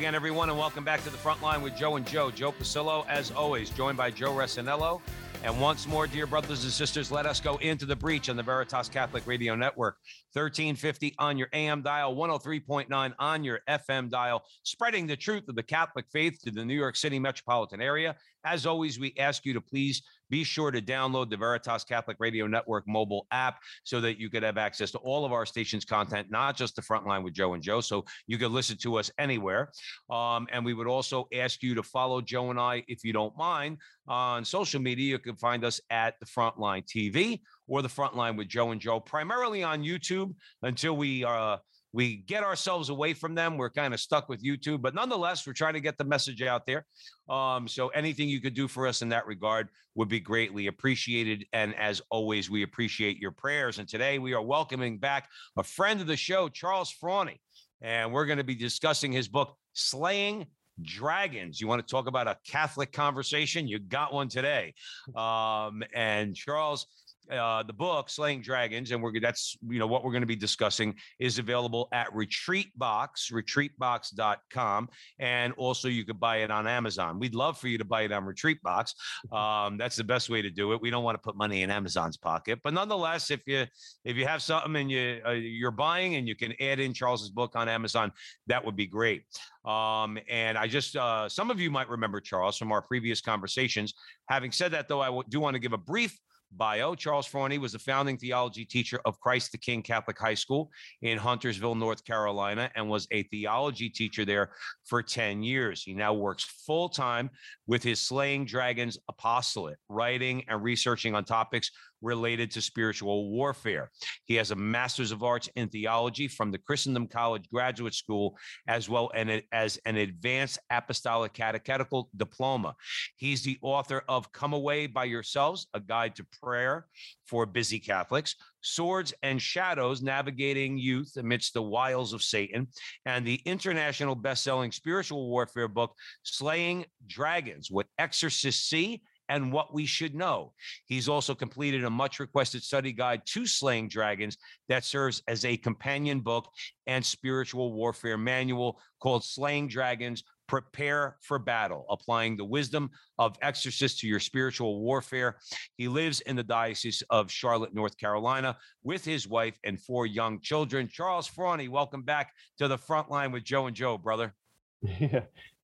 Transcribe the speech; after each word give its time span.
Again, 0.00 0.14
everyone, 0.14 0.48
and 0.48 0.58
welcome 0.58 0.82
back 0.82 1.04
to 1.04 1.10
the 1.10 1.18
front 1.18 1.42
line 1.42 1.60
with 1.60 1.76
Joe 1.76 1.96
and 1.96 2.06
Joe. 2.06 2.30
Joe 2.30 2.52
Pasillo, 2.52 3.06
as 3.06 3.30
always, 3.32 3.68
joined 3.68 3.98
by 3.98 4.10
Joe 4.10 4.32
Resinello. 4.32 5.02
And 5.44 5.60
once 5.60 5.86
more, 5.86 6.06
dear 6.06 6.26
brothers 6.26 6.64
and 6.64 6.72
sisters, 6.72 7.12
let 7.12 7.26
us 7.26 7.38
go 7.38 7.56
into 7.56 7.84
the 7.84 7.94
breach 7.94 8.30
on 8.30 8.36
the 8.36 8.42
Veritas 8.42 8.88
Catholic 8.88 9.26
Radio 9.26 9.54
Network. 9.54 9.98
1350 10.32 11.14
on 11.18 11.36
your 11.36 11.48
AM 11.52 11.82
dial, 11.82 12.16
103.9 12.16 13.12
on 13.18 13.44
your 13.44 13.60
FM 13.68 14.08
dial, 14.08 14.42
spreading 14.62 15.06
the 15.06 15.18
truth 15.18 15.46
of 15.50 15.54
the 15.54 15.62
Catholic 15.62 16.06
faith 16.10 16.40
to 16.44 16.50
the 16.50 16.64
New 16.64 16.72
York 16.72 16.96
City 16.96 17.18
metropolitan 17.18 17.82
area. 17.82 18.16
As 18.42 18.64
always, 18.64 18.98
we 18.98 19.12
ask 19.18 19.44
you 19.44 19.52
to 19.52 19.60
please 19.60 20.00
be 20.30 20.44
sure 20.44 20.70
to 20.70 20.80
download 20.80 21.28
the 21.28 21.36
Veritas 21.36 21.84
Catholic 21.84 22.16
Radio 22.20 22.46
Network 22.46 22.84
mobile 22.86 23.26
app 23.32 23.58
so 23.84 24.00
that 24.00 24.18
you 24.18 24.30
could 24.30 24.42
have 24.42 24.56
access 24.56 24.90
to 24.92 24.98
all 24.98 25.24
of 25.24 25.32
our 25.32 25.44
station's 25.44 25.84
content, 25.84 26.30
not 26.30 26.56
just 26.56 26.76
the 26.76 26.82
front 26.82 27.06
line 27.06 27.22
with 27.22 27.34
Joe 27.34 27.54
and 27.54 27.62
Joe. 27.62 27.80
So 27.80 28.04
you 28.26 28.38
could 28.38 28.52
listen 28.52 28.76
to 28.78 28.96
us 28.96 29.10
anywhere. 29.18 29.70
Um, 30.08 30.46
and 30.52 30.64
we 30.64 30.74
would 30.74 30.86
also 30.86 31.28
ask 31.34 31.62
you 31.62 31.74
to 31.74 31.82
follow 31.82 32.20
Joe 32.20 32.50
and 32.50 32.58
I, 32.58 32.84
if 32.88 33.04
you 33.04 33.12
don't 33.12 33.36
mind, 33.36 33.78
on 34.08 34.44
social 34.44 34.80
media. 34.80 35.10
You 35.10 35.18
can 35.18 35.36
find 35.36 35.64
us 35.64 35.80
at 35.90 36.14
the 36.20 36.26
Frontline 36.26 36.84
TV 36.86 37.40
or 37.68 37.82
the 37.82 37.88
Frontline 37.88 38.36
with 38.36 38.48
Joe 38.48 38.70
and 38.70 38.80
Joe, 38.80 39.00
primarily 39.00 39.62
on 39.62 39.82
YouTube 39.82 40.34
until 40.62 40.96
we 40.96 41.24
uh, 41.24 41.58
we 41.92 42.16
get 42.16 42.44
ourselves 42.44 42.88
away 42.88 43.14
from 43.14 43.34
them. 43.34 43.56
We're 43.56 43.70
kind 43.70 43.92
of 43.92 44.00
stuck 44.00 44.28
with 44.28 44.42
YouTube, 44.42 44.82
but 44.82 44.94
nonetheless, 44.94 45.46
we're 45.46 45.52
trying 45.52 45.74
to 45.74 45.80
get 45.80 45.98
the 45.98 46.04
message 46.04 46.42
out 46.42 46.66
there. 46.66 46.86
Um, 47.28 47.66
so 47.66 47.88
anything 47.88 48.28
you 48.28 48.40
could 48.40 48.54
do 48.54 48.68
for 48.68 48.86
us 48.86 49.02
in 49.02 49.08
that 49.08 49.26
regard 49.26 49.68
would 49.94 50.08
be 50.08 50.20
greatly 50.20 50.68
appreciated. 50.68 51.46
And 51.52 51.74
as 51.74 52.00
always, 52.10 52.48
we 52.48 52.62
appreciate 52.62 53.18
your 53.18 53.32
prayers. 53.32 53.78
And 53.78 53.88
today 53.88 54.18
we 54.18 54.34
are 54.34 54.42
welcoming 54.42 54.98
back 54.98 55.28
a 55.56 55.64
friend 55.64 56.00
of 56.00 56.06
the 56.06 56.16
show, 56.16 56.48
Charles 56.48 56.90
Fraune, 56.90 57.36
and 57.82 58.12
we're 58.12 58.26
going 58.26 58.38
to 58.38 58.44
be 58.44 58.54
discussing 58.54 59.12
his 59.12 59.28
book, 59.28 59.56
Slaying 59.72 60.46
dragons. 60.82 61.60
You 61.60 61.68
want 61.68 61.86
to 61.86 61.90
talk 61.90 62.06
about 62.06 62.26
a 62.26 62.36
Catholic 62.46 62.92
conversation? 62.92 63.68
You 63.68 63.78
got 63.78 64.12
one 64.12 64.28
today. 64.28 64.74
Um, 65.16 65.82
and 65.94 66.34
Charles, 66.34 66.86
uh, 67.30 67.62
the 67.62 67.72
book 67.72 68.10
Slaying 68.10 68.42
Dragons, 68.42 68.90
and 68.90 69.02
we're 69.02 69.18
that's 69.20 69.56
you 69.68 69.78
know 69.78 69.86
what 69.86 70.04
we're 70.04 70.10
going 70.10 70.22
to 70.22 70.26
be 70.26 70.36
discussing 70.36 70.94
is 71.18 71.38
available 71.38 71.88
at 71.92 72.12
Retreat 72.14 72.76
Box, 72.76 73.30
retreatbox.com, 73.32 74.88
and 75.18 75.52
also 75.54 75.88
you 75.88 76.04
could 76.04 76.20
buy 76.20 76.38
it 76.38 76.50
on 76.50 76.66
Amazon. 76.66 77.18
We'd 77.18 77.34
love 77.34 77.58
for 77.58 77.68
you 77.68 77.78
to 77.78 77.84
buy 77.84 78.02
it 78.02 78.12
on 78.12 78.24
Retreat 78.24 78.62
Box. 78.62 78.94
Um, 79.30 79.78
that's 79.78 79.96
the 79.96 80.04
best 80.04 80.28
way 80.28 80.42
to 80.42 80.50
do 80.50 80.72
it. 80.72 80.80
We 80.80 80.90
don't 80.90 81.04
want 81.04 81.14
to 81.14 81.20
put 81.20 81.36
money 81.36 81.62
in 81.62 81.70
Amazon's 81.70 82.16
pocket, 82.16 82.58
but 82.64 82.74
nonetheless, 82.74 83.30
if 83.30 83.40
you 83.46 83.64
if 84.04 84.16
you 84.16 84.26
have 84.26 84.42
something 84.42 84.76
and 84.76 84.90
you 84.90 85.20
uh, 85.24 85.30
you're 85.30 85.70
buying 85.70 86.16
and 86.16 86.26
you 86.26 86.34
can 86.34 86.52
add 86.60 86.80
in 86.80 86.92
Charles's 86.92 87.30
book 87.30 87.52
on 87.54 87.68
Amazon, 87.68 88.12
that 88.48 88.64
would 88.64 88.76
be 88.76 88.86
great. 88.86 89.22
Um, 89.64 90.18
and 90.28 90.58
I 90.58 90.66
just 90.66 90.96
uh, 90.96 91.28
some 91.28 91.50
of 91.50 91.60
you 91.60 91.70
might 91.70 91.88
remember 91.88 92.20
Charles 92.20 92.56
from 92.56 92.72
our 92.72 92.82
previous 92.82 93.20
conversations. 93.20 93.94
Having 94.28 94.52
said 94.52 94.72
that, 94.72 94.88
though, 94.88 95.00
I 95.00 95.22
do 95.28 95.40
want 95.40 95.54
to 95.54 95.60
give 95.60 95.72
a 95.72 95.78
brief 95.78 96.18
bio. 96.52 96.94
Charles 96.94 97.26
Fraune 97.26 97.60
was 97.60 97.72
the 97.72 97.78
founding 97.78 98.16
theology 98.16 98.64
teacher 98.64 99.00
of 99.04 99.20
Christ 99.20 99.52
the 99.52 99.58
King 99.58 99.82
Catholic 99.82 100.18
High 100.18 100.34
School 100.34 100.70
in 101.02 101.18
Huntersville, 101.18 101.74
North 101.74 102.04
Carolina, 102.04 102.70
and 102.74 102.88
was 102.88 103.06
a 103.10 103.22
theology 103.24 103.88
teacher 103.88 104.24
there 104.24 104.50
for 104.84 105.02
10 105.02 105.42
years. 105.42 105.82
He 105.82 105.94
now 105.94 106.14
works 106.14 106.44
full 106.66 106.88
time 106.88 107.30
with 107.66 107.82
his 107.82 108.00
Slaying 108.00 108.44
Dragons 108.44 108.98
apostolate, 109.08 109.78
writing 109.88 110.44
and 110.48 110.62
researching 110.62 111.14
on 111.14 111.24
topics 111.24 111.70
related 112.02 112.50
to 112.52 112.62
spiritual 112.62 113.30
warfare. 113.30 113.90
He 114.24 114.34
has 114.36 114.50
a 114.50 114.56
master's 114.56 115.12
of 115.12 115.22
arts 115.22 115.48
in 115.56 115.68
theology 115.68 116.28
from 116.28 116.50
the 116.50 116.58
Christendom 116.58 117.06
College 117.06 117.48
Graduate 117.52 117.94
School, 117.94 118.36
as 118.66 118.88
well 118.88 119.10
as 119.52 119.78
an 119.84 119.96
advanced 119.96 120.58
apostolic 120.70 121.32
catechetical 121.32 122.08
diploma. 122.16 122.74
He's 123.16 123.42
the 123.42 123.58
author 123.62 124.02
of 124.08 124.32
Come 124.32 124.52
Away 124.52 124.86
by 124.86 125.04
Yourselves, 125.04 125.66
a 125.74 125.80
guide 125.80 126.16
to 126.16 126.26
prayer 126.42 126.86
for 127.26 127.46
busy 127.46 127.78
Catholics, 127.78 128.34
Swords 128.62 129.14
and 129.22 129.40
Shadows 129.40 130.02
Navigating 130.02 130.76
Youth 130.76 131.16
Amidst 131.16 131.54
the 131.54 131.62
Wiles 131.62 132.12
of 132.12 132.22
Satan, 132.22 132.68
and 133.06 133.26
the 133.26 133.40
international 133.44 134.14
best-selling 134.14 134.72
spiritual 134.72 135.30
warfare 135.30 135.68
book, 135.68 135.94
Slaying 136.24 136.84
Dragons, 137.06 137.70
What 137.70 137.86
Exorcists 137.98 138.68
See 138.68 139.02
and 139.30 139.52
what 139.52 139.72
we 139.72 139.86
should 139.86 140.14
know. 140.14 140.52
He's 140.86 141.08
also 141.08 141.34
completed 141.34 141.84
a 141.84 141.90
much 141.90 142.18
requested 142.18 142.62
study 142.62 142.92
guide 142.92 143.22
to 143.26 143.46
slaying 143.46 143.88
dragons 143.88 144.36
that 144.68 144.84
serves 144.84 145.22
as 145.28 145.44
a 145.44 145.56
companion 145.56 146.20
book 146.20 146.50
and 146.86 147.06
spiritual 147.06 147.72
warfare 147.72 148.18
manual 148.18 148.80
called 149.00 149.24
Slaying 149.24 149.68
Dragons 149.68 150.24
Prepare 150.48 151.16
for 151.22 151.38
Battle, 151.38 151.86
applying 151.90 152.36
the 152.36 152.44
wisdom 152.44 152.90
of 153.18 153.36
exorcists 153.40 154.00
to 154.00 154.08
your 154.08 154.18
spiritual 154.18 154.80
warfare. 154.80 155.36
He 155.76 155.86
lives 155.86 156.22
in 156.22 156.34
the 156.34 156.42
Diocese 156.42 157.04
of 157.08 157.30
Charlotte, 157.30 157.72
North 157.72 157.96
Carolina, 157.96 158.56
with 158.82 159.04
his 159.04 159.28
wife 159.28 159.56
and 159.62 159.80
four 159.80 160.06
young 160.06 160.40
children. 160.40 160.88
Charles 160.92 161.28
Fraune, 161.28 161.70
welcome 161.70 162.02
back 162.02 162.32
to 162.58 162.66
the 162.66 162.76
front 162.76 163.08
line 163.08 163.30
with 163.30 163.44
Joe 163.44 163.68
and 163.68 163.76
Joe, 163.76 163.96
brother. 163.96 164.34
Yeah, 164.98 165.20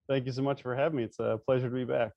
thank 0.09 0.27
you 0.27 0.33
so 0.33 0.43
much 0.43 0.63
for 0.63 0.77
having 0.77 0.99
me. 0.99 1.03
It's 1.03 1.19
a 1.19 1.41
pleasure 1.45 1.69
to 1.69 1.75
be 1.75 1.85
back. 1.85 2.13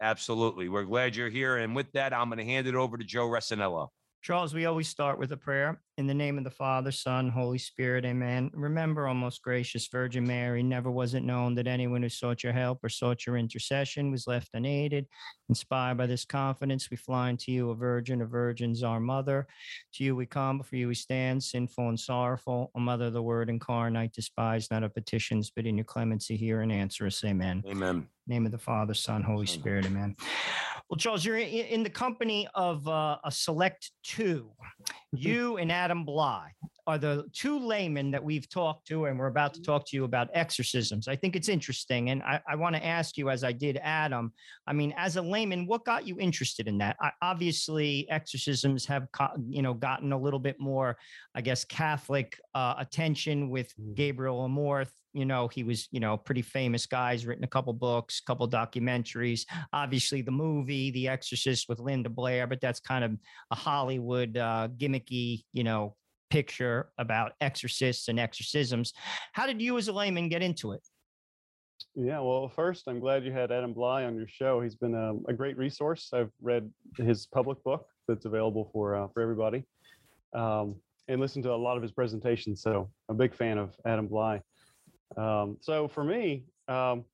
Absolutely. 0.00 0.68
We're 0.68 0.84
glad 0.84 1.16
you're 1.16 1.30
here. 1.30 1.56
And 1.58 1.74
with 1.74 1.90
that, 1.92 2.12
I'm 2.12 2.28
going 2.28 2.38
to 2.38 2.44
hand 2.44 2.66
it 2.66 2.74
over 2.74 2.96
to 2.96 3.04
Joe 3.04 3.26
Resinello. 3.28 3.88
Charles, 4.24 4.54
we 4.54 4.64
always 4.64 4.88
start 4.88 5.18
with 5.18 5.32
a 5.32 5.36
prayer. 5.36 5.82
In 5.98 6.06
the 6.06 6.14
name 6.14 6.38
of 6.38 6.44
the 6.44 6.50
Father, 6.50 6.90
Son, 6.90 7.28
Holy 7.28 7.58
Spirit, 7.58 8.06
amen. 8.06 8.50
Remember, 8.54 9.06
O 9.06 9.12
most 9.12 9.42
gracious 9.42 9.86
Virgin 9.88 10.26
Mary, 10.26 10.62
never 10.62 10.90
was 10.90 11.12
it 11.12 11.22
known 11.22 11.54
that 11.56 11.66
anyone 11.66 12.02
who 12.02 12.08
sought 12.08 12.42
your 12.42 12.54
help 12.54 12.82
or 12.82 12.88
sought 12.88 13.26
your 13.26 13.36
intercession 13.36 14.10
was 14.10 14.26
left 14.26 14.48
unaided. 14.54 15.06
Inspired 15.50 15.98
by 15.98 16.06
this 16.06 16.24
confidence, 16.24 16.90
we 16.90 16.96
fly 16.96 17.28
unto 17.28 17.52
you, 17.52 17.68
a 17.68 17.74
virgin 17.74 18.22
of 18.22 18.30
virgins, 18.30 18.82
our 18.82 18.98
mother. 18.98 19.46
To 19.96 20.04
you 20.04 20.16
we 20.16 20.24
come, 20.24 20.56
before 20.56 20.78
you 20.78 20.88
we 20.88 20.94
stand, 20.94 21.42
sinful 21.42 21.90
and 21.90 22.00
sorrowful. 22.00 22.70
O 22.74 22.80
Mother 22.80 23.08
of 23.08 23.12
the 23.12 23.22
Word 23.22 23.50
incarnate, 23.50 24.14
despise 24.14 24.70
not 24.70 24.82
our 24.82 24.88
petitions, 24.88 25.52
but 25.54 25.66
in 25.66 25.76
your 25.76 25.84
clemency 25.84 26.34
hear 26.34 26.62
and 26.62 26.72
answer 26.72 27.06
us, 27.06 27.22
amen. 27.24 27.62
Amen. 27.66 28.08
Name 28.26 28.46
of 28.46 28.52
the 28.52 28.58
Father, 28.58 28.94
Son, 28.94 29.22
Holy 29.22 29.44
Spirit, 29.44 29.84
amen. 29.84 30.16
Well, 30.88 30.98
Charles, 30.98 31.24
you're 31.24 31.38
in 31.38 31.82
the 31.82 31.90
company 31.90 32.46
of 32.54 32.86
uh, 32.86 33.18
a 33.24 33.30
select 33.30 33.90
two. 34.02 34.50
You 35.16 35.58
and 35.58 35.70
Adam 35.70 36.04
Blai 36.04 36.48
are 36.86 36.98
the 36.98 37.24
two 37.32 37.58
laymen 37.58 38.10
that 38.10 38.22
we've 38.22 38.48
talked 38.48 38.86
to, 38.88 39.06
and 39.06 39.18
we're 39.18 39.26
about 39.26 39.54
to 39.54 39.62
talk 39.62 39.86
to 39.86 39.96
you 39.96 40.04
about 40.04 40.28
exorcisms. 40.34 41.08
I 41.08 41.16
think 41.16 41.34
it's 41.34 41.48
interesting. 41.48 42.10
And 42.10 42.22
I, 42.22 42.40
I 42.48 42.56
want 42.56 42.76
to 42.76 42.84
ask 42.84 43.16
you, 43.16 43.30
as 43.30 43.42
I 43.42 43.52
did 43.52 43.78
Adam, 43.82 44.32
I 44.66 44.72
mean, 44.72 44.92
as 44.96 45.16
a 45.16 45.22
layman, 45.22 45.66
what 45.66 45.84
got 45.84 46.06
you 46.06 46.18
interested 46.18 46.68
in 46.68 46.78
that? 46.78 46.96
I, 47.00 47.10
obviously, 47.22 48.08
exorcisms 48.10 48.84
have, 48.86 49.08
you 49.48 49.62
know, 49.62 49.74
gotten 49.74 50.12
a 50.12 50.18
little 50.18 50.38
bit 50.40 50.60
more, 50.60 50.96
I 51.34 51.40
guess, 51.40 51.64
Catholic 51.64 52.38
uh, 52.54 52.74
attention 52.78 53.48
with 53.48 53.72
Gabriel 53.94 54.46
Amorth 54.46 54.90
you 55.14 55.24
know 55.24 55.46
he 55.46 55.62
was 55.62 55.88
you 55.92 56.00
know 56.00 56.16
pretty 56.16 56.42
famous 56.42 56.86
guy 56.86 57.12
he's 57.12 57.24
written 57.24 57.44
a 57.44 57.48
couple 57.48 57.72
books 57.72 58.20
couple 58.20 58.48
documentaries 58.50 59.46
obviously 59.72 60.20
the 60.22 60.30
movie 60.30 60.90
the 60.90 61.08
exorcist 61.08 61.68
with 61.68 61.78
linda 61.78 62.10
blair 62.10 62.46
but 62.48 62.60
that's 62.60 62.80
kind 62.80 63.04
of 63.04 63.12
a 63.52 63.54
hollywood 63.54 64.36
uh, 64.36 64.66
gimmicky 64.76 65.44
you 65.52 65.62
know 65.62 65.94
picture 66.34 66.90
about 66.98 67.32
exorcists 67.40 68.08
and 68.08 68.18
exorcisms. 68.18 68.92
How 69.32 69.46
did 69.46 69.62
you 69.62 69.78
as 69.78 69.88
a 69.88 69.92
layman 69.92 70.28
get 70.28 70.42
into 70.42 70.72
it? 70.72 70.82
Yeah 71.96 72.20
well 72.20 72.48
first 72.48 72.88
i'm 72.88 72.98
glad 72.98 73.24
you 73.24 73.32
had 73.32 73.52
adam 73.52 73.72
blai 73.74 74.06
on 74.06 74.16
your 74.16 74.28
show. 74.28 74.60
He's 74.60 74.74
been 74.74 74.94
a, 74.94 75.14
a 75.28 75.32
great 75.32 75.56
resource. 75.56 76.10
I've 76.12 76.32
read 76.42 76.70
his 76.96 77.26
public 77.26 77.62
book 77.62 77.86
that's 78.08 78.24
available 78.24 78.68
for 78.72 78.96
uh, 78.96 79.08
for 79.12 79.20
everybody 79.22 79.64
um, 80.34 80.76
and 81.08 81.20
listened 81.20 81.44
to 81.44 81.52
a 81.52 81.60
lot 81.66 81.76
of 81.76 81.82
his 81.82 81.92
presentations 81.92 82.62
so 82.62 82.90
i'm 83.08 83.16
a 83.16 83.18
big 83.18 83.34
fan 83.34 83.58
of 83.58 83.74
adam 83.84 84.08
blai 84.08 84.40
um, 85.16 85.56
so 85.60 85.88
for 85.88 86.04
me, 86.04 86.44
um, 86.68 87.04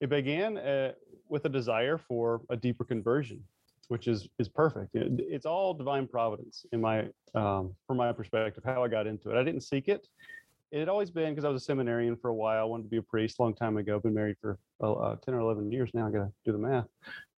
it 0.00 0.08
began 0.08 0.56
uh, 0.56 0.92
with 1.28 1.44
a 1.44 1.48
desire 1.48 1.98
for 1.98 2.42
a 2.50 2.56
deeper 2.56 2.84
conversion. 2.84 3.42
Which 3.90 4.06
is 4.06 4.28
is 4.38 4.48
perfect. 4.48 4.94
It- 4.94 5.20
it's 5.36 5.46
all 5.46 5.74
divine 5.74 6.06
providence 6.06 6.64
in 6.72 6.80
my 6.80 7.08
um, 7.34 7.74
from 7.86 7.96
my 7.96 8.12
perspective. 8.12 8.62
How 8.64 8.84
I 8.84 8.88
got 8.88 9.06
into 9.06 9.30
it, 9.30 9.36
I 9.36 9.42
didn't 9.42 9.62
seek 9.62 9.88
it. 9.88 10.06
It 10.70 10.78
had 10.78 10.88
always 10.88 11.10
been 11.10 11.30
because 11.32 11.44
I 11.44 11.48
was 11.48 11.60
a 11.62 11.64
seminarian 11.64 12.16
for 12.16 12.28
a 12.28 12.34
while. 12.34 12.70
wanted 12.70 12.84
to 12.84 12.88
be 12.88 12.98
a 12.98 13.02
priest 13.02 13.40
a 13.40 13.42
long 13.42 13.54
time 13.54 13.76
ago. 13.76 13.98
Been 13.98 14.14
married 14.14 14.36
for 14.40 14.58
uh, 14.80 14.92
uh, 14.92 15.16
ten 15.16 15.34
or 15.34 15.40
eleven 15.40 15.72
years 15.72 15.90
now. 15.92 16.06
I 16.06 16.10
got 16.12 16.18
to 16.26 16.32
do 16.44 16.52
the 16.52 16.58
math. 16.58 16.86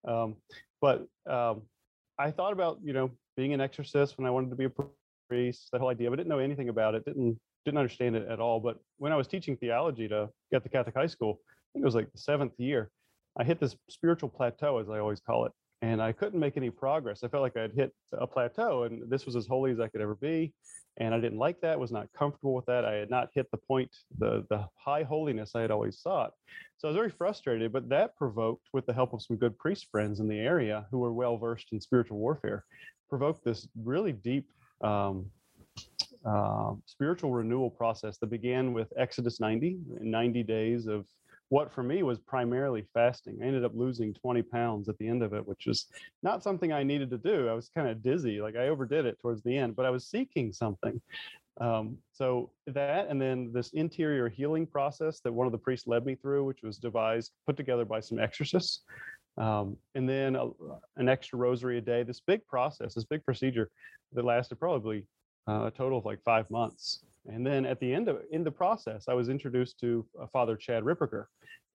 Um, 0.07 0.37
but 0.83 1.07
um, 1.27 1.63
I 2.19 2.31
thought 2.31 2.53
about 2.53 2.79
you 2.85 2.93
know 2.93 3.11
being 3.35 3.55
an 3.55 3.61
exorcist 3.63 4.19
when 4.19 4.27
I 4.27 4.31
wanted 4.31 4.51
to 4.51 4.57
be 4.57 4.67
a 4.67 4.73
priest. 5.31 5.71
That 5.73 5.81
whole 5.81 5.89
idea, 5.89 6.11
but 6.11 6.17
didn't 6.17 6.29
know 6.29 6.39
anything 6.39 6.69
about 6.69 6.95
it. 6.95 7.07
Didn't 7.07 7.41
didn't 7.65 7.79
understand 7.79 8.15
it 8.17 8.29
at 8.29 8.41
all. 8.41 8.61
But 8.61 8.79
when 8.99 9.13
I 9.13 9.17
was 9.17 9.27
teaching 9.27 9.57
theology 9.57 10.07
to 10.09 10.29
at 10.53 10.63
the 10.63 10.69
Catholic 10.69 10.95
high 10.95 11.07
school, 11.07 11.41
I 11.49 11.73
think 11.73 11.83
it 11.85 11.87
was 11.87 11.95
like 11.95 12.13
the 12.13 12.19
seventh 12.19 12.53
year, 12.59 12.91
I 13.39 13.45
hit 13.45 13.59
this 13.59 13.75
spiritual 13.89 14.29
plateau, 14.29 14.77
as 14.79 14.91
I 14.91 14.99
always 14.99 15.21
call 15.21 15.47
it, 15.47 15.53
and 15.83 16.01
I 16.01 16.13
couldn't 16.13 16.39
make 16.39 16.57
any 16.57 16.71
progress. 16.71 17.25
I 17.25 17.29
felt 17.29 17.43
like 17.43 17.57
I'd 17.57 17.73
hit 17.73 17.93
a 18.13 18.27
plateau, 18.27 18.85
and 18.85 19.11
this 19.11 19.27
was 19.27 19.35
as 19.35 19.47
holy 19.49 19.73
as 19.73 19.81
I 19.81 19.89
could 19.89 20.01
ever 20.01 20.15
be, 20.15 20.55
and 20.99 21.13
I 21.13 21.19
didn't 21.19 21.39
like 21.39 21.61
that. 21.61 21.79
Was 21.79 21.91
not 21.91 22.09
comfortable 22.17 22.55
with 22.55 22.67
that. 22.67 22.85
I 22.85 22.95
had 22.95 23.11
not 23.11 23.31
hit 23.35 23.51
the 23.51 23.59
point, 23.59 23.91
the 24.19 24.47
the 24.49 24.65
high 24.77 25.03
holiness 25.03 25.53
I 25.55 25.61
had 25.61 25.73
always 25.73 25.99
sought. 25.99 26.33
So 26.79 26.87
I 26.87 26.91
was 26.91 26.97
very 26.97 27.11
frustrated. 27.11 27.73
But 27.73 27.89
that 27.89 28.17
provoked, 28.17 28.69
with 28.73 28.87
the 28.87 28.93
help 28.93 29.13
of 29.13 29.23
some 29.23 29.37
good 29.37 29.59
priest 29.59 29.89
friends 29.91 30.21
in 30.21 30.29
the 30.29 30.39
area 30.39 30.87
who 30.91 31.01
were 31.01 31.13
well 31.13 31.37
versed 31.37 31.73
in 31.73 31.81
spiritual 31.81 32.19
warfare, 32.19 32.65
provoked 33.11 33.45
this 33.45 33.67
really 33.77 34.13
deep. 34.13 34.49
Um, 34.83 35.27
uh, 36.25 36.75
spiritual 36.87 37.33
renewal 37.33 37.69
process 37.69 38.17
that 38.19 38.29
began 38.29 38.73
with 38.73 38.93
Exodus 38.97 39.41
90, 39.41 39.79
90 40.01 40.43
days 40.45 40.87
of 40.87 41.05
what 41.53 41.71
for 41.71 41.83
me 41.83 42.03
was 42.03 42.19
primarily 42.19 42.83
fasting. 42.95 43.39
I 43.43 43.45
ended 43.45 43.63
up 43.63 43.73
losing 43.75 44.15
20 44.15 44.41
pounds 44.41 44.89
at 44.89 44.97
the 44.97 45.07
end 45.07 45.23
of 45.23 45.35
it, 45.35 45.47
which 45.47 45.67
was 45.67 45.85
not 46.23 46.43
something 46.43 46.73
I 46.73 46.83
needed 46.83 47.11
to 47.11 47.19
do. 47.19 47.47
I 47.47 47.53
was 47.53 47.69
kind 47.69 47.89
of 47.89 48.03
dizzy, 48.03 48.41
like 48.41 48.57
I 48.57 48.69
overdid 48.69 49.05
it 49.05 49.21
towards 49.21 49.43
the 49.43 49.59
end, 49.59 49.77
but 49.77 49.85
I 49.85 49.91
was 49.91 50.07
seeking 50.07 50.51
something. 50.55 50.99
Um, 51.61 51.99
so 52.15 52.53
that, 52.69 53.09
and 53.11 53.21
then 53.21 53.51
this 53.53 53.69
interior 53.75 54.31
healing 54.31 54.67
process 54.67 55.21
that 55.21 55.33
one 55.35 55.47
of 55.47 55.53
the 55.53 55.59
priests 55.59 55.87
led 55.87 56.07
me 56.07 56.15
through, 56.15 56.47
which 56.47 56.63
was 56.63 56.79
devised, 56.79 57.33
put 57.47 57.59
together 57.59 57.85
by 57.85 58.01
some 58.01 58.19
exorcists. 58.19 58.85
Um, 59.37 59.77
and 59.95 60.09
then 60.09 60.37
a, 60.37 60.49
an 60.97 61.11
extra 61.11 61.39
rosary 61.39 61.77
a 61.77 61.83
day, 61.83 62.03
this 62.03 62.21
big 62.21 62.47
process, 62.47 62.95
this 62.95 63.05
big 63.05 63.27
procedure 63.27 63.69
that 64.15 64.25
lasted 64.25 64.57
probably 64.57 65.05
uh, 65.47 65.67
a 65.67 65.71
total 65.71 65.99
of 65.99 66.07
like 66.07 66.23
five 66.25 66.51
months. 66.51 67.05
And 67.27 67.47
then 67.47 67.65
at 67.65 67.79
the 67.79 67.93
end 67.93 68.09
of 68.09 68.19
in 68.31 68.43
the 68.43 68.51
process, 68.51 69.05
I 69.09 69.15
was 69.15 69.29
introduced 69.29 69.79
to 69.81 70.05
uh, 70.21 70.27
Father 70.33 70.57
Chad 70.57 70.83
Ripperger, 70.83 71.27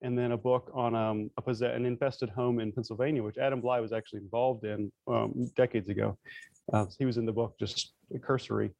and 0.02 0.16
then 0.16 0.32
a 0.32 0.36
book 0.36 0.70
on 0.74 0.94
um, 0.94 1.30
a 1.38 1.42
possess- 1.42 1.74
an 1.74 1.86
infested 1.86 2.28
home 2.28 2.60
in 2.60 2.70
Pennsylvania, 2.72 3.22
which 3.22 3.38
Adam 3.38 3.62
Blai 3.62 3.80
was 3.80 3.92
actually 3.92 4.20
involved 4.20 4.64
in 4.64 4.92
um, 5.06 5.50
decades 5.56 5.88
ago. 5.88 6.18
Uh, 6.72 6.84
he 6.98 7.06
was 7.06 7.16
in 7.16 7.24
the 7.24 7.32
book 7.32 7.54
just 7.58 7.94
cursory. 8.22 8.70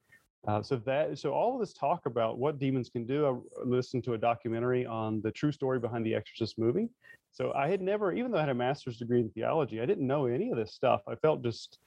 Uh, 0.47 0.63
so 0.63 0.77
that 0.77 1.19
so 1.19 1.33
all 1.33 1.55
of 1.55 1.61
this 1.61 1.73
talk 1.73 2.07
about 2.07 2.39
what 2.39 2.59
demons 2.59 2.89
can 2.89 3.05
do. 3.07 3.27
I 3.27 3.65
listened 3.65 4.05
to 4.05 4.15
a 4.15 4.19
documentary 4.19 4.87
on 4.87 5.21
the 5.23 5.33
true 5.33 5.53
story 5.53 5.79
behind 5.79 6.07
the 6.07 6.15
Exorcist 6.15 6.59
movie. 6.59 6.89
So 7.33 7.53
I 7.53 7.69
had 7.69 7.81
never, 7.81 8.13
even 8.13 8.31
though 8.31 8.39
I 8.39 8.43
had 8.43 8.49
a 8.49 8.55
master's 8.55 8.99
degree 8.99 9.21
in 9.21 9.31
theology, 9.31 9.81
I 9.81 9.87
didn't 9.87 10.07
know 10.07 10.27
any 10.27 10.51
of 10.51 10.57
this 10.57 10.75
stuff. 10.75 11.03
I 11.09 11.15
felt 11.17 11.43
just 11.43 11.79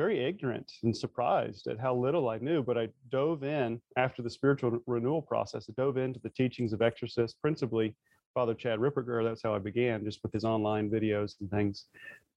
very 0.00 0.24
ignorant 0.24 0.72
and 0.82 0.96
surprised 0.96 1.66
at 1.66 1.78
how 1.78 1.94
little 1.94 2.30
I 2.30 2.38
knew, 2.38 2.62
but 2.62 2.78
I 2.78 2.88
dove 3.10 3.44
in 3.44 3.78
after 3.98 4.22
the 4.22 4.30
spiritual 4.30 4.78
renewal 4.86 5.20
process. 5.20 5.68
I 5.68 5.74
dove 5.76 5.98
into 5.98 6.18
the 6.20 6.30
teachings 6.30 6.72
of 6.72 6.80
exorcists, 6.80 7.38
principally 7.38 7.94
Father 8.32 8.54
Chad 8.54 8.78
Ripperger. 8.78 9.22
That's 9.22 9.42
how 9.42 9.54
I 9.54 9.58
began, 9.58 10.02
just 10.02 10.20
with 10.22 10.32
his 10.32 10.42
online 10.42 10.88
videos 10.88 11.38
and 11.40 11.50
things. 11.50 11.84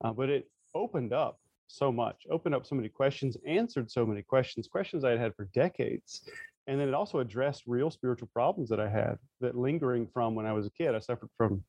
Uh, 0.03 0.11
but 0.11 0.29
it 0.29 0.51
opened 0.75 1.13
up 1.13 1.39
so 1.67 1.89
much, 1.89 2.27
opened 2.29 2.53
up 2.53 2.65
so 2.65 2.75
many 2.75 2.89
questions, 2.89 3.37
answered 3.47 3.89
so 3.89 4.05
many 4.05 4.23
questions, 4.23 4.67
questions 4.67 5.05
I 5.05 5.11
had 5.11 5.19
had 5.19 5.33
for 5.33 5.45
decades. 5.53 6.29
And 6.67 6.77
then 6.77 6.89
it 6.89 6.93
also 6.93 7.19
addressed 7.19 7.63
real 7.65 7.89
spiritual 7.89 8.27
problems 8.33 8.67
that 8.71 8.81
I 8.81 8.89
had 8.89 9.17
that 9.39 9.55
lingering 9.55 10.05
from 10.13 10.35
when 10.35 10.45
I 10.45 10.51
was 10.51 10.65
a 10.65 10.71
kid. 10.71 10.95
I 10.95 10.99
suffered 10.99 11.29
from 11.37 11.63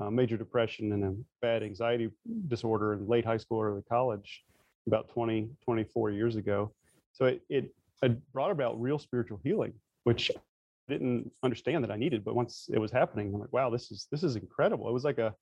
uh, 0.00 0.10
major 0.10 0.36
depression 0.36 0.92
and 0.92 1.04
a 1.04 1.14
bad 1.42 1.64
anxiety 1.64 2.08
disorder 2.46 2.92
in 2.92 3.08
late 3.08 3.24
high 3.24 3.36
school, 3.36 3.58
or 3.58 3.70
early 3.70 3.82
college 3.88 4.44
about 4.90 5.08
20, 5.08 5.48
24 5.64 6.10
years 6.10 6.36
ago. 6.36 6.72
So 7.12 7.26
it, 7.26 7.42
it, 7.48 7.74
it 8.02 8.32
brought 8.32 8.50
about 8.50 8.80
real 8.80 8.98
spiritual 8.98 9.40
healing, 9.44 9.72
which 10.04 10.30
I 10.34 10.92
didn't 10.92 11.30
understand 11.42 11.84
that 11.84 11.92
I 11.92 11.96
needed. 11.96 12.24
But 12.24 12.34
once 12.34 12.68
it 12.72 12.78
was 12.78 12.90
happening, 12.90 13.32
I'm 13.32 13.40
like, 13.40 13.52
wow, 13.52 13.70
this 13.70 13.90
is 13.90 14.08
this 14.10 14.22
is 14.24 14.36
incredible. 14.36 14.88
It 14.88 14.92
was 14.92 15.04
like 15.04 15.18
a 15.18 15.34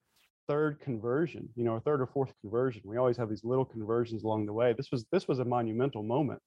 third 0.48 0.80
conversion, 0.80 1.48
you 1.56 1.64
know, 1.64 1.76
a 1.76 1.80
third 1.80 2.00
or 2.00 2.06
fourth 2.06 2.32
conversion. 2.42 2.82
We 2.84 2.98
always 2.98 3.16
have 3.16 3.30
these 3.30 3.44
little 3.44 3.64
conversions 3.64 4.22
along 4.24 4.46
the 4.46 4.52
way. 4.52 4.74
This 4.74 4.90
was 4.90 5.06
this 5.12 5.26
was 5.26 5.38
a 5.38 5.44
monumental 5.44 6.02
moment. 6.02 6.42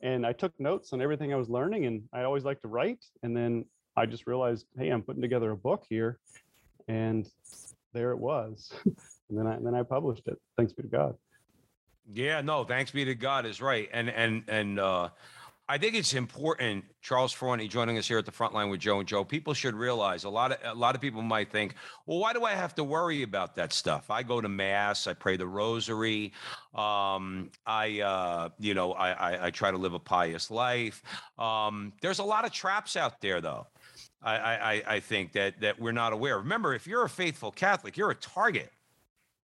And 0.00 0.26
I 0.26 0.32
took 0.32 0.52
notes 0.58 0.92
on 0.92 1.00
everything 1.00 1.32
I 1.32 1.36
was 1.36 1.48
learning, 1.48 1.86
and 1.86 2.02
I 2.12 2.22
always 2.22 2.44
like 2.44 2.60
to 2.62 2.68
write. 2.68 3.04
And 3.22 3.36
then 3.36 3.64
I 3.96 4.06
just 4.06 4.26
realized, 4.26 4.66
hey, 4.76 4.88
I'm 4.88 5.02
putting 5.02 5.22
together 5.22 5.52
a 5.52 5.56
book 5.56 5.84
here, 5.88 6.18
and 6.88 7.28
there 7.92 8.10
it 8.10 8.18
was. 8.18 8.72
and 8.84 9.38
then 9.38 9.46
I 9.46 9.54
and 9.54 9.66
then 9.66 9.76
I 9.76 9.84
published 9.84 10.26
it. 10.26 10.38
Thanks 10.56 10.72
be 10.72 10.82
to 10.82 10.88
God. 10.88 11.14
Yeah, 12.10 12.40
no, 12.40 12.64
thanks 12.64 12.90
be 12.90 13.04
to 13.04 13.14
God 13.14 13.46
is 13.46 13.60
right. 13.60 13.88
And 13.92 14.10
and 14.10 14.44
and 14.48 14.78
uh 14.80 15.10
I 15.68 15.78
think 15.78 15.94
it's 15.94 16.12
important, 16.12 16.84
Charles 17.00 17.32
Fraune 17.32 17.66
joining 17.68 17.96
us 17.96 18.06
here 18.06 18.18
at 18.18 18.26
the 18.26 18.32
front 18.32 18.52
line 18.52 18.68
with 18.68 18.80
Joe 18.80 18.98
and 18.98 19.08
Joe. 19.08 19.24
People 19.24 19.54
should 19.54 19.74
realize 19.74 20.24
a 20.24 20.28
lot 20.28 20.52
of 20.52 20.58
a 20.64 20.74
lot 20.74 20.94
of 20.94 21.00
people 21.00 21.22
might 21.22 21.50
think, 21.50 21.76
well, 22.04 22.18
why 22.18 22.32
do 22.32 22.44
I 22.44 22.52
have 22.52 22.74
to 22.74 22.84
worry 22.84 23.22
about 23.22 23.54
that 23.54 23.72
stuff? 23.72 24.10
I 24.10 24.22
go 24.22 24.40
to 24.40 24.48
mass, 24.48 25.06
I 25.06 25.14
pray 25.14 25.36
the 25.36 25.46
rosary, 25.46 26.32
um, 26.74 27.50
I 27.64 28.00
uh, 28.00 28.48
you 28.58 28.74
know, 28.74 28.92
I, 28.92 29.12
I 29.12 29.46
I 29.46 29.50
try 29.50 29.70
to 29.70 29.78
live 29.78 29.94
a 29.94 29.98
pious 30.00 30.50
life. 30.50 31.02
Um, 31.38 31.92
there's 32.02 32.18
a 32.18 32.24
lot 32.24 32.44
of 32.44 32.52
traps 32.52 32.96
out 32.96 33.20
there 33.20 33.40
though. 33.40 33.66
I, 34.20 34.34
I 34.36 34.82
I 34.96 35.00
think 35.00 35.32
that 35.32 35.60
that 35.60 35.80
we're 35.80 35.92
not 35.92 36.12
aware. 36.12 36.38
Remember, 36.38 36.74
if 36.74 36.86
you're 36.86 37.04
a 37.04 37.08
faithful 37.08 37.50
Catholic, 37.50 37.96
you're 37.96 38.10
a 38.10 38.16
target 38.16 38.72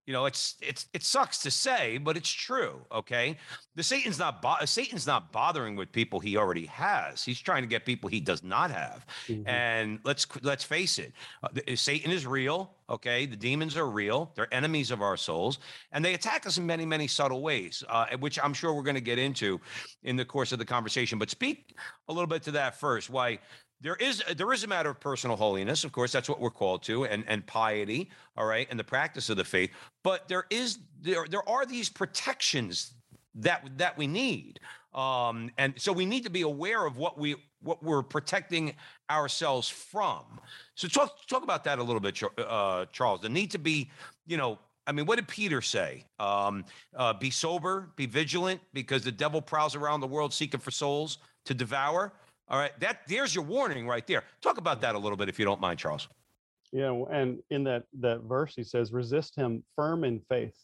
you 0.09 0.13
know, 0.13 0.25
it's 0.25 0.55
it's 0.59 0.87
it 0.91 1.03
sucks 1.03 1.37
to 1.43 1.51
say, 1.51 1.99
but 1.99 2.17
it's 2.17 2.31
true. 2.31 2.81
Okay, 2.91 3.37
the 3.75 3.83
Satan's 3.83 4.17
not 4.17 4.41
bo- 4.41 4.65
Satan's 4.65 5.05
not 5.05 5.31
bothering 5.31 5.75
with 5.75 5.91
people 5.91 6.19
he 6.19 6.35
already 6.35 6.65
has. 6.65 7.23
He's 7.23 7.39
trying 7.39 7.61
to 7.61 7.67
get 7.67 7.85
people 7.85 8.09
he 8.09 8.19
does 8.19 8.43
not 8.43 8.71
have. 8.71 9.05
Mm-hmm. 9.27 9.47
And 9.47 9.99
let's 10.03 10.25
let's 10.41 10.63
face 10.63 10.97
it, 10.97 11.13
uh, 11.43 11.49
the, 11.53 11.75
Satan 11.75 12.09
is 12.09 12.25
real. 12.25 12.71
Okay, 12.89 13.27
the 13.27 13.35
demons 13.35 13.77
are 13.77 13.87
real. 13.87 14.31
They're 14.33 14.51
enemies 14.51 14.89
of 14.89 15.03
our 15.03 15.15
souls, 15.15 15.59
and 15.91 16.03
they 16.03 16.15
attack 16.15 16.47
us 16.47 16.57
in 16.57 16.65
many 16.65 16.87
many 16.87 17.05
subtle 17.05 17.43
ways, 17.43 17.83
uh, 17.87 18.07
which 18.17 18.39
I'm 18.43 18.55
sure 18.55 18.73
we're 18.73 18.81
going 18.81 18.95
to 18.95 19.01
get 19.01 19.19
into 19.19 19.61
in 20.01 20.15
the 20.15 20.25
course 20.25 20.51
of 20.51 20.57
the 20.57 20.65
conversation. 20.65 21.19
But 21.19 21.29
speak 21.29 21.75
a 22.07 22.11
little 22.11 22.25
bit 22.25 22.41
to 22.43 22.51
that 22.53 22.79
first. 22.79 23.11
Why 23.11 23.37
there 23.81 23.95
is 23.95 24.23
there 24.35 24.51
is 24.51 24.63
a 24.63 24.67
matter 24.67 24.89
of 24.89 24.99
personal 24.99 25.35
holiness 25.35 25.83
of 25.83 25.91
course 25.91 26.11
that's 26.11 26.29
what 26.29 26.39
we're 26.39 26.49
called 26.49 26.83
to 26.83 27.05
and 27.05 27.23
and 27.27 27.45
piety 27.45 28.09
all 28.37 28.45
right 28.45 28.67
and 28.69 28.79
the 28.79 28.83
practice 28.83 29.29
of 29.29 29.37
the 29.37 29.43
faith 29.43 29.71
but 30.03 30.27
there 30.27 30.45
is 30.49 30.79
there 31.01 31.25
there 31.29 31.47
are 31.47 31.65
these 31.65 31.89
protections 31.89 32.93
that 33.35 33.67
that 33.77 33.97
we 33.97 34.07
need 34.07 34.59
um 34.93 35.51
and 35.57 35.73
so 35.77 35.93
we 35.93 36.05
need 36.05 36.23
to 36.23 36.29
be 36.29 36.41
aware 36.41 36.85
of 36.85 36.97
what 36.97 37.17
we 37.17 37.35
what 37.61 37.83
we're 37.83 38.03
protecting 38.03 38.73
ourselves 39.09 39.69
from 39.69 40.23
so 40.75 40.87
talk 40.87 41.25
talk 41.27 41.43
about 41.43 41.63
that 41.63 41.79
a 41.79 41.83
little 41.83 41.99
bit 41.99 42.21
uh 42.37 42.85
charles 42.91 43.21
the 43.21 43.29
need 43.29 43.51
to 43.51 43.59
be 43.59 43.89
you 44.25 44.37
know 44.37 44.57
I 44.87 44.91
mean, 44.91 45.05
what 45.05 45.17
did 45.17 45.27
Peter 45.27 45.61
say? 45.61 46.03
Um, 46.17 46.65
uh, 46.95 47.13
be 47.13 47.29
sober, 47.29 47.91
be 47.95 48.07
vigilant, 48.07 48.59
because 48.73 49.03
the 49.03 49.11
devil 49.11 49.39
prowls 49.39 49.75
around 49.75 49.99
the 49.99 50.07
world 50.07 50.33
seeking 50.33 50.59
for 50.59 50.71
souls 50.71 51.19
to 51.45 51.53
devour. 51.53 52.11
All 52.49 52.57
right, 52.57 52.77
that 52.79 53.01
there's 53.07 53.35
your 53.35 53.43
warning 53.43 53.87
right 53.87 54.05
there. 54.07 54.23
Talk 54.41 54.57
about 54.57 54.81
that 54.81 54.95
a 54.95 54.99
little 54.99 55.17
bit 55.17 55.29
if 55.29 55.37
you 55.37 55.45
don't 55.45 55.61
mind, 55.61 55.77
Charles. 55.77 56.07
Yeah, 56.71 57.03
and 57.11 57.39
in 57.49 57.63
that 57.65 57.83
that 57.99 58.21
verse 58.21 58.53
he 58.55 58.63
says, 58.63 58.91
"Resist 58.91 59.35
him 59.35 59.63
firm 59.75 60.03
in 60.03 60.19
faith." 60.19 60.55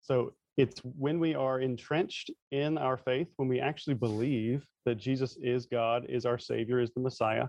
So 0.00 0.34
it's 0.56 0.80
when 0.80 1.20
we 1.20 1.34
are 1.34 1.60
entrenched 1.60 2.30
in 2.50 2.78
our 2.78 2.96
faith, 2.96 3.28
when 3.36 3.48
we 3.48 3.60
actually 3.60 3.94
believe 3.94 4.64
that 4.84 4.96
Jesus 4.96 5.36
is 5.40 5.66
God, 5.66 6.06
is 6.08 6.26
our 6.26 6.38
Savior, 6.38 6.80
is 6.80 6.90
the 6.92 7.00
Messiah, 7.00 7.48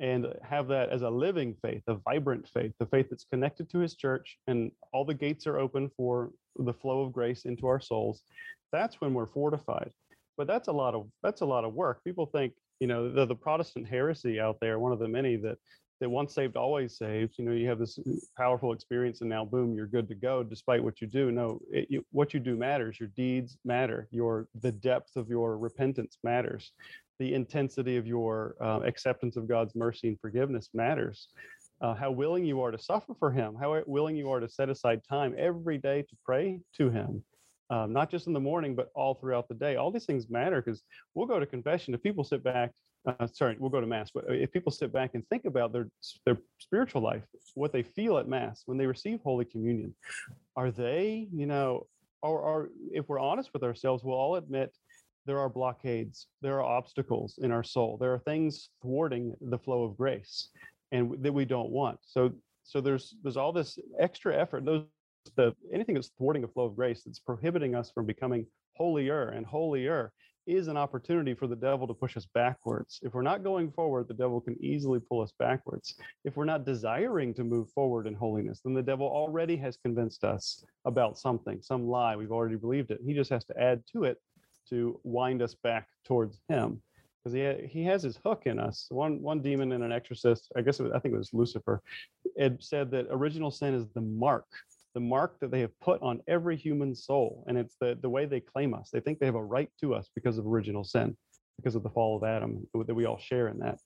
and 0.00 0.26
have 0.42 0.68
that 0.68 0.90
as 0.90 1.02
a 1.02 1.10
living 1.10 1.54
faith, 1.54 1.82
a 1.88 1.94
vibrant 1.94 2.48
faith, 2.48 2.72
the 2.78 2.86
faith 2.86 3.08
that's 3.10 3.24
connected 3.24 3.68
to 3.70 3.78
His 3.78 3.96
church, 3.96 4.38
and 4.46 4.70
all 4.92 5.04
the 5.04 5.14
gates 5.14 5.46
are 5.46 5.58
open 5.58 5.90
for 5.96 6.30
the 6.56 6.72
flow 6.72 7.02
of 7.02 7.12
grace 7.12 7.44
into 7.44 7.66
our 7.66 7.80
souls. 7.80 8.22
That's 8.72 9.00
when 9.00 9.14
we're 9.14 9.26
fortified. 9.26 9.90
But 10.36 10.46
that's 10.46 10.68
a 10.68 10.72
lot 10.72 10.94
of 10.94 11.08
that's 11.22 11.40
a 11.40 11.46
lot 11.46 11.64
of 11.64 11.74
work. 11.74 12.04
People 12.04 12.26
think 12.26 12.52
you 12.80 12.86
know 12.86 13.10
the, 13.10 13.26
the 13.26 13.34
protestant 13.34 13.86
heresy 13.86 14.40
out 14.40 14.58
there 14.60 14.78
one 14.78 14.92
of 14.92 14.98
the 14.98 15.08
many 15.08 15.36
that 15.36 15.58
that 16.00 16.10
once 16.10 16.34
saved 16.34 16.56
always 16.56 16.96
saved 16.96 17.34
you 17.38 17.44
know 17.44 17.52
you 17.52 17.68
have 17.68 17.78
this 17.78 17.98
powerful 18.36 18.72
experience 18.72 19.20
and 19.20 19.30
now 19.30 19.44
boom 19.44 19.74
you're 19.74 19.86
good 19.86 20.08
to 20.08 20.14
go 20.14 20.42
despite 20.42 20.82
what 20.82 21.00
you 21.00 21.06
do. 21.06 21.30
No 21.30 21.60
it, 21.70 21.86
you, 21.90 22.04
what 22.12 22.34
you 22.34 22.40
do 22.40 22.56
matters. 22.56 23.00
Your 23.00 23.08
deeds 23.10 23.58
matter. 23.64 24.08
Your 24.10 24.48
the 24.60 24.72
depth 24.72 25.16
of 25.16 25.28
your 25.28 25.58
repentance 25.58 26.18
matters. 26.22 26.72
The 27.18 27.32
intensity 27.32 27.96
of 27.96 28.06
your 28.06 28.56
uh, 28.60 28.80
acceptance 28.84 29.36
of 29.36 29.48
god's 29.48 29.74
mercy 29.74 30.08
and 30.08 30.20
forgiveness 30.20 30.68
matters. 30.74 31.28
Uh, 31.80 31.94
how 31.94 32.10
willing 32.10 32.44
you 32.44 32.62
are 32.62 32.70
to 32.70 32.78
suffer 32.78 33.14
for 33.18 33.30
him 33.30 33.54
how 33.54 33.82
willing 33.86 34.16
you 34.16 34.30
are 34.30 34.40
to 34.40 34.48
set 34.48 34.70
aside 34.70 35.02
time 35.06 35.34
every 35.36 35.76
day 35.76 36.00
to 36.00 36.16
pray 36.24 36.58
to 36.74 36.88
him 36.88 37.22
um, 37.70 37.92
not 37.92 38.10
just 38.10 38.26
in 38.26 38.32
the 38.32 38.40
morning, 38.40 38.74
but 38.74 38.90
all 38.94 39.14
throughout 39.14 39.48
the 39.48 39.54
day. 39.54 39.76
All 39.76 39.90
these 39.90 40.06
things 40.06 40.28
matter 40.30 40.62
because 40.62 40.82
we'll 41.14 41.26
go 41.26 41.40
to 41.40 41.46
confession. 41.46 41.94
If 41.94 42.02
people 42.02 42.24
sit 42.24 42.42
back, 42.44 42.72
uh, 43.06 43.26
sorry, 43.26 43.56
we'll 43.58 43.70
go 43.70 43.80
to 43.80 43.86
mass, 43.86 44.10
but 44.12 44.24
if 44.28 44.52
people 44.52 44.72
sit 44.72 44.92
back 44.92 45.14
and 45.14 45.26
think 45.28 45.44
about 45.44 45.72
their 45.72 45.88
their 46.24 46.38
spiritual 46.58 47.02
life, 47.02 47.22
what 47.54 47.72
they 47.72 47.82
feel 47.82 48.18
at 48.18 48.28
mass 48.28 48.62
when 48.66 48.78
they 48.78 48.86
receive 48.86 49.20
Holy 49.22 49.44
Communion, 49.44 49.94
are 50.56 50.70
they, 50.70 51.28
you 51.32 51.46
know, 51.46 51.86
or, 52.22 52.40
or 52.40 52.70
if 52.92 53.08
we're 53.08 53.20
honest 53.20 53.50
with 53.52 53.62
ourselves, 53.62 54.02
we'll 54.02 54.16
all 54.16 54.36
admit 54.36 54.74
there 55.24 55.38
are 55.38 55.48
blockades, 55.48 56.28
there 56.42 56.60
are 56.60 56.64
obstacles 56.64 57.38
in 57.38 57.50
our 57.50 57.62
soul, 57.62 57.96
there 58.00 58.12
are 58.12 58.18
things 58.20 58.70
thwarting 58.82 59.34
the 59.40 59.58
flow 59.58 59.84
of 59.84 59.96
grace, 59.96 60.48
and 60.92 61.22
that 61.22 61.32
we 61.32 61.44
don't 61.44 61.70
want. 61.70 61.98
So, 62.02 62.32
so 62.64 62.80
there's 62.80 63.14
there's 63.22 63.36
all 63.36 63.52
this 63.52 63.78
extra 64.00 64.36
effort. 64.36 64.64
Those 64.64 64.84
the 65.36 65.54
anything 65.72 65.94
that's 65.94 66.12
thwarting 66.18 66.44
a 66.44 66.48
flow 66.48 66.64
of 66.64 66.76
grace 66.76 67.02
that's 67.04 67.18
prohibiting 67.18 67.74
us 67.74 67.90
from 67.90 68.06
becoming 68.06 68.46
holier 68.76 69.30
and 69.30 69.46
holier 69.46 70.12
is 70.46 70.68
an 70.68 70.76
opportunity 70.76 71.34
for 71.34 71.48
the 71.48 71.56
devil 71.56 71.88
to 71.88 71.94
push 71.94 72.16
us 72.16 72.26
backwards. 72.32 73.00
If 73.02 73.14
we're 73.14 73.22
not 73.22 73.42
going 73.42 73.72
forward, 73.72 74.06
the 74.06 74.14
devil 74.14 74.40
can 74.40 74.56
easily 74.62 75.00
pull 75.00 75.20
us 75.20 75.32
backwards. 75.38 75.94
If 76.24 76.36
we're 76.36 76.44
not 76.44 76.64
desiring 76.64 77.34
to 77.34 77.44
move 77.44 77.68
forward 77.70 78.06
in 78.06 78.14
holiness, 78.14 78.60
then 78.64 78.74
the 78.74 78.82
devil 78.82 79.08
already 79.08 79.56
has 79.56 79.76
convinced 79.76 80.22
us 80.22 80.64
about 80.84 81.18
something, 81.18 81.60
some 81.62 81.88
lie. 81.88 82.14
We've 82.14 82.30
already 82.30 82.56
believed 82.56 82.92
it. 82.92 83.00
He 83.04 83.12
just 83.12 83.30
has 83.30 83.44
to 83.46 83.60
add 83.60 83.82
to 83.92 84.04
it 84.04 84.18
to 84.70 85.00
wind 85.02 85.42
us 85.42 85.54
back 85.54 85.88
towards 86.04 86.38
him 86.48 86.80
because 87.22 87.32
he 87.32 87.66
he 87.66 87.84
has 87.84 88.02
his 88.02 88.18
hook 88.24 88.42
in 88.46 88.58
us. 88.58 88.86
One 88.90 89.20
one 89.20 89.40
demon 89.40 89.72
and 89.72 89.82
an 89.82 89.92
exorcist, 89.92 90.52
I 90.56 90.62
guess 90.62 90.78
was, 90.78 90.92
I 90.92 91.00
think 91.00 91.14
it 91.14 91.18
was 91.18 91.32
Lucifer, 91.32 91.82
it 92.36 92.62
said 92.62 92.90
that 92.92 93.06
original 93.10 93.50
sin 93.50 93.74
is 93.74 93.86
the 93.94 94.00
mark 94.00 94.46
the 94.96 95.00
mark 95.00 95.38
that 95.40 95.50
they 95.50 95.60
have 95.60 95.78
put 95.80 96.00
on 96.00 96.22
every 96.26 96.56
human 96.56 96.94
soul. 96.94 97.44
And 97.46 97.58
it's 97.58 97.76
the, 97.78 97.98
the 98.00 98.08
way 98.08 98.24
they 98.24 98.40
claim 98.40 98.72
us. 98.72 98.88
They 98.90 99.00
think 99.00 99.18
they 99.18 99.26
have 99.26 99.34
a 99.34 99.44
right 99.44 99.68
to 99.82 99.94
us 99.94 100.08
because 100.14 100.38
of 100.38 100.46
original 100.46 100.84
sin, 100.84 101.14
because 101.58 101.74
of 101.74 101.82
the 101.82 101.90
fall 101.90 102.16
of 102.16 102.24
Adam, 102.24 102.66
that 102.86 102.94
we 102.94 103.04
all 103.04 103.18
share 103.18 103.48
in 103.48 103.58
that. 103.58 103.78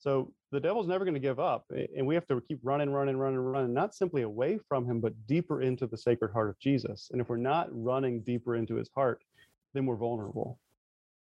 So 0.00 0.32
the 0.50 0.58
devil's 0.58 0.88
never 0.88 1.04
going 1.04 1.14
to 1.14 1.20
give 1.20 1.38
up. 1.38 1.66
And 1.96 2.04
we 2.04 2.16
have 2.16 2.26
to 2.26 2.40
keep 2.48 2.58
running, 2.64 2.90
running, 2.90 3.16
running, 3.16 3.38
running, 3.38 3.74
not 3.74 3.94
simply 3.94 4.22
away 4.22 4.58
from 4.68 4.90
him, 4.90 5.00
but 5.00 5.12
deeper 5.28 5.62
into 5.62 5.86
the 5.86 5.96
sacred 5.96 6.32
heart 6.32 6.48
of 6.48 6.58
Jesus. 6.58 7.10
And 7.12 7.20
if 7.20 7.28
we're 7.28 7.36
not 7.36 7.68
running 7.70 8.22
deeper 8.22 8.56
into 8.56 8.74
his 8.74 8.90
heart, 8.92 9.22
then 9.72 9.86
we're 9.86 9.94
vulnerable. 9.94 10.58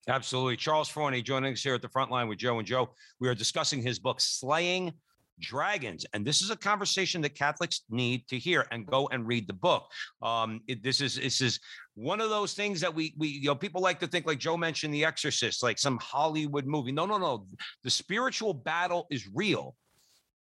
Absolutely. 0.07 0.57
Charles 0.57 0.89
Fraune 0.89 1.21
joining 1.25 1.55
us 1.55 1.63
here 1.65 1.75
at 1.75 1.83
the 1.83 1.89
front 1.89 2.13
line 2.13 2.29
with 2.29 2.39
Joe 2.39 2.61
and 2.61 2.69
Joe. 2.69 2.91
We 3.19 3.29
are 3.29 3.35
discussing 3.35 3.83
his 3.83 3.99
book, 3.99 4.21
Slaying 4.21 4.93
dragons. 5.41 6.07
And 6.13 6.25
this 6.25 6.43
is 6.43 6.51
a 6.51 6.57
conversation 6.57 7.21
that 7.23 7.35
Catholics 7.35 7.83
need 7.91 8.27
to 8.29 8.39
hear 8.39 8.67
and 8.71 8.87
go 8.87 9.09
and 9.09 9.27
read 9.27 9.47
the 9.47 9.55
book. 9.55 9.91
Um, 10.23 10.61
it, 10.67 10.83
this 10.83 11.01
is 11.01 11.17
this 11.17 11.41
is 11.41 11.61
one 11.95 12.21
of 12.21 12.31
those 12.31 12.55
things 12.55 12.81
that 12.81 12.95
we 12.95 13.15
we 13.19 13.29
you 13.29 13.47
know 13.47 13.55
people 13.55 13.81
like 13.81 14.01
to 14.01 14.07
think 14.07 14.27
like 14.27 14.39
Joe 14.39 14.57
mentioned 14.57 14.93
The 14.95 15.05
Exorcist, 15.05 15.63
like 15.63 15.79
some 15.79 15.99
Hollywood 15.99 16.67
movie. 16.67 16.93
No, 16.93 17.07
no, 17.07 17.19
no. 17.19 17.47
The 17.83 17.91
spiritual 17.91 18.55
battle 18.55 19.07
is 19.11 19.29
real. 19.33 19.77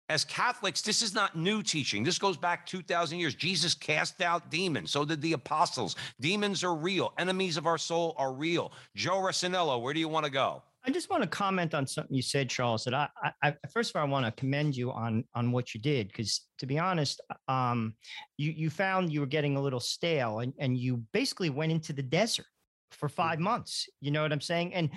As 0.10 0.26
Catholics, 0.26 0.82
this 0.82 1.02
is 1.02 1.14
not 1.14 1.38
new 1.38 1.64
teaching. 1.64 2.04
This 2.04 2.20
goes 2.20 2.36
back 2.36 2.66
2,000 2.66 3.18
years. 3.18 3.36
Jesus 3.36 3.74
cast 3.74 4.22
out 4.22 4.52
demons. 4.52 4.92
So 4.92 5.06
did 5.06 5.22
the 5.22 5.34
apostles. 5.34 5.96
Demons 6.20 6.64
are 6.64 6.76
real. 6.76 7.14
Enemies 7.18 7.56
of 7.56 7.66
our 7.66 7.78
soul 7.78 8.14
are 8.18 8.34
real. 8.34 8.74
Joe 8.96 9.20
Resinello, 9.20 9.82
where 9.82 9.94
do 9.94 10.02
you 10.02 10.10
want 10.10 10.26
to 10.26 10.32
go? 10.32 10.62
I 10.86 10.92
just 10.92 11.10
want 11.10 11.24
to 11.24 11.30
comment 11.30 11.74
on 11.74 11.88
something 11.88 12.14
you 12.14 12.22
said, 12.22 12.50
Charles. 12.50 12.84
That 12.84 12.94
I, 12.94 13.10
I 13.42 13.56
first 13.72 13.92
of 13.92 13.96
all, 13.96 14.06
I 14.06 14.10
want 14.10 14.26
to 14.26 14.32
commend 14.34 14.76
you 14.76 14.92
on 14.92 15.24
on 15.34 15.52
what 15.52 15.74
you 15.74 15.80
did 15.80 16.08
because, 16.08 16.42
to 16.60 16.66
be 16.66 16.78
honest, 16.78 17.22
um, 17.48 17.96
you 18.38 18.52
you 18.52 18.70
found 18.70 19.12
you 19.12 19.22
were 19.22 19.26
getting 19.26 19.56
a 19.56 19.62
little 19.62 19.80
stale, 19.80 20.40
and 20.40 20.54
and 20.60 20.78
you 20.78 20.98
basically 21.14 21.50
went 21.50 21.72
into 21.72 21.94
the 21.94 22.04
desert 22.04 22.46
for 22.92 23.08
mm. 23.08 23.14
five 23.14 23.40
months. 23.40 23.88
You 24.02 24.12
know 24.12 24.22
what 24.24 24.34
I'm 24.34 24.42
saying? 24.42 24.74
And 24.74 24.90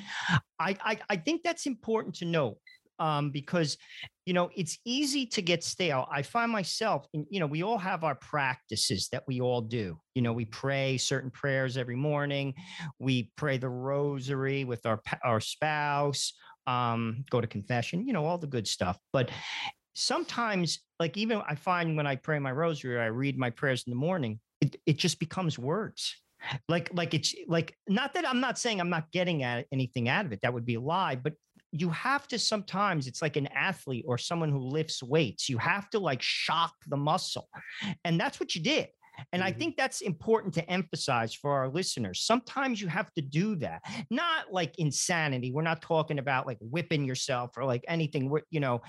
I 0.58 0.76
I, 0.80 0.98
I 1.08 1.16
think 1.16 1.42
that's 1.44 1.66
important 1.66 2.16
to 2.16 2.24
know 2.24 2.58
um, 2.98 3.30
because 3.30 3.76
you 4.24 4.32
know 4.32 4.50
it's 4.56 4.78
easy 4.84 5.26
to 5.26 5.42
get 5.42 5.62
stale. 5.64 6.06
I 6.10 6.22
find 6.22 6.50
myself, 6.50 7.06
in, 7.12 7.26
you 7.30 7.40
know, 7.40 7.46
we 7.46 7.62
all 7.62 7.78
have 7.78 8.04
our 8.04 8.14
practices 8.14 9.08
that 9.12 9.24
we 9.26 9.40
all 9.40 9.60
do. 9.60 9.98
You 10.14 10.22
know, 10.22 10.32
we 10.32 10.44
pray 10.44 10.96
certain 10.98 11.30
prayers 11.30 11.76
every 11.76 11.96
morning. 11.96 12.54
We 12.98 13.30
pray 13.36 13.58
the 13.58 13.68
rosary 13.68 14.64
with 14.64 14.86
our 14.86 15.00
our 15.24 15.40
spouse. 15.40 16.32
Um, 16.66 17.24
go 17.30 17.40
to 17.40 17.46
confession. 17.46 18.06
You 18.06 18.12
know, 18.12 18.24
all 18.24 18.38
the 18.38 18.46
good 18.46 18.66
stuff. 18.66 18.98
But 19.12 19.30
sometimes, 19.94 20.80
like 20.98 21.16
even 21.16 21.42
I 21.48 21.54
find 21.54 21.96
when 21.96 22.06
I 22.06 22.16
pray 22.16 22.38
my 22.38 22.52
rosary, 22.52 23.00
I 23.00 23.06
read 23.06 23.38
my 23.38 23.50
prayers 23.50 23.84
in 23.86 23.90
the 23.90 23.96
morning. 23.96 24.40
It, 24.60 24.76
it 24.86 24.96
just 24.96 25.20
becomes 25.20 25.58
words 25.58 26.16
like 26.68 26.90
like 26.92 27.14
it's 27.14 27.34
like 27.48 27.74
not 27.88 28.14
that 28.14 28.28
i'm 28.28 28.40
not 28.40 28.58
saying 28.58 28.80
i'm 28.80 28.90
not 28.90 29.10
getting 29.10 29.42
at 29.42 29.66
anything 29.72 30.08
out 30.08 30.26
of 30.26 30.32
it 30.32 30.40
that 30.42 30.52
would 30.52 30.64
be 30.64 30.74
a 30.74 30.80
lie 30.80 31.16
but 31.16 31.34
you 31.80 31.90
have 31.90 32.26
to 32.28 32.38
sometimes 32.38 33.06
it's 33.06 33.22
like 33.22 33.36
an 33.36 33.46
athlete 33.48 34.04
or 34.06 34.18
someone 34.18 34.50
who 34.50 34.58
lifts 34.58 35.02
weights 35.02 35.48
you 35.48 35.58
have 35.58 35.88
to 35.90 35.98
like 35.98 36.22
shock 36.22 36.72
the 36.88 36.96
muscle 36.96 37.48
and 38.04 38.18
that's 38.18 38.40
what 38.40 38.54
you 38.54 38.62
did 38.62 38.88
and 39.32 39.40
mm-hmm. 39.40 39.48
I 39.48 39.52
think 39.52 39.76
that's 39.76 40.00
important 40.00 40.54
to 40.54 40.70
emphasize 40.70 41.34
for 41.34 41.52
our 41.52 41.68
listeners. 41.68 42.20
Sometimes 42.20 42.80
you 42.80 42.88
have 42.88 43.12
to 43.14 43.22
do 43.22 43.56
that, 43.56 43.82
not 44.10 44.52
like 44.52 44.78
insanity. 44.78 45.52
We're 45.52 45.62
not 45.62 45.82
talking 45.82 46.18
about 46.18 46.46
like 46.46 46.58
whipping 46.60 47.04
yourself 47.04 47.52
or 47.56 47.64
like 47.64 47.84
anything, 47.88 48.30
you 48.50 48.60
know, 48.60 48.82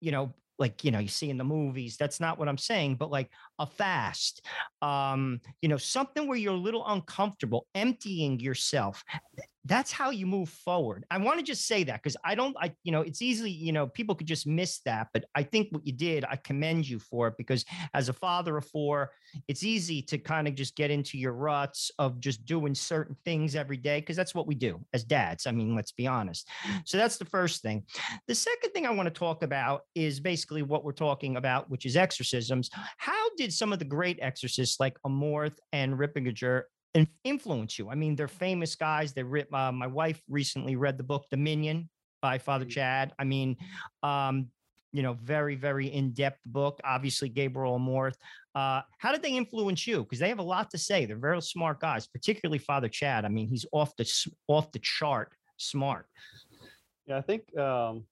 you 0.00 0.12
know, 0.12 0.34
like 0.58 0.84
you 0.84 0.90
know 0.90 0.98
you 0.98 1.08
see 1.08 1.30
in 1.30 1.38
the 1.38 1.44
movies 1.44 1.96
that's 1.96 2.20
not 2.20 2.38
what 2.38 2.48
i'm 2.48 2.58
saying 2.58 2.94
but 2.94 3.10
like 3.10 3.28
a 3.58 3.66
fast 3.66 4.44
um 4.82 5.40
you 5.62 5.68
know 5.68 5.76
something 5.76 6.26
where 6.26 6.36
you're 6.36 6.54
a 6.54 6.56
little 6.56 6.84
uncomfortable 6.86 7.66
emptying 7.74 8.40
yourself 8.40 9.04
that's 9.66 9.90
how 9.90 10.10
you 10.10 10.26
move 10.26 10.50
forward. 10.50 11.06
I 11.10 11.16
want 11.18 11.38
to 11.38 11.44
just 11.44 11.66
say 11.66 11.84
that 11.84 12.02
because 12.02 12.16
I 12.22 12.34
don't, 12.34 12.54
I, 12.60 12.74
you 12.82 12.92
know, 12.92 13.00
it's 13.00 13.22
easily, 13.22 13.50
you 13.50 13.72
know, 13.72 13.86
people 13.86 14.14
could 14.14 14.26
just 14.26 14.46
miss 14.46 14.80
that. 14.80 15.08
But 15.14 15.24
I 15.34 15.42
think 15.42 15.68
what 15.70 15.86
you 15.86 15.92
did, 15.92 16.24
I 16.24 16.36
commend 16.36 16.86
you 16.86 16.98
for 16.98 17.28
it 17.28 17.34
because 17.38 17.64
as 17.94 18.10
a 18.10 18.12
father 18.12 18.58
of 18.58 18.66
four, 18.66 19.12
it's 19.48 19.62
easy 19.62 20.02
to 20.02 20.18
kind 20.18 20.46
of 20.46 20.54
just 20.54 20.76
get 20.76 20.90
into 20.90 21.16
your 21.16 21.32
ruts 21.32 21.90
of 21.98 22.20
just 22.20 22.44
doing 22.44 22.74
certain 22.74 23.16
things 23.24 23.56
every 23.56 23.78
day 23.78 24.00
because 24.00 24.16
that's 24.16 24.34
what 24.34 24.46
we 24.46 24.54
do 24.54 24.84
as 24.92 25.02
dads. 25.02 25.46
I 25.46 25.52
mean, 25.52 25.74
let's 25.74 25.92
be 25.92 26.06
honest. 26.06 26.46
So 26.84 26.98
that's 26.98 27.16
the 27.16 27.24
first 27.24 27.62
thing. 27.62 27.84
The 28.28 28.34
second 28.34 28.70
thing 28.72 28.86
I 28.86 28.90
want 28.90 29.06
to 29.06 29.18
talk 29.18 29.42
about 29.42 29.82
is 29.94 30.20
basically 30.20 30.62
what 30.62 30.84
we're 30.84 30.92
talking 30.92 31.36
about, 31.36 31.70
which 31.70 31.86
is 31.86 31.96
exorcisms. 31.96 32.68
How 32.98 33.30
did 33.36 33.43
some 33.52 33.72
of 33.72 33.78
the 33.78 33.84
great 33.84 34.18
exorcists 34.20 34.80
like 34.80 34.96
Amorth 35.06 35.56
and 35.72 35.98
Ripperger 35.98 36.62
influence 37.24 37.78
you. 37.78 37.90
I 37.90 37.94
mean, 37.94 38.16
they're 38.16 38.28
famous 38.28 38.74
guys. 38.76 39.12
They 39.12 39.22
read. 39.22 39.46
Uh, 39.52 39.72
my 39.72 39.86
wife 39.86 40.22
recently 40.28 40.76
read 40.76 40.96
the 40.98 41.04
book 41.04 41.26
Dominion 41.30 41.88
by 42.22 42.38
Father 42.38 42.64
mm. 42.64 42.70
Chad. 42.70 43.12
I 43.18 43.24
mean, 43.24 43.56
um, 44.02 44.48
you 44.92 45.02
know, 45.02 45.14
very 45.14 45.56
very 45.56 45.88
in 45.88 46.12
depth 46.12 46.40
book. 46.46 46.80
Obviously, 46.84 47.28
Gabriel 47.28 47.78
Amorth. 47.78 48.14
Uh, 48.54 48.82
how 48.98 49.10
did 49.10 49.22
they 49.22 49.32
influence 49.32 49.86
you? 49.86 50.04
Because 50.04 50.20
they 50.20 50.28
have 50.28 50.38
a 50.38 50.42
lot 50.42 50.70
to 50.70 50.78
say. 50.78 51.04
They're 51.04 51.16
very 51.16 51.42
smart 51.42 51.80
guys, 51.80 52.06
particularly 52.06 52.58
Father 52.58 52.88
Chad. 52.88 53.24
I 53.24 53.28
mean, 53.28 53.48
he's 53.48 53.66
off 53.72 53.96
the 53.96 54.08
off 54.46 54.70
the 54.70 54.78
chart 54.80 55.32
smart. 55.56 56.06
Yeah, 57.06 57.18
I 57.18 57.20
think. 57.22 57.56
Um, 57.58 58.04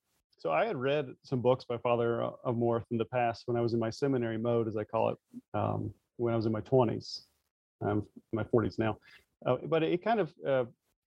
so 0.43 0.51
I 0.51 0.67
had 0.67 0.77
read 0.77 1.07
some 1.23 1.41
books 1.41 1.65
by 1.65 1.79
Father 1.79 2.21
of 2.21 2.57
Amorth 2.57 2.87
in 2.91 2.99
the 2.99 3.05
past 3.05 3.45
when 3.47 3.57
I 3.57 3.61
was 3.61 3.75
in 3.75 3.79
my 3.79 3.91
seminary 3.91 4.39
mode, 4.39 4.67
as 4.67 4.77
I 4.77 4.83
call 4.83 5.11
it, 5.11 5.19
um, 5.55 5.95
when 6.17 6.35
I 6.35 6.37
was 6.37 6.47
in 6.47 6.53
my 6.53 6.61
twenties. 6.63 7.29
I'm 7.81 7.99
in 7.99 8.05
my 8.33 8.43
40s 8.43 8.77
now. 8.77 8.99
Uh, 9.47 9.59
but 9.67 9.85
it 9.85 10.03
kind 10.03 10.19
of, 10.19 10.33
uh, 10.45 10.65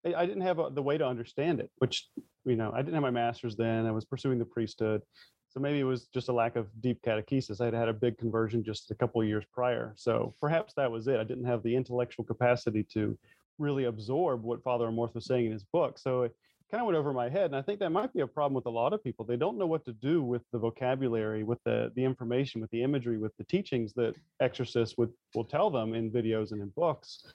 I 0.06 0.26
didn't 0.26 0.42
have 0.42 0.60
a, 0.60 0.70
the 0.70 0.82
way 0.82 0.98
to 0.98 1.08
understand 1.08 1.62
it, 1.62 1.72
which, 1.78 2.10
you 2.44 2.58
know, 2.58 2.74
I 2.74 2.80
didn't 2.82 2.96
have 2.96 3.04
my 3.04 3.10
master's 3.10 3.56
then. 3.56 3.86
I 3.86 3.92
was 3.92 4.04
pursuing 4.04 4.38
the 4.38 4.44
priesthood. 4.44 5.02
So 5.48 5.62
maybe 5.62 5.80
it 5.80 5.86
was 5.86 6.08
just 6.08 6.28
a 6.28 6.34
lack 6.34 6.58
of 6.58 6.68
deep 6.82 7.02
catechesis. 7.02 7.62
I 7.62 7.66
had 7.66 7.74
had 7.74 7.88
a 7.88 7.94
big 7.94 8.18
conversion 8.18 8.66
just 8.66 8.92
a 8.92 8.96
couple 8.96 9.24
years 9.24 9.46
prior. 9.54 9.94
So 9.96 10.36
perhaps 10.42 10.74
that 10.74 10.92
was 10.92 11.08
it. 11.08 11.22
I 11.22 11.24
didn't 11.24 11.46
have 11.46 11.64
the 11.64 11.74
intellectual 11.74 12.26
capacity 12.26 12.86
to 12.94 13.18
really 13.60 13.86
absorb 13.86 14.44
what 14.44 14.62
Father 14.62 14.88
Amorth 14.88 15.16
was 15.16 15.26
saying 15.26 15.46
in 15.46 15.54
his 15.54 15.64
book. 15.64 15.98
So 15.98 16.24
it, 16.24 16.36
kind 16.72 16.82
of 16.82 16.88
went 16.88 16.98
over 16.98 17.12
my 17.12 17.30
head. 17.30 17.46
And 17.46 17.56
I 17.56 17.62
think 17.62 17.80
that 17.80 17.92
might 17.92 18.14
be 18.14 18.22
a 18.22 18.28
problem 18.28 18.54
with 18.54 18.66
a 18.66 18.70
lot 18.70 18.94
of 18.94 19.04
people. 19.04 19.26
They 19.26 19.36
don't 19.36 19.58
know 19.58 19.68
what 19.68 19.84
to 19.86 19.94
do 19.94 20.24
with 20.24 20.42
the 20.54 20.58
vocabulary, 20.58 21.44
with 21.44 21.60
the 21.66 21.92
the 21.96 22.04
information, 22.04 22.62
with 22.62 22.72
the 22.72 22.82
imagery, 22.82 23.18
with 23.18 23.36
the 23.38 23.44
teachings 23.44 23.94
that 23.94 24.16
exorcists 24.40 24.98
would 24.98 25.12
will 25.36 25.44
tell 25.44 25.70
them 25.70 25.94
in 25.94 26.10
videos 26.10 26.52
and 26.52 26.62
in 26.62 26.70
books. 26.70 27.26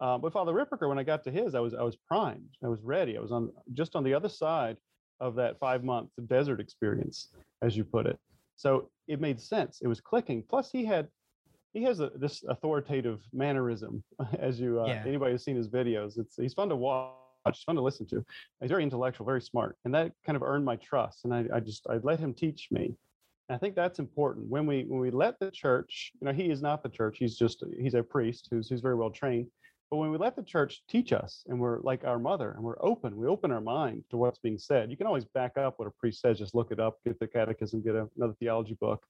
Uh, 0.00 0.18
but 0.18 0.32
Father 0.32 0.52
Ripperger, 0.52 0.88
when 0.88 0.98
I 0.98 1.02
got 1.02 1.24
to 1.24 1.30
his, 1.30 1.54
I 1.54 1.60
was 1.60 1.74
I 1.74 1.82
was 1.82 1.96
primed. 1.96 2.56
I 2.62 2.68
was 2.68 2.80
ready. 2.82 3.18
I 3.18 3.20
was 3.20 3.32
on 3.32 3.50
just 3.72 3.96
on 3.96 4.04
the 4.04 4.14
other 4.14 4.28
side 4.28 4.76
of 5.20 5.34
that 5.36 5.58
five 5.58 5.82
month 5.82 6.10
desert 6.26 6.60
experience, 6.60 7.28
as 7.62 7.76
you 7.76 7.84
put 7.84 8.06
it. 8.06 8.18
So 8.56 8.90
it 9.08 9.20
made 9.20 9.40
sense. 9.40 9.80
It 9.82 9.88
was 9.88 10.00
clicking. 10.00 10.44
Plus, 10.48 10.70
he 10.70 10.84
had 10.84 11.08
he 11.72 11.82
has 11.82 11.98
a, 11.98 12.12
this 12.14 12.44
authoritative 12.48 13.20
mannerism, 13.32 14.04
as 14.38 14.60
you 14.60 14.80
uh, 14.80 14.86
yeah. 14.86 15.02
anybody 15.04 15.32
who's 15.32 15.44
seen 15.44 15.56
his 15.56 15.68
videos. 15.68 16.16
It's 16.16 16.36
he's 16.36 16.54
fun 16.54 16.68
to 16.68 16.76
watch 16.76 17.23
it's 17.46 17.62
fun 17.62 17.76
to 17.76 17.82
listen 17.82 18.06
to. 18.06 18.24
He's 18.60 18.70
very 18.70 18.82
intellectual, 18.82 19.26
very 19.26 19.40
smart, 19.40 19.76
and 19.84 19.94
that 19.94 20.12
kind 20.24 20.36
of 20.36 20.42
earned 20.42 20.64
my 20.64 20.76
trust. 20.76 21.24
And 21.24 21.34
I, 21.34 21.44
I 21.54 21.60
just 21.60 21.86
I 21.88 21.98
let 22.02 22.20
him 22.20 22.32
teach 22.32 22.68
me. 22.70 22.96
And 23.48 23.56
I 23.56 23.58
think 23.58 23.74
that's 23.74 23.98
important 23.98 24.48
when 24.48 24.66
we 24.66 24.84
when 24.84 25.00
we 25.00 25.10
let 25.10 25.38
the 25.38 25.50
church. 25.50 26.12
You 26.20 26.26
know, 26.26 26.32
he 26.32 26.50
is 26.50 26.62
not 26.62 26.82
the 26.82 26.88
church. 26.88 27.18
He's 27.18 27.36
just 27.36 27.62
he's 27.78 27.94
a 27.94 28.02
priest 28.02 28.48
who's 28.50 28.68
who's 28.68 28.80
very 28.80 28.94
well 28.94 29.10
trained. 29.10 29.48
But 29.90 29.98
when 29.98 30.10
we 30.10 30.18
let 30.18 30.34
the 30.34 30.42
church 30.42 30.82
teach 30.88 31.12
us 31.12 31.44
and 31.46 31.60
we're 31.60 31.80
like 31.80 32.04
our 32.04 32.18
mother 32.18 32.52
and 32.52 32.64
we're 32.64 32.82
open, 32.82 33.16
we 33.16 33.26
open 33.26 33.52
our 33.52 33.60
mind 33.60 34.02
to 34.10 34.16
what's 34.16 34.38
being 34.38 34.58
said. 34.58 34.90
You 34.90 34.96
can 34.96 35.06
always 35.06 35.24
back 35.24 35.56
up 35.56 35.78
what 35.78 35.86
a 35.86 35.90
priest 35.92 36.20
says, 36.20 36.38
just 36.38 36.54
look 36.54 36.72
it 36.72 36.80
up, 36.80 36.98
get 37.04 37.20
the 37.20 37.26
catechism, 37.26 37.82
get 37.82 37.94
a, 37.94 38.08
another 38.16 38.34
theology 38.40 38.76
book. 38.80 39.04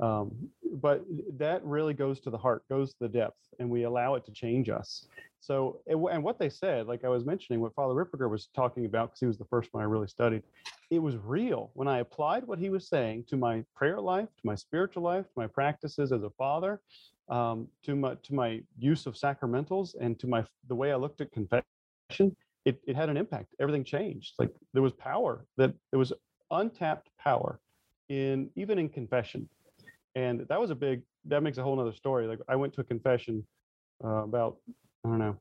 Um, 0.00 0.50
but 0.74 1.04
that 1.38 1.64
really 1.64 1.94
goes 1.94 2.20
to 2.20 2.30
the 2.30 2.36
heart, 2.38 2.64
goes 2.68 2.90
to 2.90 2.96
the 3.00 3.08
depth, 3.08 3.38
and 3.58 3.70
we 3.70 3.84
allow 3.84 4.14
it 4.14 4.26
to 4.26 4.32
change 4.32 4.68
us. 4.68 5.06
So, 5.40 5.80
and, 5.86 6.22
what 6.22 6.38
they 6.38 6.50
said, 6.50 6.86
like 6.86 7.04
I 7.04 7.08
was 7.08 7.24
mentioning, 7.24 7.60
what 7.60 7.74
Father 7.74 7.94
Ripperger 7.94 8.28
was 8.28 8.48
talking 8.54 8.84
about, 8.84 9.10
because 9.10 9.20
he 9.20 9.26
was 9.26 9.38
the 9.38 9.44
first 9.44 9.72
one 9.72 9.82
I 9.82 9.86
really 9.86 10.08
studied, 10.08 10.42
it 10.90 10.98
was 10.98 11.16
real. 11.16 11.70
When 11.74 11.88
I 11.88 12.00
applied 12.00 12.46
what 12.46 12.58
he 12.58 12.68
was 12.68 12.88
saying 12.88 13.24
to 13.28 13.36
my 13.36 13.64
prayer 13.74 14.00
life, 14.00 14.28
to 14.40 14.46
my 14.46 14.54
spiritual 14.54 15.02
life, 15.02 15.24
to 15.24 15.32
my 15.36 15.46
practices 15.46 16.12
as 16.12 16.22
a 16.22 16.30
father, 16.30 16.80
um, 17.28 17.68
to 17.84 17.96
my 17.96 18.14
to 18.22 18.34
my 18.34 18.62
use 18.78 19.06
of 19.06 19.14
sacramentals, 19.14 19.94
and 20.00 20.18
to 20.20 20.26
my 20.26 20.44
the 20.68 20.74
way 20.74 20.92
I 20.92 20.96
looked 20.96 21.20
at 21.20 21.32
confession, 21.32 22.36
it, 22.64 22.80
it 22.86 22.96
had 22.96 23.08
an 23.08 23.16
impact. 23.16 23.54
Everything 23.60 23.84
changed. 23.84 24.34
Like 24.38 24.50
there 24.72 24.82
was 24.82 24.92
power 24.92 25.44
that 25.56 25.72
there 25.90 25.98
was 25.98 26.12
untapped 26.50 27.08
power 27.18 27.60
in 28.08 28.50
even 28.54 28.78
in 28.78 28.88
confession 28.88 29.48
and 30.16 30.46
that 30.48 30.60
was 30.60 30.70
a 30.70 30.74
big 30.74 31.02
that 31.26 31.42
makes 31.42 31.58
a 31.58 31.62
whole 31.62 31.76
nother 31.76 31.92
story 31.92 32.26
like 32.26 32.40
i 32.48 32.56
went 32.56 32.72
to 32.72 32.80
a 32.80 32.84
confession 32.84 33.46
uh, 34.04 34.24
about 34.24 34.56
i 35.04 35.08
don't 35.08 35.18
know 35.18 35.36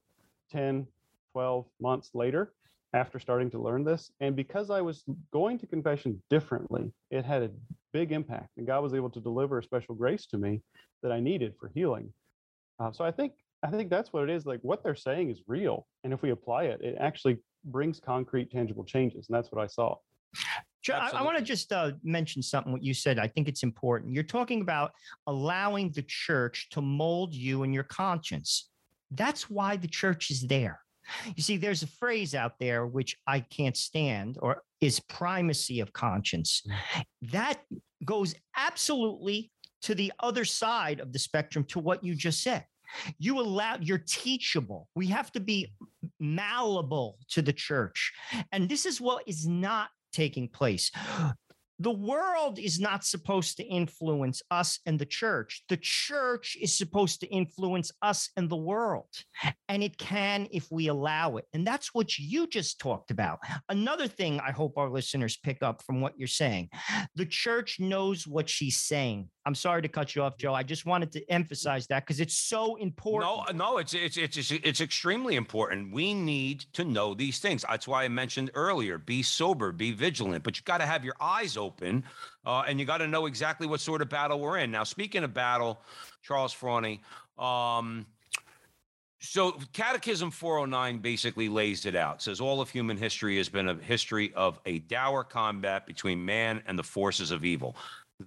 10 0.52 0.86
12 1.32 1.66
months 1.82 2.12
later 2.14 2.54
after 2.94 3.20
starting 3.20 3.50
to 3.50 3.60
learn 3.60 3.84
this 3.84 4.12
and 4.20 4.36
because 4.36 4.70
i 4.70 4.82
was 4.82 5.04
going 5.32 5.58
to 5.58 5.66
confession 5.66 6.22
differently 6.30 6.94
it 7.10 7.26
had 7.26 7.42
a 7.42 7.50
big 7.94 8.12
impact 8.12 8.50
and 8.58 8.68
god 8.68 8.84
was 8.84 8.94
able 8.94 9.10
to 9.10 9.20
deliver 9.20 9.58
a 9.58 9.64
special 9.64 9.96
grace 9.96 10.28
to 10.28 10.38
me 10.38 10.62
that 11.02 11.12
i 11.12 11.20
needed 11.20 11.54
for 11.60 11.72
healing. 11.74 12.14
Uh, 12.80 12.92
so 12.92 13.04
i 13.04 13.12
think 13.12 13.34
i 13.64 13.70
think 13.70 13.90
that's 13.90 14.12
what 14.14 14.24
it 14.24 14.30
is 14.30 14.46
like 14.46 14.60
what 14.62 14.84
they're 14.84 14.96
saying 14.96 15.30
is 15.30 15.42
real 15.48 15.88
and 16.04 16.14
if 16.14 16.22
we 16.22 16.32
apply 16.32 16.66
it 16.66 16.82
it 16.82 16.96
actually 17.00 17.38
brings 17.66 18.00
concrete 18.00 18.52
tangible 18.52 18.84
changes 18.84 19.28
and 19.28 19.36
that's 19.36 19.52
what 19.52 19.64
i 19.64 19.68
saw 19.68 19.96
I, 20.94 21.10
I 21.10 21.22
want 21.24 21.38
to 21.38 21.44
just 21.44 21.72
uh, 21.72 21.92
mention 22.04 22.42
something 22.42 22.72
what 22.72 22.84
you 22.84 22.94
said. 22.94 23.20
I 23.20 23.28
think 23.28 23.48
it's 23.48 23.64
important. 23.64 24.14
You're 24.14 24.24
talking 24.24 24.62
about 24.62 24.92
allowing 25.28 25.92
the 25.92 26.04
church 26.04 26.70
to 26.72 26.82
mold 26.82 27.34
you 27.34 27.64
and 27.64 27.74
your 27.74 27.84
conscience. 27.84 28.70
That's 29.12 29.50
why 29.50 29.78
the 29.78 29.88
church 29.88 30.32
is 30.32 30.42
there. 30.42 30.80
You 31.36 31.44
see, 31.44 31.58
there's 31.58 31.84
a 31.84 31.88
phrase 31.88 32.34
out 32.34 32.54
there 32.60 32.88
which 32.88 33.16
I 33.28 33.40
can't 33.40 33.78
stand, 33.78 34.38
or 34.42 34.64
is 34.82 35.00
primacy 35.00 35.80
of 35.80 35.94
conscience. 35.94 36.66
That 37.22 37.60
goes 38.04 38.34
absolutely 38.58 39.52
to 39.84 39.94
the 39.94 40.12
other 40.20 40.46
side 40.46 41.00
of 41.00 41.14
the 41.14 41.20
spectrum 41.20 41.64
to 41.66 41.80
what 41.80 42.04
you 42.04 42.16
just 42.16 42.42
said. 42.42 42.66
You 43.20 43.40
allow, 43.40 43.78
you're 43.80 44.04
teachable. 44.08 44.88
We 44.96 45.08
have 45.08 45.32
to 45.34 45.40
be 45.40 45.74
malleable 46.20 47.18
to 47.30 47.42
the 47.42 47.54
church. 47.54 48.12
And 48.52 48.68
this 48.68 48.86
is 48.86 49.00
what 49.00 49.24
is 49.28 49.48
not 49.48 49.90
taking 50.16 50.48
place. 50.48 50.92
The 51.80 51.92
world 51.92 52.58
is 52.58 52.80
not 52.80 53.04
supposed 53.04 53.58
to 53.58 53.64
influence 53.64 54.42
us 54.50 54.80
and 54.86 54.98
the 54.98 55.06
church. 55.06 55.64
The 55.68 55.76
church 55.76 56.56
is 56.62 56.74
supposed 56.74 57.20
to 57.20 57.28
influence 57.28 57.92
us 58.02 58.30
and 58.38 58.50
the 58.50 58.56
world. 58.56 59.10
And 59.68 59.84
it 59.84 59.98
can 59.98 60.48
if 60.52 60.72
we 60.72 60.88
allow 60.88 61.36
it. 61.36 61.46
And 61.54 61.68
that's 61.68 61.94
what 61.94 62.18
you 62.18 62.48
just 62.48 62.80
talked 62.80 63.12
about. 63.12 63.40
Another 63.68 64.08
thing 64.08 64.40
I 64.40 64.52
hope 64.52 64.78
our 64.78 64.90
listeners 64.90 65.36
pick 65.36 65.62
up 65.62 65.84
from 65.84 66.00
what 66.00 66.18
you're 66.18 66.28
saying 66.28 66.70
the 67.16 67.26
church 67.26 67.80
knows 67.80 68.26
what 68.26 68.48
she's 68.50 68.78
saying. 68.78 69.30
I'm 69.46 69.54
sorry 69.54 69.84
to 69.84 69.88
cut 69.88 70.16
you 70.16 70.24
off, 70.24 70.38
Joe. 70.38 70.56
I 70.56 70.64
just 70.64 70.88
wanted 70.88 71.12
to 71.12 71.32
emphasize 71.32 71.86
that 71.88 72.04
because 72.04 72.20
it's 72.20 72.36
so 72.36 72.78
important. 72.78 73.32
No, 73.56 73.72
no, 73.74 73.78
it's, 73.78 73.94
it's 73.94 74.18
it's 74.18 74.52
it's 74.52 74.82
extremely 74.82 75.36
important. 75.36 75.94
We 75.94 76.16
need 76.16 76.62
to 76.74 76.84
know 76.84 77.14
these 77.14 77.38
things. 77.38 77.64
That's 77.70 77.88
why 77.88 78.06
I 78.06 78.08
mentioned 78.08 78.50
earlier: 78.56 78.98
be 78.98 79.22
sober, 79.22 79.72
be 79.72 79.92
vigilant. 79.92 80.44
But 80.44 80.58
you 80.58 80.64
got 80.66 80.80
to 80.80 80.88
have 80.88 81.06
your 81.06 81.16
eyes 81.22 81.58
open, 81.58 82.04
uh, 82.46 82.64
and 82.68 82.80
you 82.80 82.86
got 82.88 82.98
to 82.98 83.08
know 83.08 83.28
exactly 83.28 83.68
what 83.68 83.82
sort 83.82 84.02
of 84.02 84.10
battle 84.10 84.40
we're 84.40 84.58
in. 84.58 84.72
Now, 84.72 84.84
speaking 84.84 85.24
of 85.24 85.34
battle, 85.34 85.80
Charles 86.24 86.52
Fraune. 86.52 87.00
Um, 87.38 88.08
so 89.20 89.58
Catechism 89.74 90.30
409 90.30 91.00
basically 91.00 91.50
lays 91.50 91.86
it 91.86 91.96
out. 91.96 92.22
Says 92.22 92.40
all 92.40 92.62
of 92.62 92.70
human 92.70 92.96
history 92.96 93.38
has 93.38 93.50
been 93.50 93.70
a 93.70 93.76
history 93.76 94.32
of 94.36 94.60
a 94.66 94.80
dour 94.80 95.24
combat 95.24 95.88
between 95.88 96.24
man 96.24 96.62
and 96.68 96.78
the 96.78 96.84
forces 96.84 97.32
of 97.32 97.44
evil. 97.44 97.76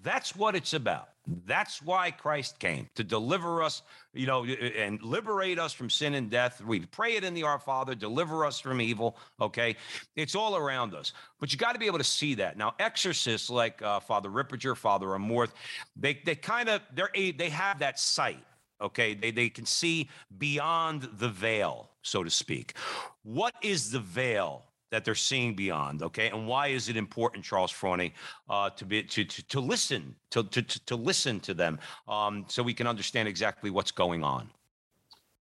That's 0.03 0.37
what 0.37 0.55
it's 0.55 0.75
about. 0.75 1.09
That's 1.47 1.83
why 1.83 2.11
Christ 2.11 2.59
came 2.59 2.89
to 2.95 3.05
deliver 3.05 3.63
us, 3.63 3.83
you 4.15 4.27
know, 4.27 4.45
and 4.45 5.03
liberate 5.03 5.59
us 5.59 5.73
from 5.73 5.89
sin 5.91 6.15
and 6.15 6.31
death. 6.31 6.63
We 6.63 6.81
pray 6.81 7.17
it 7.17 7.25
in 7.25 7.35
the 7.35 7.43
Our 7.45 7.59
Father, 7.59 7.95
deliver 7.95 8.45
us 8.45 8.61
from 8.61 8.81
evil. 8.81 9.17
Okay. 9.41 9.77
It's 10.17 10.35
all 10.35 10.57
around 10.57 10.95
us, 10.95 11.13
but 11.41 11.53
you 11.53 11.59
got 11.59 11.73
to 11.73 11.79
be 11.79 11.87
able 11.87 11.99
to 11.99 12.05
see 12.05 12.35
that. 12.35 12.57
Now, 12.57 12.75
exorcists 12.79 13.51
like 13.51 13.81
uh, 13.83 14.01
Father 14.01 14.29
Ripperger, 14.29 14.77
Father 14.77 15.09
Amorth, 15.09 15.53
they, 15.97 16.21
they 16.25 16.35
kind 16.35 16.69
of, 16.69 16.83
they're, 16.95 17.11
they 17.15 17.51
have 17.51 17.79
that 17.79 17.99
sight. 17.99 18.45
Okay. 18.81 19.15
They, 19.15 19.31
they 19.31 19.49
can 19.49 19.67
see 19.67 20.09
beyond 20.39 21.09
the 21.15 21.29
veil, 21.29 21.91
so 22.03 22.23
to 22.23 22.31
speak. 22.31 22.75
What 23.23 23.55
is 23.63 23.91
the 23.91 24.01
veil 24.01 24.65
that 24.91 25.05
they're 25.05 25.15
seeing 25.15 25.55
beyond 25.55 26.03
okay? 26.03 26.29
And 26.29 26.47
why 26.47 26.69
is 26.69 26.89
it 26.89 26.97
important 26.97 27.45
charles 27.45 27.71
fraune 27.71 28.11
uh, 28.49 28.71
to 28.71 28.85
be 28.85 29.03
to, 29.03 29.25
to 29.25 29.43
to 29.49 29.61
listen 29.61 30.15
to 30.31 30.45
to 30.45 30.63
to 30.63 30.97
listen 30.97 31.41
to 31.41 31.55
them 31.55 31.79
um, 32.07 32.45
so 32.49 32.63
we 32.63 32.75
can 32.75 32.87
understand 32.87 33.29
exactly 33.29 33.71
what's 33.71 33.91
going 33.91 34.23
on? 34.23 34.51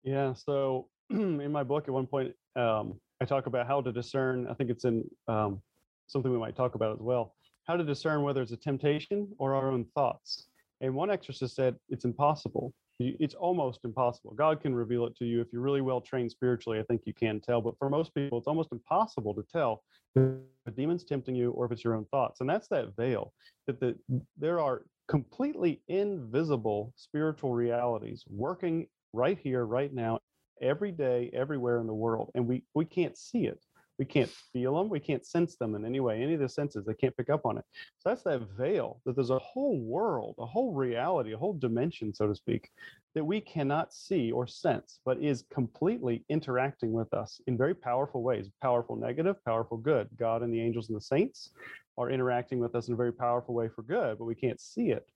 Yeah 0.02 0.32
so 0.34 0.88
in 1.10 1.52
my 1.52 1.62
book 1.62 1.84
at 1.88 1.94
one 1.94 2.06
point 2.06 2.34
um, 2.56 2.98
i 3.20 3.24
talk 3.24 3.46
about 3.46 3.66
how 3.66 3.80
to 3.80 3.92
discern 3.92 4.46
i 4.48 4.54
think 4.54 4.70
it's 4.70 4.84
in 4.84 5.04
um, 5.28 5.60
something 6.06 6.30
we 6.32 6.38
might 6.38 6.56
talk 6.56 6.74
about 6.74 6.92
as 6.94 7.00
well 7.00 7.34
how 7.70 7.76
to 7.76 7.84
discern 7.84 8.22
whether 8.22 8.42
it's 8.42 8.50
a 8.50 8.56
temptation 8.56 9.28
or 9.38 9.54
our 9.54 9.70
own 9.70 9.84
thoughts. 9.94 10.48
And 10.80 10.92
one 10.92 11.08
exorcist 11.08 11.54
said 11.54 11.76
it's 11.88 12.04
impossible 12.04 12.74
it's 13.00 13.34
almost 13.34 13.80
impossible. 13.84 14.34
God 14.34 14.60
can 14.60 14.74
reveal 14.74 15.06
it 15.06 15.16
to 15.16 15.24
you 15.24 15.40
if 15.40 15.48
you're 15.52 15.62
really 15.62 15.80
well 15.80 16.00
trained 16.00 16.30
spiritually. 16.30 16.78
I 16.78 16.82
think 16.82 17.02
you 17.06 17.14
can 17.14 17.40
tell, 17.40 17.60
but 17.60 17.78
for 17.78 17.88
most 17.88 18.14
people, 18.14 18.38
it's 18.38 18.46
almost 18.46 18.72
impossible 18.72 19.34
to 19.34 19.42
tell 19.50 19.82
if 20.14 20.24
a 20.66 20.70
demon's 20.70 21.04
tempting 21.04 21.34
you 21.34 21.50
or 21.52 21.64
if 21.64 21.72
it's 21.72 21.82
your 21.82 21.94
own 21.94 22.04
thoughts. 22.06 22.40
And 22.40 22.48
that's 22.48 22.68
that 22.68 22.94
veil 22.96 23.32
that 23.66 23.80
the, 23.80 23.96
there 24.36 24.60
are 24.60 24.84
completely 25.08 25.82
invisible 25.88 26.92
spiritual 26.96 27.52
realities 27.52 28.24
working 28.28 28.86
right 29.12 29.38
here, 29.38 29.64
right 29.64 29.92
now, 29.92 30.20
every 30.60 30.92
day, 30.92 31.30
everywhere 31.32 31.80
in 31.80 31.86
the 31.86 31.94
world, 31.94 32.30
and 32.34 32.46
we 32.46 32.62
we 32.74 32.84
can't 32.84 33.16
see 33.16 33.46
it 33.46 33.64
we 34.00 34.06
can't 34.06 34.30
feel 34.30 34.78
them 34.78 34.88
we 34.88 34.98
can't 34.98 35.26
sense 35.26 35.56
them 35.56 35.74
in 35.74 35.84
any 35.84 36.00
way 36.00 36.22
any 36.22 36.32
of 36.32 36.40
the 36.40 36.48
senses 36.48 36.86
they 36.86 36.94
can't 36.94 37.14
pick 37.18 37.28
up 37.28 37.44
on 37.44 37.58
it. 37.58 37.64
So 37.98 38.08
that's 38.08 38.22
that 38.22 38.40
veil 38.56 38.98
that 39.04 39.14
there's 39.14 39.28
a 39.28 39.38
whole 39.38 39.78
world 39.78 40.36
a 40.38 40.46
whole 40.46 40.72
reality 40.72 41.32
a 41.34 41.36
whole 41.36 41.52
dimension 41.52 42.14
so 42.14 42.26
to 42.26 42.34
speak 42.34 42.70
that 43.14 43.22
we 43.22 43.42
cannot 43.42 43.92
see 43.92 44.32
or 44.32 44.46
sense 44.46 45.00
but 45.04 45.22
is 45.22 45.44
completely 45.52 46.24
interacting 46.30 46.92
with 46.92 47.12
us 47.12 47.42
in 47.46 47.58
very 47.58 47.74
powerful 47.74 48.22
ways 48.22 48.48
powerful 48.62 48.96
negative 48.96 49.36
powerful 49.44 49.76
good. 49.76 50.08
God 50.18 50.42
and 50.42 50.52
the 50.52 50.62
angels 50.62 50.88
and 50.88 50.96
the 50.96 51.02
saints 51.02 51.50
are 51.98 52.10
interacting 52.10 52.58
with 52.58 52.74
us 52.74 52.88
in 52.88 52.94
a 52.94 52.96
very 52.96 53.12
powerful 53.12 53.54
way 53.54 53.68
for 53.68 53.82
good 53.82 54.16
but 54.16 54.24
we 54.24 54.34
can't 54.34 54.62
see 54.62 54.92
it 54.92 55.06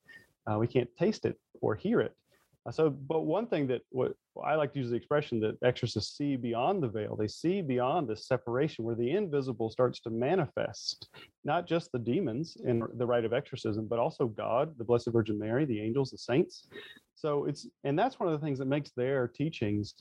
uh, 0.47 0.59
we 0.59 0.67
can't 0.67 0.95
taste 0.99 1.25
it 1.25 1.41
or 1.63 1.75
hear 1.75 2.01
it 2.01 2.15
Uh, 2.67 2.71
so, 2.71 2.89
but 2.89 3.23
one 3.23 3.47
thing 3.47 3.67
that 3.67 3.83
what 3.91 4.15
I 4.43 4.55
like 4.55 4.73
to 4.73 4.79
use 4.79 4.91
the 4.91 4.97
expression 4.97 5.39
that 5.41 5.59
exorcists 5.63 6.17
see 6.17 6.37
beyond 6.37 6.83
the 6.83 6.89
veil, 6.89 7.15
they 7.15 7.29
see 7.29 7.61
beyond 7.61 8.09
this 8.09 8.27
separation 8.27 8.85
where 8.85 8.95
the 8.95 9.11
invisible 9.11 9.71
starts 9.71 10.01
to 10.01 10.11
manifest, 10.11 11.09
not 11.45 11.67
just 11.67 11.93
the 11.93 11.99
demons 11.99 12.57
in 12.65 12.83
the 12.95 13.07
rite 13.07 13.27
of 13.27 13.35
exorcism, 13.35 13.87
but 13.87 13.99
also 13.99 14.27
God, 14.27 14.77
the 14.79 14.85
Blessed 14.85 15.13
Virgin 15.13 15.39
Mary, 15.39 15.67
the 15.67 15.81
angels, 15.81 16.11
the 16.11 16.19
saints. 16.19 16.69
So 17.15 17.45
it's, 17.45 17.67
and 17.85 17.99
that's 17.99 18.19
one 18.19 18.33
of 18.33 18.41
the 18.41 18.45
things 18.45 18.59
that 18.59 18.67
makes 18.67 18.93
their 18.93 19.29
teachings 19.29 19.95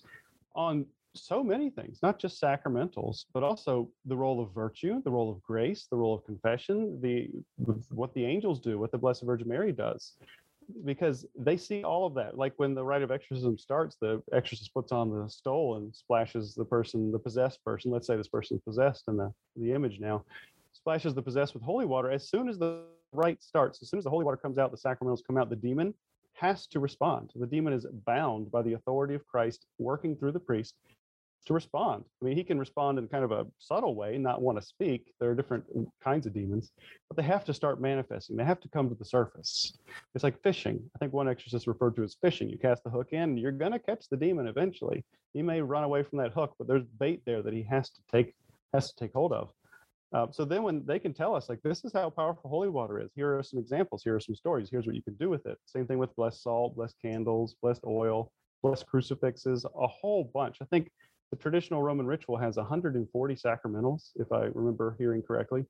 on 0.55 0.85
so 1.15 1.43
many 1.43 1.69
things, 1.69 1.99
not 2.01 2.17
just 2.17 2.41
sacramentals, 2.41 3.25
but 3.33 3.43
also 3.43 3.89
the 4.05 4.15
role 4.15 4.41
of 4.41 4.51
virtue, 4.51 5.01
the 5.03 5.11
role 5.11 5.31
of 5.31 5.43
grace, 5.43 5.85
the 5.91 5.97
role 5.97 6.15
of 6.15 6.25
confession, 6.25 6.99
the 7.01 7.29
what 7.89 8.13
the 8.15 8.25
angels 8.25 8.59
do, 8.59 8.79
what 8.79 8.91
the 8.91 8.97
Blessed 8.97 9.23
Virgin 9.23 9.47
Mary 9.47 9.71
does 9.71 10.13
because 10.85 11.25
they 11.37 11.57
see 11.57 11.83
all 11.83 12.05
of 12.05 12.13
that. 12.15 12.37
Like 12.37 12.53
when 12.57 12.73
the 12.73 12.83
rite 12.83 13.01
of 13.01 13.11
exorcism 13.11 13.57
starts, 13.57 13.97
the 13.99 14.21
exorcist 14.31 14.73
puts 14.73 14.91
on 14.91 15.09
the 15.09 15.29
stole 15.29 15.77
and 15.77 15.95
splashes 15.95 16.55
the 16.55 16.65
person, 16.65 17.11
the 17.11 17.19
possessed 17.19 17.63
person. 17.63 17.91
Let's 17.91 18.07
say 18.07 18.15
this 18.15 18.27
person's 18.27 18.61
possessed 18.61 19.03
in 19.07 19.17
the, 19.17 19.33
the 19.55 19.71
image 19.71 19.99
now, 19.99 20.23
splashes 20.71 21.13
the 21.13 21.21
possessed 21.21 21.53
with 21.53 21.63
holy 21.63 21.85
water. 21.85 22.11
As 22.11 22.27
soon 22.27 22.49
as 22.49 22.57
the 22.57 22.83
rite 23.11 23.41
starts, 23.43 23.81
as 23.81 23.89
soon 23.89 23.97
as 23.97 24.03
the 24.03 24.09
holy 24.09 24.25
water 24.25 24.37
comes 24.37 24.57
out, 24.57 24.71
the 24.71 24.77
sacramentals 24.77 25.21
come 25.25 25.37
out, 25.37 25.49
the 25.49 25.55
demon 25.55 25.93
has 26.33 26.65
to 26.67 26.79
respond. 26.79 27.31
The 27.35 27.47
demon 27.47 27.73
is 27.73 27.85
bound 28.05 28.51
by 28.51 28.63
the 28.63 28.73
authority 28.73 29.13
of 29.13 29.25
Christ 29.27 29.65
working 29.77 30.15
through 30.15 30.31
the 30.31 30.39
priest 30.39 30.75
to 31.45 31.53
respond. 31.53 32.03
I 32.21 32.25
mean, 32.25 32.37
he 32.37 32.43
can 32.43 32.57
respond 32.57 32.97
in 32.97 33.07
kind 33.07 33.23
of 33.23 33.31
a 33.31 33.45
subtle 33.59 33.95
way, 33.95 34.17
not 34.17 34.41
want 34.41 34.59
to 34.59 34.65
speak. 34.65 35.13
There 35.19 35.29
are 35.29 35.35
different 35.35 35.65
kinds 36.03 36.25
of 36.25 36.33
demons, 36.33 36.71
but 37.09 37.17
they 37.17 37.23
have 37.23 37.43
to 37.45 37.53
start 37.53 37.81
manifesting. 37.81 38.37
They 38.37 38.45
have 38.45 38.61
to 38.61 38.69
come 38.69 38.89
to 38.89 38.95
the 38.95 39.05
surface. 39.05 39.77
It's 40.15 40.23
like 40.23 40.41
fishing. 40.41 40.79
I 40.95 40.99
think 40.99 41.13
one 41.13 41.27
exorcist 41.27 41.67
referred 41.67 41.95
to 41.97 42.03
as 42.03 42.15
fishing. 42.21 42.49
You 42.49 42.57
cast 42.57 42.83
the 42.83 42.89
hook 42.89 43.09
in, 43.11 43.37
you're 43.37 43.51
going 43.51 43.73
to 43.73 43.79
catch 43.79 44.07
the 44.09 44.17
demon 44.17 44.47
eventually. 44.47 45.03
He 45.33 45.41
may 45.41 45.61
run 45.61 45.83
away 45.83 46.03
from 46.03 46.19
that 46.19 46.33
hook, 46.33 46.53
but 46.57 46.67
there's 46.67 46.85
bait 46.99 47.21
there 47.25 47.41
that 47.41 47.53
he 47.53 47.63
has 47.63 47.89
to 47.89 48.01
take 48.11 48.35
has 48.73 48.91
to 48.91 48.95
take 48.95 49.13
hold 49.13 49.33
of. 49.33 49.49
Uh, 50.13 50.27
so 50.31 50.45
then 50.45 50.63
when 50.63 50.85
they 50.85 50.99
can 50.99 51.13
tell 51.13 51.35
us 51.35 51.49
like 51.49 51.61
this 51.63 51.83
is 51.83 51.91
how 51.91 52.09
powerful 52.09 52.49
holy 52.49 52.69
water 52.69 52.99
is 52.99 53.09
here 53.15 53.35
are 53.35 53.41
some 53.41 53.57
examples 53.57 54.03
here 54.03 54.15
are 54.15 54.19
some 54.19 54.35
stories 54.35 54.69
here's 54.69 54.85
what 54.85 54.95
you 54.95 55.01
can 55.01 55.15
do 55.15 55.27
with 55.27 55.43
it 55.47 55.57
same 55.65 55.87
thing 55.87 55.97
with 55.97 56.15
blessed 56.15 56.43
salt 56.43 56.75
blessed 56.75 56.95
candles 57.01 57.55
blessed 57.63 57.81
oil 57.83 58.31
blessed 58.61 58.85
crucifixes 58.85 59.65
a 59.65 59.87
whole 59.87 60.29
bunch 60.31 60.57
i 60.61 60.65
think 60.65 60.91
the 61.33 61.39
traditional 61.41 61.81
Roman 61.81 62.05
ritual 62.05 62.37
has 62.37 62.57
140 62.57 63.35
sacramentals, 63.35 64.11
if 64.17 64.31
I 64.31 64.43
remember 64.53 64.95
hearing 64.99 65.23
correctly. 65.23 65.65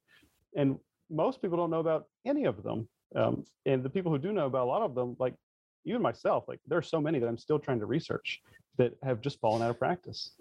And 0.57 0.77
most 1.09 1.41
people 1.41 1.55
don't 1.55 1.69
know 1.69 1.79
about 1.79 2.07
any 2.25 2.43
of 2.43 2.63
them. 2.63 2.89
Um, 3.15 3.45
and 3.65 3.81
the 3.81 3.89
people 3.89 4.11
who 4.11 4.17
do 4.17 4.33
know 4.33 4.47
about 4.47 4.63
a 4.63 4.69
lot 4.69 4.81
of 4.81 4.93
them, 4.93 5.15
like 5.19 5.35
even 5.85 6.01
myself, 6.01 6.43
like 6.49 6.59
there 6.67 6.77
are 6.77 6.83
so 6.83 6.99
many 6.99 7.17
that 7.19 7.27
I'm 7.27 7.37
still 7.37 7.59
trying 7.59 7.79
to 7.79 7.85
research 7.85 8.41
that 8.77 8.91
have 9.03 9.21
just 9.21 9.39
fallen 9.39 9.61
out 9.61 9.69
of 9.69 9.79
practice. 9.79 10.31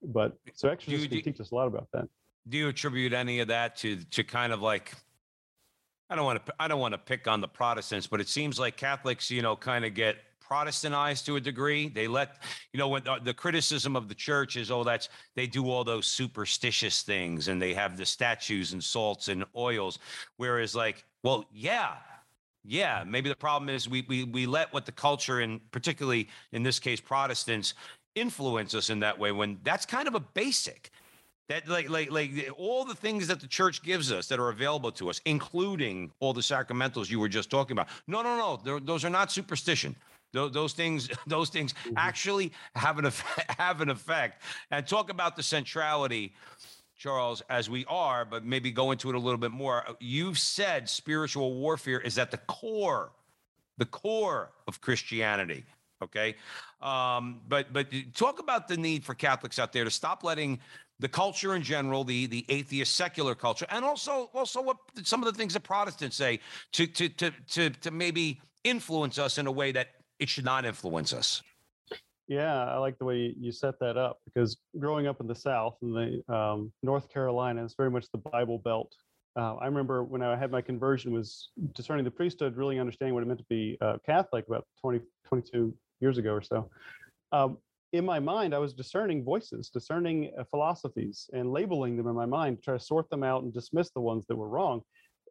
But 0.00 0.36
so 0.54 0.68
exorcists 0.68 1.08
can 1.08 1.22
teach 1.22 1.40
us 1.40 1.50
a 1.50 1.56
lot 1.56 1.66
about 1.66 1.88
that. 1.92 2.08
Do 2.48 2.56
you 2.56 2.68
attribute 2.68 3.12
any 3.12 3.40
of 3.40 3.48
that 3.48 3.74
to 3.78 3.96
to 3.96 4.22
kind 4.22 4.52
of 4.52 4.62
like 4.62 4.92
I 6.08 6.14
don't 6.14 6.24
want 6.24 6.46
to 6.46 6.54
I 6.60 6.68
don't 6.68 6.78
want 6.78 6.94
to 6.94 6.98
pick 6.98 7.26
on 7.26 7.40
the 7.40 7.48
Protestants, 7.48 8.06
but 8.06 8.20
it 8.20 8.28
seems 8.28 8.60
like 8.60 8.76
Catholics, 8.76 9.28
you 9.28 9.42
know, 9.42 9.56
kind 9.56 9.84
of 9.84 9.94
get 9.94 10.18
Protestantized 10.50 11.26
to 11.26 11.36
a 11.36 11.40
degree. 11.40 11.88
They 11.88 12.08
let, 12.08 12.42
you 12.72 12.78
know, 12.78 12.88
when 12.88 13.04
the, 13.04 13.18
the, 13.22 13.34
criticism 13.34 13.96
of 13.96 14.08
the 14.08 14.14
church 14.14 14.56
is, 14.56 14.70
oh, 14.70 14.82
that's 14.82 15.08
they 15.36 15.46
do 15.46 15.70
all 15.70 15.84
those 15.84 16.06
superstitious 16.06 17.02
things 17.02 17.48
and 17.48 17.60
they 17.60 17.74
have 17.74 17.96
the 17.96 18.06
statues 18.06 18.72
and 18.72 18.82
salts 18.82 19.28
and 19.28 19.44
oils. 19.54 19.98
Whereas, 20.36 20.74
like, 20.74 21.04
well, 21.22 21.44
yeah, 21.52 21.96
yeah, 22.64 23.04
maybe 23.06 23.28
the 23.28 23.36
problem 23.36 23.68
is 23.68 23.88
we 23.88 24.04
we 24.08 24.24
we 24.24 24.46
let 24.46 24.72
what 24.72 24.86
the 24.86 24.92
culture 24.92 25.40
and 25.40 25.60
particularly 25.70 26.28
in 26.52 26.62
this 26.62 26.78
case 26.78 27.00
Protestants 27.00 27.74
influence 28.14 28.74
us 28.74 28.90
in 28.90 29.00
that 29.00 29.18
way 29.18 29.32
when 29.32 29.58
that's 29.62 29.86
kind 29.86 30.08
of 30.08 30.14
a 30.14 30.20
basic. 30.20 30.90
That 31.48 31.66
like 31.66 31.88
like 31.88 32.10
like 32.10 32.50
all 32.58 32.84
the 32.84 32.94
things 32.94 33.26
that 33.28 33.40
the 33.40 33.46
church 33.46 33.82
gives 33.82 34.12
us 34.12 34.28
that 34.28 34.38
are 34.38 34.50
available 34.50 34.92
to 34.92 35.08
us, 35.08 35.18
including 35.24 36.10
all 36.20 36.34
the 36.34 36.42
sacramentals 36.42 37.08
you 37.08 37.18
were 37.18 37.28
just 37.28 37.48
talking 37.48 37.72
about. 37.72 37.88
No, 38.06 38.20
no, 38.20 38.60
no, 38.64 38.78
those 38.78 39.02
are 39.02 39.10
not 39.10 39.32
superstition. 39.32 39.96
Those, 40.32 40.52
those 40.52 40.72
things, 40.72 41.08
those 41.26 41.50
things 41.50 41.72
mm-hmm. 41.72 41.94
actually 41.96 42.52
have 42.74 42.98
an 42.98 43.06
effect, 43.06 43.50
have 43.58 43.80
an 43.80 43.90
effect. 43.90 44.42
And 44.70 44.86
talk 44.86 45.10
about 45.10 45.36
the 45.36 45.42
centrality, 45.42 46.34
Charles, 46.96 47.42
as 47.48 47.70
we 47.70 47.84
are, 47.86 48.24
but 48.24 48.44
maybe 48.44 48.70
go 48.70 48.90
into 48.90 49.08
it 49.08 49.14
a 49.14 49.18
little 49.18 49.38
bit 49.38 49.52
more. 49.52 49.84
You've 50.00 50.38
said 50.38 50.88
spiritual 50.88 51.54
warfare 51.54 52.00
is 52.00 52.18
at 52.18 52.30
the 52.30 52.38
core, 52.38 53.12
the 53.78 53.86
core 53.86 54.50
of 54.66 54.80
Christianity. 54.80 55.64
Okay, 56.00 56.36
um, 56.80 57.40
but 57.48 57.72
but 57.72 57.88
talk 58.14 58.38
about 58.38 58.68
the 58.68 58.76
need 58.76 59.04
for 59.04 59.14
Catholics 59.14 59.58
out 59.58 59.72
there 59.72 59.82
to 59.82 59.90
stop 59.90 60.22
letting 60.22 60.60
the 61.00 61.08
culture 61.08 61.56
in 61.56 61.62
general, 61.62 62.04
the 62.04 62.26
the 62.26 62.44
atheist 62.48 62.94
secular 62.94 63.34
culture, 63.34 63.66
and 63.70 63.84
also 63.84 64.30
also 64.32 64.62
what 64.62 64.76
some 65.02 65.20
of 65.20 65.26
the 65.26 65.36
things 65.36 65.54
that 65.54 65.64
Protestants 65.64 66.16
say 66.16 66.38
to 66.70 66.86
to 66.86 67.08
to 67.08 67.32
to 67.48 67.70
to 67.70 67.90
maybe 67.90 68.40
influence 68.62 69.18
us 69.18 69.38
in 69.38 69.48
a 69.48 69.52
way 69.52 69.72
that 69.72 69.88
it 70.18 70.28
should 70.28 70.44
not 70.44 70.64
influence 70.64 71.12
us. 71.12 71.42
Yeah, 72.26 72.64
I 72.66 72.76
like 72.76 72.98
the 72.98 73.06
way 73.06 73.34
you 73.38 73.52
set 73.52 73.78
that 73.80 73.96
up 73.96 74.18
because 74.26 74.58
growing 74.78 75.06
up 75.06 75.20
in 75.20 75.26
the 75.26 75.34
South, 75.34 75.76
in 75.80 75.92
the 75.92 76.34
um, 76.34 76.72
North 76.82 77.08
Carolina, 77.08 77.64
it's 77.64 77.74
very 77.74 77.90
much 77.90 78.06
the 78.12 78.18
Bible 78.18 78.58
Belt. 78.58 78.94
Uh, 79.34 79.54
I 79.54 79.66
remember 79.66 80.04
when 80.04 80.20
I 80.20 80.36
had 80.36 80.50
my 80.50 80.60
conversion 80.60 81.12
was 81.12 81.50
discerning 81.74 82.04
the 82.04 82.10
priesthood, 82.10 82.56
really 82.56 82.78
understanding 82.78 83.14
what 83.14 83.22
it 83.22 83.26
meant 83.26 83.38
to 83.38 83.46
be 83.48 83.78
uh, 83.80 83.96
Catholic 84.04 84.46
about 84.46 84.66
20, 84.82 85.00
22 85.26 85.74
years 86.00 86.18
ago 86.18 86.32
or 86.32 86.42
so. 86.42 86.68
Um, 87.32 87.58
in 87.94 88.04
my 88.04 88.18
mind, 88.18 88.54
I 88.54 88.58
was 88.58 88.74
discerning 88.74 89.24
voices, 89.24 89.70
discerning 89.70 90.30
uh, 90.38 90.44
philosophies, 90.44 91.30
and 91.32 91.50
labeling 91.50 91.96
them 91.96 92.08
in 92.08 92.14
my 92.14 92.26
mind 92.26 92.58
to 92.58 92.62
try 92.62 92.74
to 92.74 92.84
sort 92.84 93.08
them 93.08 93.22
out 93.22 93.44
and 93.44 93.54
dismiss 93.54 93.90
the 93.90 94.00
ones 94.00 94.26
that 94.28 94.36
were 94.36 94.48
wrong 94.48 94.82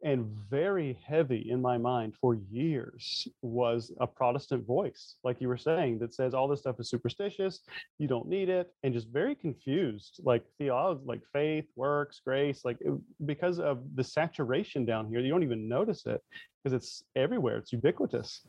and 0.03 0.25
very 0.49 0.97
heavy 1.05 1.49
in 1.49 1.61
my 1.61 1.77
mind 1.77 2.15
for 2.19 2.35
years 2.51 3.27
was 3.41 3.91
a 3.99 4.07
Protestant 4.07 4.65
voice, 4.65 5.15
like 5.23 5.41
you 5.41 5.47
were 5.47 5.57
saying, 5.57 5.99
that 5.99 6.13
says 6.13 6.33
all 6.33 6.47
this 6.47 6.59
stuff 6.59 6.79
is 6.79 6.89
superstitious, 6.89 7.61
you 7.99 8.07
don't 8.07 8.27
need 8.27 8.49
it, 8.49 8.71
and 8.83 8.93
just 8.93 9.09
very 9.09 9.35
confused, 9.35 10.19
like 10.23 10.43
theology, 10.57 11.01
like 11.05 11.21
faith, 11.33 11.65
works, 11.75 12.21
grace, 12.23 12.61
like 12.63 12.77
because 13.25 13.59
of 13.59 13.83
the 13.95 14.03
saturation 14.03 14.85
down 14.85 15.07
here, 15.07 15.19
you 15.19 15.29
don't 15.29 15.43
even 15.43 15.67
notice 15.67 16.05
it 16.05 16.21
because 16.63 16.73
it's 16.73 17.03
everywhere, 17.15 17.57
it's 17.57 17.73
ubiquitous. 17.73 18.41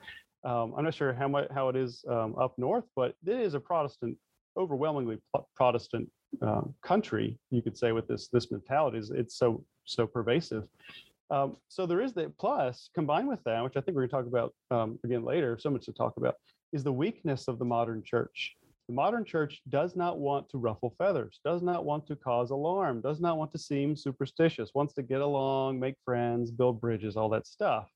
Um, 0.44 0.74
I'm 0.76 0.84
not 0.84 0.94
sure 0.94 1.12
how 1.12 1.28
much 1.28 1.48
how 1.52 1.68
it 1.68 1.76
is 1.76 2.04
um, 2.08 2.36
up 2.40 2.54
north, 2.58 2.84
but 2.94 3.14
it 3.26 3.40
is 3.40 3.54
a 3.54 3.60
Protestant, 3.60 4.16
overwhelmingly 4.56 5.18
Protestant 5.56 6.08
um, 6.42 6.74
country, 6.82 7.38
you 7.50 7.62
could 7.62 7.76
say, 7.76 7.92
with 7.92 8.06
this 8.06 8.28
this 8.28 8.50
mentality. 8.50 8.98
is 8.98 9.10
It's 9.10 9.36
so 9.36 9.64
so 9.84 10.06
pervasive. 10.06 10.64
Um, 11.30 11.56
so 11.68 11.86
there 11.86 12.00
is 12.00 12.14
that 12.14 12.36
plus 12.38 12.88
combined 12.94 13.28
with 13.28 13.42
that, 13.44 13.62
which 13.62 13.76
I 13.76 13.80
think 13.80 13.96
we're 13.96 14.06
going 14.06 14.10
to 14.10 14.16
talk 14.16 14.26
about 14.26 14.54
um, 14.70 14.98
again 15.04 15.24
later, 15.24 15.58
so 15.58 15.70
much 15.70 15.84
to 15.86 15.92
talk 15.92 16.14
about, 16.16 16.36
is 16.72 16.82
the 16.82 16.92
weakness 16.92 17.48
of 17.48 17.58
the 17.58 17.64
modern 17.64 18.02
church. 18.02 18.54
The 18.88 18.94
modern 18.94 19.26
church 19.26 19.60
does 19.68 19.96
not 19.96 20.18
want 20.18 20.48
to 20.48 20.58
ruffle 20.58 20.94
feathers, 20.96 21.40
does 21.44 21.60
not 21.60 21.84
want 21.84 22.06
to 22.06 22.16
cause 22.16 22.50
alarm, 22.50 23.02
does 23.02 23.20
not 23.20 23.36
want 23.36 23.52
to 23.52 23.58
seem 23.58 23.94
superstitious, 23.94 24.70
wants 24.74 24.94
to 24.94 25.02
get 25.02 25.20
along, 25.20 25.78
make 25.78 25.96
friends, 26.06 26.50
build 26.50 26.80
bridges, 26.80 27.14
all 27.14 27.28
that 27.28 27.46
stuff. 27.46 27.90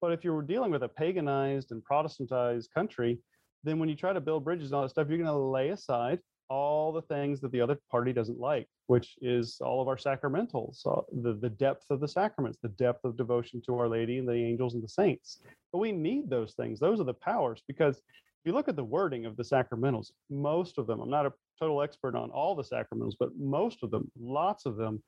But 0.00 0.10
if 0.10 0.24
you're 0.24 0.42
dealing 0.42 0.72
with 0.72 0.82
a 0.82 0.88
paganized 0.88 1.70
and 1.70 1.80
Protestantized 1.84 2.66
country, 2.74 3.20
then 3.62 3.78
when 3.78 3.88
you 3.88 3.94
try 3.94 4.12
to 4.12 4.20
build 4.20 4.42
bridges 4.42 4.72
and 4.72 4.74
all 4.74 4.82
that 4.82 4.90
stuff, 4.90 5.06
you're 5.08 5.18
going 5.18 5.26
to 5.26 5.36
lay 5.36 5.68
aside 5.68 6.18
all 6.48 6.92
the 6.92 7.02
things 7.02 7.40
that 7.40 7.52
the 7.52 7.60
other 7.60 7.78
party 7.88 8.12
doesn't 8.12 8.40
like, 8.40 8.66
which 8.92 9.16
is 9.22 9.58
all 9.62 9.80
of 9.80 9.88
our 9.88 9.96
sacramentals, 9.96 10.86
uh, 10.86 11.00
the, 11.22 11.32
the 11.32 11.48
depth 11.48 11.86
of 11.88 11.98
the 11.98 12.06
sacraments, 12.06 12.58
the 12.60 12.68
depth 12.68 13.06
of 13.06 13.16
devotion 13.16 13.62
to 13.64 13.74
Our 13.78 13.88
Lady 13.88 14.18
and 14.18 14.28
the 14.28 14.34
angels 14.34 14.74
and 14.74 14.82
the 14.82 14.88
saints. 15.02 15.38
But 15.72 15.78
we 15.78 15.92
need 15.92 16.28
those 16.28 16.52
things. 16.52 16.78
Those 16.78 17.00
are 17.00 17.04
the 17.04 17.14
powers 17.14 17.62
because 17.66 17.96
if 17.96 18.44
you 18.44 18.52
look 18.52 18.68
at 18.68 18.76
the 18.76 18.84
wording 18.84 19.24
of 19.24 19.34
the 19.38 19.44
sacramentals, 19.44 20.10
most 20.28 20.76
of 20.76 20.86
them, 20.86 21.00
I'm 21.00 21.08
not 21.08 21.24
a 21.24 21.32
total 21.58 21.80
expert 21.80 22.14
on 22.14 22.28
all 22.32 22.54
the 22.54 22.62
sacramentals, 22.62 23.14
but 23.18 23.30
most 23.34 23.82
of 23.82 23.90
them, 23.90 24.10
lots 24.20 24.66
of 24.66 24.76
them, 24.76 25.02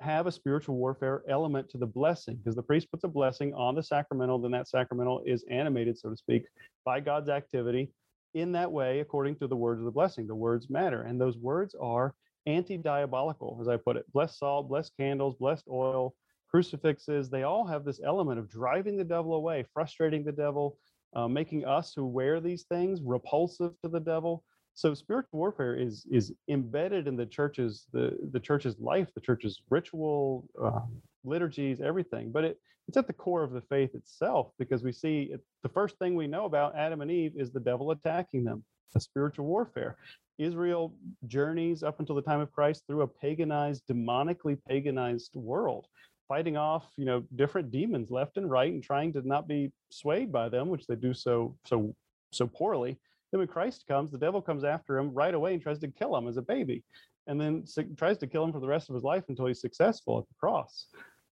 have 0.00 0.26
a 0.26 0.32
spiritual 0.32 0.74
warfare 0.74 1.22
element 1.28 1.70
to 1.70 1.78
the 1.78 1.86
blessing 1.86 2.34
because 2.38 2.56
the 2.56 2.62
priest 2.62 2.90
puts 2.90 3.04
a 3.04 3.08
blessing 3.08 3.54
on 3.54 3.76
the 3.76 3.82
sacramental, 3.84 4.40
then 4.40 4.50
that 4.50 4.66
sacramental 4.66 5.22
is 5.24 5.44
animated, 5.48 5.96
so 5.96 6.10
to 6.10 6.16
speak, 6.16 6.42
by 6.84 6.98
God's 6.98 7.28
activity 7.28 7.92
in 8.34 8.50
that 8.50 8.72
way 8.72 8.98
according 8.98 9.36
to 9.36 9.46
the 9.46 9.54
words 9.54 9.78
of 9.78 9.84
the 9.84 9.92
blessing. 9.92 10.26
The 10.26 10.34
words 10.34 10.68
matter. 10.68 11.02
And 11.02 11.20
those 11.20 11.36
words 11.36 11.76
are 11.80 12.16
anti 12.46 12.76
diabolical, 12.76 13.58
as 13.60 13.68
I 13.68 13.76
put 13.76 13.96
it. 13.96 14.10
Blessed 14.12 14.38
salt, 14.38 14.68
blessed 14.68 14.92
candles, 14.96 15.36
blessed 15.38 15.64
oil, 15.70 16.14
crucifixes, 16.50 17.28
they 17.28 17.42
all 17.42 17.66
have 17.66 17.84
this 17.84 18.00
element 18.04 18.38
of 18.38 18.48
driving 18.48 18.96
the 18.96 19.04
devil 19.04 19.34
away, 19.34 19.64
frustrating 19.72 20.24
the 20.24 20.32
devil, 20.32 20.78
uh, 21.14 21.28
making 21.28 21.64
us 21.64 21.92
who 21.94 22.06
wear 22.06 22.40
these 22.40 22.64
things 22.64 23.00
repulsive 23.02 23.72
to 23.82 23.88
the 23.88 24.00
devil. 24.00 24.44
So 24.74 24.94
spiritual 24.94 25.40
warfare 25.40 25.74
is 25.74 26.06
is 26.10 26.32
embedded 26.48 27.08
in 27.08 27.16
the 27.16 27.26
church's 27.26 27.86
the 27.92 28.16
the 28.30 28.40
church's 28.40 28.78
life, 28.78 29.08
the 29.14 29.20
church's 29.20 29.60
ritual, 29.70 30.46
uh, 30.62 30.80
liturgies, 31.24 31.80
everything. 31.80 32.30
But 32.30 32.44
it 32.44 32.60
it's 32.86 32.96
at 32.96 33.06
the 33.06 33.12
core 33.12 33.42
of 33.42 33.52
the 33.52 33.60
faith 33.60 33.94
itself 33.94 34.52
because 34.58 34.82
we 34.82 34.92
see 34.92 35.30
it, 35.32 35.42
the 35.62 35.68
first 35.68 35.98
thing 35.98 36.14
we 36.14 36.26
know 36.26 36.46
about 36.46 36.76
Adam 36.76 37.02
and 37.02 37.10
Eve 37.10 37.32
is 37.36 37.52
the 37.52 37.60
devil 37.60 37.90
attacking 37.90 38.44
them, 38.44 38.64
a 38.94 39.00
spiritual 39.00 39.46
warfare. 39.46 39.98
Israel 40.38 40.94
journeys 41.26 41.82
up 41.82 42.00
until 42.00 42.14
the 42.14 42.22
time 42.22 42.40
of 42.40 42.52
Christ 42.52 42.84
through 42.86 43.02
a 43.02 43.08
paganized, 43.08 43.82
demonically 43.90 44.58
paganized 44.68 45.34
world, 45.34 45.86
fighting 46.28 46.56
off, 46.56 46.86
you 46.96 47.04
know, 47.04 47.24
different 47.36 47.70
demons 47.70 48.10
left 48.10 48.36
and 48.36 48.50
right 48.50 48.72
and 48.72 48.82
trying 48.82 49.12
to 49.14 49.26
not 49.26 49.48
be 49.48 49.72
swayed 49.90 50.32
by 50.32 50.48
them, 50.48 50.68
which 50.68 50.86
they 50.86 50.96
do 50.96 51.12
so 51.12 51.56
so 51.66 51.94
so 52.32 52.46
poorly. 52.46 52.98
Then 53.30 53.40
when 53.40 53.48
Christ 53.48 53.84
comes, 53.86 54.10
the 54.10 54.18
devil 54.18 54.40
comes 54.40 54.64
after 54.64 54.96
him 54.98 55.12
right 55.12 55.34
away 55.34 55.52
and 55.52 55.62
tries 55.62 55.78
to 55.80 55.88
kill 55.88 56.16
him 56.16 56.28
as 56.28 56.36
a 56.36 56.42
baby, 56.42 56.82
and 57.26 57.40
then 57.40 57.64
tries 57.96 58.18
to 58.18 58.26
kill 58.26 58.44
him 58.44 58.52
for 58.52 58.60
the 58.60 58.68
rest 58.68 58.88
of 58.88 58.94
his 58.94 59.04
life 59.04 59.24
until 59.28 59.46
he's 59.46 59.60
successful 59.60 60.18
at 60.18 60.28
the 60.28 60.34
cross. 60.40 60.86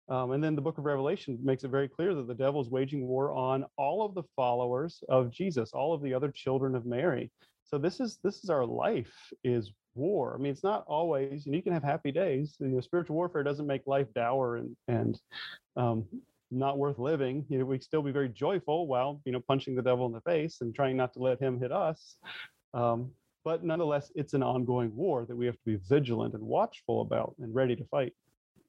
Um, 0.09 0.33
and 0.33 0.45
then 0.45 0.55
the 0.55 0.61
book 0.61 0.77
of 0.77 0.85
Revelation 0.85 1.39
makes 1.43 1.65
it 1.65 1.71
very 1.71 1.89
clear 1.89 2.15
that 2.15 2.27
the 2.27 2.35
devil 2.35 2.61
is 2.61 2.69
waging 2.69 3.07
war 3.07 3.33
on 3.33 3.65
all 3.79 4.05
of 4.05 4.15
the 4.15 4.25
followers 4.37 5.03
of 5.09 5.31
Jesus, 5.31 5.73
all 5.73 5.95
of 5.95 6.03
the 6.03 6.13
other 6.13 6.31
children 6.31 6.75
of 6.75 6.85
Mary. 6.85 7.31
So 7.65 7.79
this 7.79 8.01
is 8.01 8.19
this 8.23 8.45
is 8.45 8.51
our 8.51 8.65
life 8.65 9.13
is 9.43 9.73
war. 9.95 10.35
I 10.35 10.43
mean, 10.43 10.53
it's 10.53 10.65
not 10.65 10.85
always, 10.87 11.47
you, 11.47 11.53
know, 11.53 11.57
you 11.57 11.63
can 11.63 11.73
have 11.73 11.83
happy 11.83 12.13
days. 12.13 12.57
You 12.59 12.69
know, 12.69 12.81
spiritual 12.81 13.17
warfare 13.17 13.43
doesn't 13.43 13.67
make 13.67 13.87
life 13.87 14.13
dour 14.15 14.57
and 14.57 14.77
and 14.89 15.19
um, 15.77 16.05
not 16.51 16.79
worth 16.79 16.99
living. 16.99 17.45
You 17.49 17.59
know, 17.59 17.65
we 17.65 17.79
still 17.79 18.03
be 18.03 18.13
very 18.13 18.29
joyful 18.29 18.87
while 18.87 19.21
you 19.25 19.33
know 19.33 19.41
punching 19.41 19.75
the 19.75 19.83
devil 19.83 20.07
in 20.07 20.13
the 20.13 20.21
face 20.21 20.61
and 20.61 20.75
trying 20.75 20.97
not 20.97 21.13
to 21.15 21.21
let 21.21 21.41
him 21.41 21.59
hit 21.61 21.73
us. 21.73 22.17
Um, 22.73 23.11
but 23.45 23.63
nonetheless, 23.63 24.11
it's 24.15 24.33
an 24.33 24.43
ongoing 24.43 24.95
war 24.97 25.27
that 25.27 25.37
we 25.37 25.47
have 25.47 25.57
to 25.57 25.65
be 25.67 25.77
vigilant 25.77 26.35
and 26.35 26.43
watchful 26.43 27.03
about 27.03 27.35
and 27.41 27.55
ready 27.55 27.77
to 27.77 27.85
fight. 27.85 28.15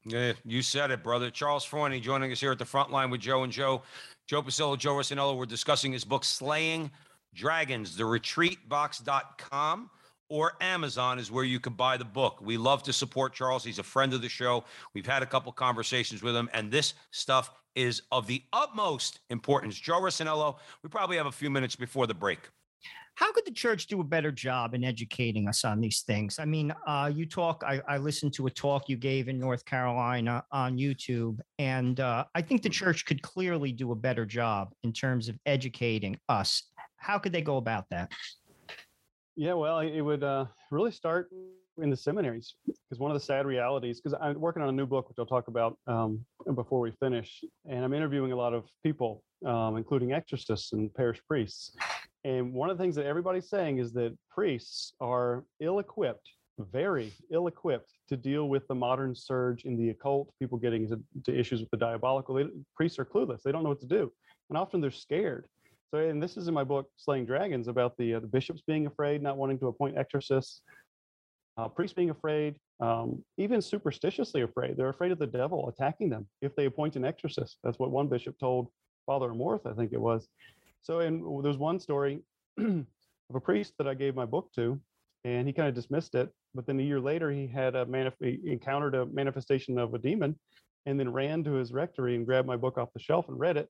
Yeah, 0.08 0.34
you 0.46 0.62
said 0.62 0.92
it, 0.92 1.02
brother. 1.02 1.32
Charles 1.32 1.64
Fraune 1.64 2.00
joining 2.02 2.32
us 2.32 2.40
here 2.40 2.52
at 2.52 2.60
the 2.60 2.66
front 2.66 2.92
line 2.92 3.10
with 3.10 3.22
Joe 3.22 3.44
and 3.44 3.52
Joe. 3.52 3.82
Joe 4.28 4.44
Pasillo, 4.44 4.78
Joe 4.78 4.94
Rossinello. 4.94 5.36
We're 5.36 5.46
discussing 5.46 5.92
his 5.92 6.04
book, 6.04 6.24
Slaying 6.24 6.92
Dragons. 7.36 7.96
The 7.96 8.04
retreatbox.com 8.04 9.90
or 10.30 10.54
Amazon 10.62 11.20
is 11.20 11.32
where 11.32 11.44
you 11.44 11.60
can 11.60 11.74
buy 11.74 11.98
the 11.98 12.06
book. 12.06 12.40
We 12.42 12.58
love 12.58 12.82
to 12.84 12.94
support 12.94 13.34
Charles. 13.34 13.64
He's 13.64 13.80
a 13.80 13.84
friend 13.84 14.14
of 14.14 14.22
the 14.22 14.30
show. 14.30 14.64
We've 14.94 15.06
had 15.06 15.22
a 15.22 15.26
couple 15.26 15.52
conversations 15.52 16.24
with 16.24 16.36
him, 16.36 16.50
and 16.54 16.72
this 16.72 16.96
stuff 17.12 17.52
is 17.76 18.02
of 18.12 18.26
the 18.26 18.42
utmost 18.54 19.20
importance. 19.30 19.78
Joe 19.78 20.00
Rossinello, 20.00 20.58
we 20.82 20.90
probably 20.90 21.18
have 21.18 21.28
a 21.28 21.32
few 21.32 21.50
minutes 21.50 21.76
before 21.76 22.08
the 22.08 22.14
break. 22.14 22.40
How 23.16 23.32
could 23.32 23.46
the 23.46 23.52
church 23.52 23.88
do 23.88 24.02
a 24.02 24.04
better 24.04 24.32
job 24.32 24.74
in 24.74 24.84
educating 24.84 25.48
us 25.48 25.64
on 25.64 25.80
these 25.80 26.02
things? 26.02 26.38
I 26.38 26.44
mean, 26.44 26.74
uh, 26.86 27.10
you 27.14 27.26
talk, 27.26 27.64
I, 27.66 27.82
I, 27.88 27.98
listened 27.98 28.34
to 28.34 28.48
a 28.48 28.52
talk 28.52 28.90
you 28.90 28.98
gave 28.98 29.30
in 29.30 29.40
North 29.40 29.64
Carolina 29.64 30.44
on 30.52 30.78
YouTube, 30.78 31.40
and 31.58 32.02
uh, 32.02 32.26
I 32.36 32.42
think 32.42 32.62
the 32.62 32.70
church 32.70 33.06
could 33.06 33.22
clearly 33.22 33.72
do 33.72 33.94
a 33.94 33.96
better 33.96 34.26
job 34.26 34.74
in 34.84 34.92
terms 34.92 35.30
of 35.30 35.40
educating 35.46 36.20
us. 36.28 36.64
How 37.06 37.20
could 37.20 37.32
they 37.32 37.42
go 37.42 37.58
about 37.58 37.86
that? 37.92 38.12
Yeah, 39.36 39.54
well, 39.54 39.80
it 39.80 40.02
would 40.02 40.24
uh, 40.24 40.46
really 40.72 40.90
start 40.90 41.30
in 41.80 41.92
the 41.92 41.96
seminaries 41.96 42.56
because 42.66 43.00
one 43.00 43.12
of 43.12 43.16
the 43.16 43.24
sad 43.24 43.46
realities, 43.46 44.02
because 44.02 44.18
I'm 44.20 44.40
working 44.40 44.64
on 44.64 44.70
a 44.70 44.72
new 44.72 44.88
book, 44.88 45.08
which 45.08 45.18
I'll 45.20 45.26
talk 45.28 45.48
about 45.48 45.78
um, 45.86 46.26
before 46.56 46.80
we 46.80 46.92
finish, 47.00 47.44
and 47.70 47.86
I'm 47.86 47.94
interviewing 47.94 48.32
a 48.32 48.36
lot 48.36 48.56
of 48.56 48.64
people, 48.82 49.24
um, 49.46 49.78
including 49.78 50.14
exorcists 50.14 50.74
and 50.74 50.92
parish 50.96 51.22
priests. 51.28 51.76
And 52.24 52.54
one 52.54 52.72
of 52.72 52.78
the 52.78 52.84
things 52.84 52.96
that 52.96 53.06
everybody's 53.06 53.50
saying 53.50 53.78
is 53.78 53.94
that 53.94 54.18
priests 54.32 54.94
are 55.00 55.44
ill 55.60 55.78
equipped, 55.78 56.28
very 56.58 57.14
ill 57.32 57.46
equipped 57.46 57.92
to 58.10 58.18
deal 58.18 58.50
with 58.50 58.68
the 58.68 58.74
modern 58.74 59.14
surge 59.14 59.66
in 59.66 59.78
the 59.78 59.90
occult, 59.90 60.34
people 60.40 60.58
getting 60.58 60.90
into, 60.90 61.40
issues 61.40 61.60
with 61.60 61.70
the 61.70 61.78
diabolical. 61.78 62.34
They, 62.34 62.46
priests 62.76 62.98
are 62.98 63.06
clueless, 63.06 63.44
they 63.44 63.52
don't 63.52 63.62
know 63.62 63.70
what 63.70 63.82
to 63.82 63.86
do. 63.86 64.12
And 64.50 64.58
often 64.58 64.82
they're 64.82 64.90
scared. 64.90 65.46
So, 65.94 66.00
and 66.00 66.22
this 66.22 66.36
is 66.38 66.48
in 66.48 66.54
my 66.54 66.64
book, 66.64 66.90
Slaying 66.98 67.26
Dragons, 67.26 67.68
about 67.68 67.96
the, 67.98 68.16
uh, 68.16 68.20
the 68.20 68.28
bishops 68.28 68.62
being 68.66 68.88
afraid, 68.88 69.22
not 69.22 69.38
wanting 69.38 69.60
to 69.60 69.68
appoint 69.68 69.98
exorcists, 69.98 70.62
uh, 71.58 71.68
priests 71.68 71.94
being 71.94 72.10
afraid, 72.10 72.58
um, 72.80 73.24
even 73.38 73.62
superstitiously 73.62 74.42
afraid. 74.42 74.76
They're 74.76 74.90
afraid 74.90 75.12
of 75.12 75.20
the 75.20 75.28
devil 75.28 75.70
attacking 75.70 76.10
them 76.10 76.28
if 76.42 76.56
they 76.56 76.66
appoint 76.66 76.96
an 76.96 77.06
exorcist. 77.06 77.60
That's 77.64 77.80
what 77.80 77.92
one 77.92 78.08
bishop 78.08 78.38
told 78.40 78.68
Father 79.06 79.30
Amorth, 79.30 79.66
I 79.66 79.74
think 79.74 79.94
it 79.94 80.02
was. 80.02 80.28
So, 80.82 81.00
and 81.00 81.44
there's 81.44 81.58
one 81.58 81.80
story 81.80 82.22
of 82.58 82.86
a 83.34 83.40
priest 83.40 83.74
that 83.78 83.88
I 83.88 83.94
gave 83.94 84.16
my 84.16 84.26
book 84.26 84.52
to, 84.56 84.80
and 85.24 85.48
he 85.48 85.54
kind 85.54 85.70
of 85.70 85.76
dismissed 85.76 86.16
it. 86.16 86.30
But 86.54 86.68
then 86.68 86.80
a 86.80 86.84
year 86.84 87.00
later, 87.00 87.32
he 87.32 87.48
had 87.48 87.76
a 87.76 87.86
manif- 87.86 88.14
he 88.20 88.40
encountered 88.52 88.96
a 88.96 89.06
manifestation 89.06 89.78
of 89.78 89.94
a 89.94 89.98
demon, 90.00 90.38
and 90.86 91.00
then 91.00 91.12
ran 91.12 91.44
to 91.44 91.54
his 91.54 91.72
rectory 91.72 92.16
and 92.16 92.26
grabbed 92.26 92.48
my 92.48 92.58
book 92.58 92.78
off 92.78 92.94
the 92.94 93.00
shelf 93.00 93.28
and 93.30 93.40
read 93.40 93.58
it, 93.58 93.70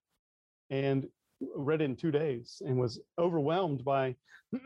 and 0.70 1.08
read 1.56 1.82
it 1.82 1.86
in 1.86 1.96
two 1.96 2.12
days, 2.12 2.62
and 2.66 2.78
was 2.78 3.00
overwhelmed 3.20 3.84
by 3.84 4.16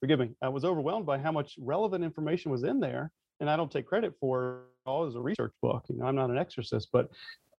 forgive 0.00 0.20
me, 0.20 0.30
I 0.42 0.48
was 0.48 0.64
overwhelmed 0.64 1.06
by 1.06 1.18
how 1.18 1.32
much 1.32 1.56
relevant 1.58 2.04
information 2.04 2.50
was 2.50 2.64
in 2.64 2.80
there. 2.80 3.10
And 3.40 3.48
I 3.48 3.56
don't 3.56 3.70
take 3.70 3.86
credit 3.86 4.14
for 4.18 4.62
all 4.84 5.06
as 5.06 5.14
a 5.14 5.20
research 5.20 5.52
book. 5.62 5.84
You 5.88 5.96
know, 5.96 6.06
I'm 6.06 6.16
not 6.16 6.30
an 6.30 6.38
exorcist, 6.38 6.88
but 6.92 7.10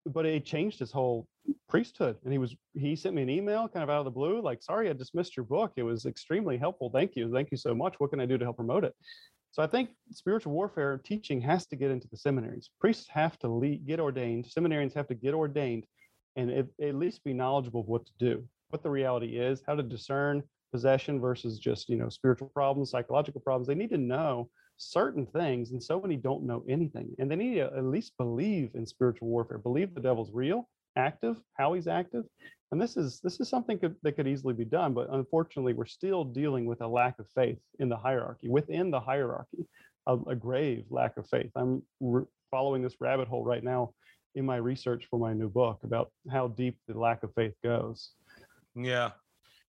but 0.06 0.24
it 0.24 0.44
changed 0.44 0.78
his 0.78 0.90
whole 0.90 1.26
priesthood. 1.68 2.16
And 2.24 2.32
he 2.32 2.38
was 2.38 2.56
he 2.74 2.96
sent 2.96 3.14
me 3.14 3.22
an 3.22 3.30
email 3.30 3.68
kind 3.68 3.82
of 3.82 3.90
out 3.90 3.98
of 3.98 4.04
the 4.04 4.11
blue, 4.11 4.40
like, 4.40 4.62
sorry, 4.62 4.90
I 4.90 4.92
dismissed 4.92 5.37
your 5.37 5.44
book. 5.44 5.72
It 5.76 5.82
was 5.82 6.06
extremely 6.06 6.56
helpful. 6.56 6.90
Thank 6.90 7.14
you. 7.14 7.30
Thank 7.32 7.50
you 7.50 7.56
so 7.56 7.74
much. 7.74 7.94
What 7.98 8.11
can 8.11 8.20
I 8.20 8.26
do 8.26 8.38
to 8.38 8.44
help 8.44 8.56
promote 8.56 8.84
it? 8.84 8.94
So 9.50 9.62
I 9.62 9.66
think 9.66 9.90
spiritual 10.11 10.52
warfare 10.52 11.00
teaching 11.04 11.40
has 11.42 11.66
to 11.66 11.76
get 11.76 11.90
into 11.90 12.08
the 12.08 12.16
seminaries. 12.16 12.70
Priests 12.80 13.08
have 13.08 13.38
to 13.40 13.48
lead, 13.48 13.87
get 13.87 13.98
ordained. 13.98 14.46
Seminarians 14.46 14.94
have 14.94 15.08
to 15.08 15.14
get 15.14 15.34
ordained 15.34 15.84
and 16.38 16.51
at 16.81 16.94
least 16.94 17.24
be 17.24 17.33
knowledgeable 17.33 17.81
of 17.81 17.88
what 17.88 18.07
to 18.07 18.12
do, 18.18 18.44
what 18.70 18.83
the 18.83 18.90
reality 18.90 19.38
is, 19.38 19.62
how 19.66 19.74
to 19.74 19.83
discern 19.83 20.42
possession 20.72 21.20
versus 21.20 21.59
just 21.59 21.88
you 21.88 21.96
know 21.96 22.09
spiritual 22.09 22.48
problems 22.55 22.90
psychological 22.90 23.40
problems. 23.40 23.66
They 23.66 23.74
need 23.74 23.90
to 23.90 23.98
know 23.98 24.48
certain 24.77 25.27
things 25.27 25.72
and 25.72 25.83
so 25.83 26.01
many 26.01 26.16
don't 26.16 26.44
know 26.44 26.62
anything 26.68 27.11
and 27.18 27.29
they 27.29 27.35
need 27.35 27.57
to 27.57 27.64
at 27.64 27.85
least 27.85 28.12
believe 28.16 28.70
in 28.74 28.87
spiritual 28.87 29.27
warfare 29.27 29.59
believe 29.59 29.92
the 29.92 30.01
devil's 30.01 30.31
real 30.33 30.68
active 30.96 31.37
how 31.55 31.72
he's 31.72 31.88
active 31.88 32.24
and 32.70 32.81
this 32.81 32.96
is 32.96 33.20
this 33.24 33.40
is 33.40 33.48
something 33.48 33.77
could, 33.77 33.96
that 34.05 34.12
could 34.12 34.29
easily 34.29 34.55
be 34.55 34.64
done 34.64 34.94
but 34.94 35.09
unfortunately 35.11 35.72
we're 35.72 35.85
still 35.85 36.22
dealing 36.22 36.64
with 36.64 36.81
a 36.81 36.87
lack 36.87 37.18
of 37.18 37.27
faith 37.35 37.59
in 37.81 37.88
the 37.88 37.96
hierarchy 37.96 38.48
within 38.48 38.88
the 38.88 39.01
hierarchy 39.01 39.66
a, 40.09 40.16
a 40.29 40.35
grave 40.35 40.85
lack 40.90 41.16
of 41.16 41.29
faith. 41.29 41.51
I'm 41.55 41.83
re- 42.01 42.24
following 42.51 42.83
this 42.83 42.96
rabbit 43.01 43.29
hole 43.29 43.44
right 43.44 43.62
now 43.62 43.92
in 44.38 44.46
my 44.46 44.57
research 44.57 45.07
for 45.11 45.18
my 45.18 45.33
new 45.33 45.48
book 45.48 45.79
about 45.85 46.11
how 46.31 46.48
deep 46.48 46.79
the 46.87 46.98
lack 46.98 47.22
of 47.22 47.31
faith 47.35 47.55
goes 47.62 48.11
yeah 48.74 49.11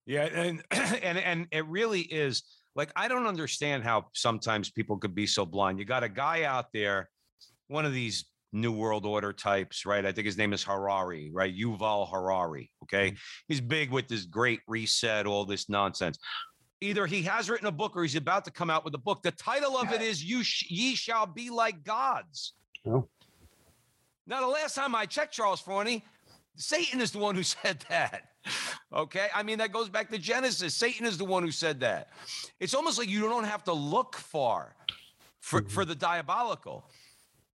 yeah, 0.10 0.23
and 0.23 0.63
and 0.71 1.19
and 1.19 1.47
it 1.51 1.67
really 1.67 2.01
is 2.01 2.41
like 2.75 2.91
I 2.95 3.08
don't 3.08 3.27
understand 3.27 3.84
how 3.84 4.08
sometimes 4.13 4.71
people 4.71 4.97
could 4.97 5.13
be 5.13 5.27
so 5.27 5.45
blind. 5.45 5.77
You 5.77 5.86
got 5.86 6.03
a 6.03 6.10
guy 6.10 6.43
out 6.43 6.65
there, 6.73 7.10
one 7.67 7.86
of 7.86 7.93
these 7.93 8.25
New 8.51 8.71
World 8.71 9.05
Order 9.05 9.32
types, 9.32 9.86
right? 9.86 10.03
I 10.03 10.12
think 10.12 10.25
his 10.25 10.36
name 10.36 10.51
is 10.51 10.63
Harari, 10.63 11.29
right? 11.32 11.55
Yuval 11.55 12.10
Harari. 12.10 12.71
Okay. 12.84 13.10
Mm-hmm. 13.10 13.15
He's 13.47 13.62
big 13.62 13.91
with 13.91 14.08
this 14.08 14.25
great 14.25 14.62
reset, 14.67 15.27
all 15.27 15.45
this 15.45 15.69
nonsense. 15.69 16.17
Either 16.82 17.05
he 17.05 17.21
has 17.21 17.47
written 17.47 17.67
a 17.67 17.71
book 17.71 17.95
or 17.95 18.01
he's 18.01 18.15
about 18.15 18.45
to 18.45 18.51
come 18.51 18.71
out 18.71 18.84
with 18.84 18.95
a 18.95 18.99
book. 18.99 19.21
The 19.21 19.32
title 19.32 19.77
of 19.77 19.93
it 19.93 20.01
is 20.01 20.23
"You 20.23 20.43
sh- 20.43 20.71
Ye 20.71 20.95
Shall 20.95 21.27
Be 21.27 21.51
Like 21.51 21.84
Gods." 21.84 22.53
Oh. 22.88 23.08
Now, 24.29 24.41
the 24.41 24.47
last 24.47 24.75
time 24.75 24.93
I 24.93 25.07
checked, 25.07 25.33
Charles 25.33 25.59
Fraune, 25.59 26.03
Satan 26.55 27.01
is 27.01 27.11
the 27.11 27.17
one 27.17 27.33
who 27.33 27.43
said 27.43 27.83
that. 27.89 28.25
Okay. 28.93 29.27
I 29.33 29.43
mean, 29.43 29.57
that 29.57 29.73
goes 29.73 29.89
back 29.89 30.09
to 30.11 30.17
Genesis. 30.19 30.75
Satan 30.75 31.05
is 31.05 31.17
the 31.17 31.25
one 31.25 31.43
who 31.43 31.51
said 31.51 31.79
that. 31.79 32.09
It's 32.59 32.75
almost 32.75 32.99
like 32.99 33.09
you 33.09 33.21
don't 33.21 33.43
have 33.43 33.63
to 33.65 33.73
look 33.73 34.15
far 34.15 34.75
for, 35.39 35.63
for 35.63 35.83
the 35.83 35.95
diabolical. 35.95 36.85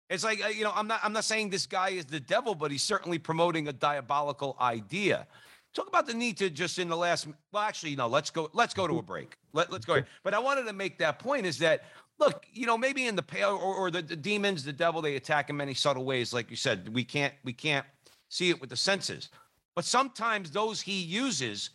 It's 0.08 0.24
like, 0.24 0.44
uh, 0.44 0.48
you 0.48 0.64
know, 0.64 0.72
I'm 0.74 0.86
not, 0.86 1.00
I'm 1.02 1.12
not 1.12 1.24
saying 1.24 1.50
this 1.50 1.66
guy 1.66 1.90
is 1.90 2.06
the 2.06 2.20
devil, 2.20 2.54
but 2.54 2.70
he's 2.70 2.82
certainly 2.82 3.18
promoting 3.18 3.68
a 3.68 3.72
diabolical 3.72 4.56
idea. 4.60 5.26
Talk 5.74 5.88
about 5.88 6.06
the 6.06 6.14
need 6.14 6.36
to 6.38 6.50
just 6.50 6.78
in 6.78 6.88
the 6.88 6.96
last, 6.96 7.28
well, 7.50 7.62
actually, 7.62 7.96
no, 7.96 8.06
let's 8.06 8.30
go, 8.30 8.50
let's 8.52 8.74
go 8.74 8.86
to 8.86 8.98
a 8.98 9.02
break. 9.12 9.36
Let, 9.52 9.70
let's 9.70 9.86
go. 9.86 10.02
But 10.22 10.34
I 10.34 10.38
wanted 10.38 10.66
to 10.66 10.72
make 10.72 10.98
that 10.98 11.18
point 11.18 11.46
is 11.46 11.58
that, 11.58 11.84
look, 12.22 12.46
you 12.52 12.66
know, 12.66 12.78
maybe 12.78 13.06
in 13.06 13.16
the 13.16 13.22
pale 13.22 13.50
or, 13.50 13.74
or 13.74 13.90
the, 13.90 14.02
the 14.02 14.16
demons, 14.16 14.64
the 14.64 14.72
devil, 14.72 15.02
they 15.02 15.16
attack 15.16 15.50
in 15.50 15.56
many 15.56 15.74
subtle 15.74 16.04
ways. 16.04 16.32
Like 16.32 16.50
you 16.50 16.56
said, 16.56 16.88
we 16.94 17.04
can't, 17.04 17.34
we 17.44 17.52
can't 17.52 17.86
see 18.28 18.50
it 18.50 18.60
with 18.60 18.70
the 18.70 18.76
senses. 18.76 19.28
But 19.74 19.84
sometimes 19.84 20.50
those 20.50 20.80
he 20.80 21.00
uses, 21.00 21.70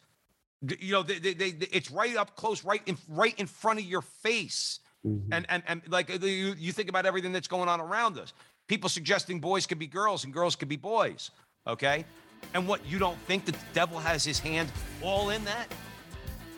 you 0.80 0.94
know, 0.94 1.04
they, 1.04 1.20
they, 1.20 1.34
they, 1.34 1.68
it's 1.72 1.92
right 1.92 2.16
up 2.16 2.36
close, 2.36 2.64
right 2.64 2.82
in 2.86 2.98
right 3.10 3.38
in 3.40 3.48
front 3.48 3.80
of 3.80 3.86
your 3.86 4.02
face. 4.02 4.80
Mm-hmm. 5.06 5.34
And, 5.34 5.46
and 5.50 5.64
and 5.68 5.82
like 5.90 6.10
you, 6.10 6.56
you 6.58 6.72
think 6.72 6.90
about 6.90 7.06
everything 7.06 7.32
that's 7.32 7.48
going 7.48 7.70
on 7.70 7.80
around 7.80 8.18
us. 8.18 8.34
People 8.68 8.90
suggesting 8.90 9.40
boys 9.40 9.66
could 9.66 9.80
be 9.80 9.88
girls 9.88 10.24
and 10.26 10.34
girls 10.34 10.56
could 10.56 10.70
be 10.70 10.76
boys. 10.76 11.32
Okay. 11.66 12.06
And 12.54 12.68
what 12.68 12.86
you 12.86 13.00
don't 13.00 13.18
think 13.22 13.46
the 13.46 13.56
devil 13.74 14.00
has 14.00 14.24
his 14.24 14.40
hand 14.40 14.70
all 15.02 15.32
in 15.32 15.44
that? 15.46 15.68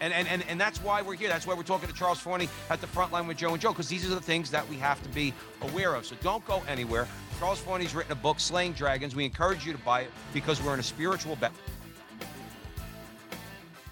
And, 0.01 0.13
and, 0.13 0.27
and, 0.27 0.43
and 0.47 0.59
that's 0.59 0.81
why 0.81 1.01
we're 1.01 1.15
here. 1.15 1.27
That's 1.27 1.45
why 1.45 1.53
we're 1.53 1.63
talking 1.63 1.89
to 1.89 1.95
Charles 1.95 2.19
Fraune 2.19 2.47
at 2.69 2.81
the 2.81 2.87
front 2.87 3.11
line 3.11 3.27
with 3.27 3.37
Joe 3.37 3.51
and 3.51 3.61
Joe, 3.61 3.71
because 3.71 3.89
these 3.89 4.05
are 4.05 4.15
the 4.15 4.21
things 4.21 4.49
that 4.51 4.67
we 4.69 4.77
have 4.77 5.01
to 5.03 5.09
be 5.09 5.33
aware 5.61 5.95
of. 5.95 6.05
So 6.05 6.15
don't 6.21 6.45
go 6.45 6.63
anywhere. 6.67 7.07
Charles 7.39 7.59
Fraune's 7.59 7.93
written 7.93 8.11
a 8.11 8.15
book, 8.15 8.39
Slaying 8.39 8.73
Dragons. 8.73 9.15
We 9.15 9.25
encourage 9.25 9.65
you 9.65 9.73
to 9.73 9.79
buy 9.79 10.01
it 10.01 10.11
because 10.33 10.61
we're 10.61 10.73
in 10.73 10.79
a 10.79 10.83
spiritual 10.83 11.35
battle. 11.35 11.57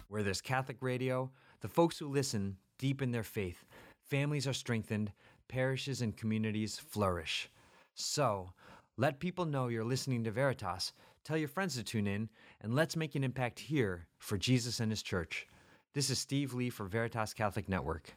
Where 0.08 0.24
there's 0.24 0.41
Catholic 0.41 0.78
radio, 0.82 1.30
the 1.62 1.67
folks 1.67 1.98
who 1.98 2.08
listen 2.08 2.58
deepen 2.78 3.12
their 3.12 3.24
faith. 3.24 3.65
Families 4.02 4.48
are 4.48 4.54
strengthened, 4.54 5.12
parishes 5.48 6.02
and 6.02 6.15
communities 6.15 6.80
flourish. 6.80 7.50
So, 7.96 8.52
let 8.96 9.20
people 9.20 9.46
know 9.46 9.67
you're 9.67 9.84
listening 9.84 10.24
to 10.24 10.32
Veritas. 10.32 10.93
Tell 11.24 11.38
your 11.38 11.48
friends 11.48 11.76
to 11.76 11.84
tune 11.84 12.08
in, 12.08 12.30
and 12.62 12.74
let's 12.74 12.96
make 12.96 13.15
an 13.15 13.24
impact 13.24 13.60
here 13.60 14.08
for 14.17 14.38
Jesus 14.38 14.80
and 14.80 14.91
His 14.91 15.04
church. 15.04 15.48
This 15.97 16.12
is 16.12 16.19
Steve 16.19 16.53
Lee 16.53 16.69
for 16.69 16.86
Veritas 16.86 17.33
Catholic 17.33 17.67
Network. 17.67 18.13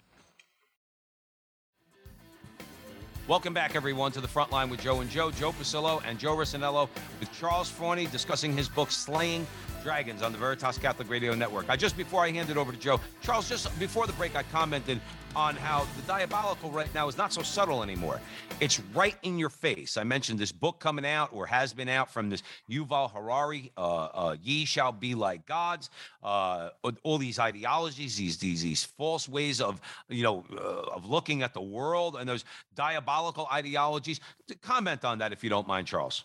Welcome 3.27 3.55
back, 3.55 3.75
everyone, 3.75 4.13
to 4.13 4.21
the 4.21 4.29
front 4.29 4.53
line 4.53 4.69
with 4.69 4.83
Joe 4.83 5.01
and 5.01 5.09
Joe, 5.09 5.31
Joe 5.31 5.53
Pasillo 5.53 6.03
and 6.05 6.19
Joe 6.19 6.37
Rossinello 6.37 6.91
with 7.21 7.33
Charles 7.33 7.71
Fraune 7.71 8.05
discussing 8.11 8.55
his 8.55 8.69
book, 8.69 8.91
Slaying 8.91 9.47
Dragons 9.83 10.23
on 10.23 10.33
the 10.33 10.39
Veritas 10.39 10.79
Catholic 10.79 11.09
Radio 11.09 11.35
Network. 11.35 11.67
I 11.69 11.77
just 11.77 11.97
before 11.97 12.23
I 12.23 12.31
hand 12.31 12.51
it 12.51 12.57
over 12.57 12.73
to 12.73 12.79
Joe, 12.79 13.01
Charles, 13.23 13.49
just 13.49 13.79
before 13.79 14.07
the 14.07 14.13
break, 14.15 14.37
I 14.37 14.43
commented 14.45 15.01
on 15.35 15.55
how 15.57 15.87
the 15.97 16.03
diabolical 16.03 16.71
right 16.71 16.93
now 16.95 17.09
is 17.09 17.17
not 17.17 17.33
so 17.33 17.43
subtle 17.43 17.83
anymore. 17.83 18.21
It's 18.61 18.81
right 18.95 19.17
in 19.23 19.39
your 19.39 19.49
face. 19.49 19.97
I 19.97 20.05
mentioned 20.05 20.39
this 20.39 20.53
book 20.53 20.81
coming 20.81 21.07
out 21.07 21.31
or 21.33 21.47
has 21.47 21.73
been 21.73 21.89
out 21.89 22.11
from 22.11 22.29
this 22.29 22.43
Yuval 22.69 23.13
Harari, 23.13 23.73
uh, 23.77 23.81
uh, 23.81 24.37
"Ye 24.43 24.65
shall 24.65 24.93
be 24.93 25.15
like 25.15 25.47
gods." 25.47 25.91
Uh, 26.23 26.71
all 27.03 27.19
these 27.19 27.39
ideologies, 27.39 28.17
these 28.17 28.39
these 28.39 28.63
these 28.63 28.85
false 28.85 29.29
ways 29.29 29.61
of 29.61 29.81
you 30.09 30.23
know 30.23 30.45
uh, 30.53 30.97
of 30.97 31.09
looking 31.09 31.43
at 31.43 31.55
the 31.55 31.63
world, 31.63 32.17
and 32.17 32.29
those 32.29 32.45
diabolical 32.75 33.49
ideologies. 33.53 34.21
Comment 34.61 35.05
on 35.05 35.19
that 35.19 35.33
if 35.33 35.43
you 35.45 35.51
don't 35.51 35.67
mind, 35.67 35.87
Charles. 35.87 36.25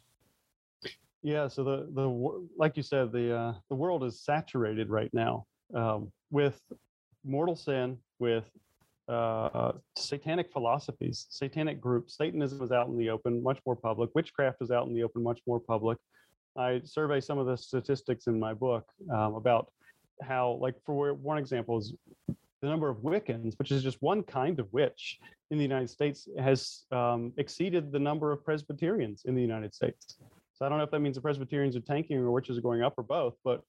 Yeah, 1.26 1.48
so 1.48 1.64
the 1.64 1.88
the 1.92 2.08
like 2.56 2.78
you 2.78 2.84
said, 2.84 3.12
the 3.12 3.36
uh, 3.36 3.54
the 3.70 3.76
world 3.76 4.04
is 4.04 4.22
saturated 4.22 4.92
right 4.92 5.12
now 5.12 5.48
um, 5.74 6.12
with 6.30 6.62
mortal 7.24 7.56
sin, 7.56 7.98
with 8.20 8.48
uh, 9.10 9.72
satanic 9.98 10.52
philosophies, 10.54 11.26
satanic 11.32 11.82
groups. 11.82 12.16
Satanism 12.16 12.62
is 12.62 12.72
out 12.72 12.90
in 12.90 12.96
the 12.96 13.10
open, 13.10 13.42
much 13.42 13.58
more 13.66 13.76
public. 13.76 14.12
Witchcraft 14.14 14.62
is 14.62 14.70
out 14.70 14.86
in 14.86 14.94
the 14.94 15.02
open, 15.02 15.24
much 15.24 15.40
more 15.48 15.60
public. 15.60 15.98
I 16.56 16.82
survey 16.84 17.20
some 17.22 17.40
of 17.40 17.48
the 17.48 17.58
statistics 17.58 18.28
in 18.28 18.40
my 18.40 18.54
book 18.54 18.86
um, 19.12 19.34
about 19.34 19.72
how, 20.22 20.60
like, 20.62 20.76
for 20.86 21.12
one 21.16 21.40
example, 21.40 21.80
is 21.80 21.96
the 22.28 22.68
number 22.68 22.88
of 22.88 22.98
Wiccans, 22.98 23.58
which 23.58 23.72
is 23.72 23.82
just 23.82 24.00
one 24.00 24.22
kind 24.22 24.60
of 24.60 24.72
witch 24.72 25.18
in 25.50 25.58
the 25.58 25.64
United 25.64 25.90
States, 25.90 26.30
has 26.38 26.86
um, 26.92 27.34
exceeded 27.38 27.92
the 27.92 28.00
number 28.00 28.32
of 28.32 28.46
Presbyterians 28.46 29.24
in 29.26 29.34
the 29.34 29.42
United 29.42 29.74
States. 29.74 30.18
So 30.56 30.66
I 30.66 30.70
don't 30.70 30.78
know 30.78 30.86
if 30.86 30.92
that 30.92 31.02
means 31.02 31.16
the 31.16 31.22
Presbyterians 31.22 31.76
are 31.76 31.82
tanking 31.82 32.18
or 32.18 32.32
witches 32.32 32.58
are 32.58 32.62
going 32.62 32.82
up 32.82 32.94
or 32.98 33.04
both, 33.04 33.36
but 33.44 33.62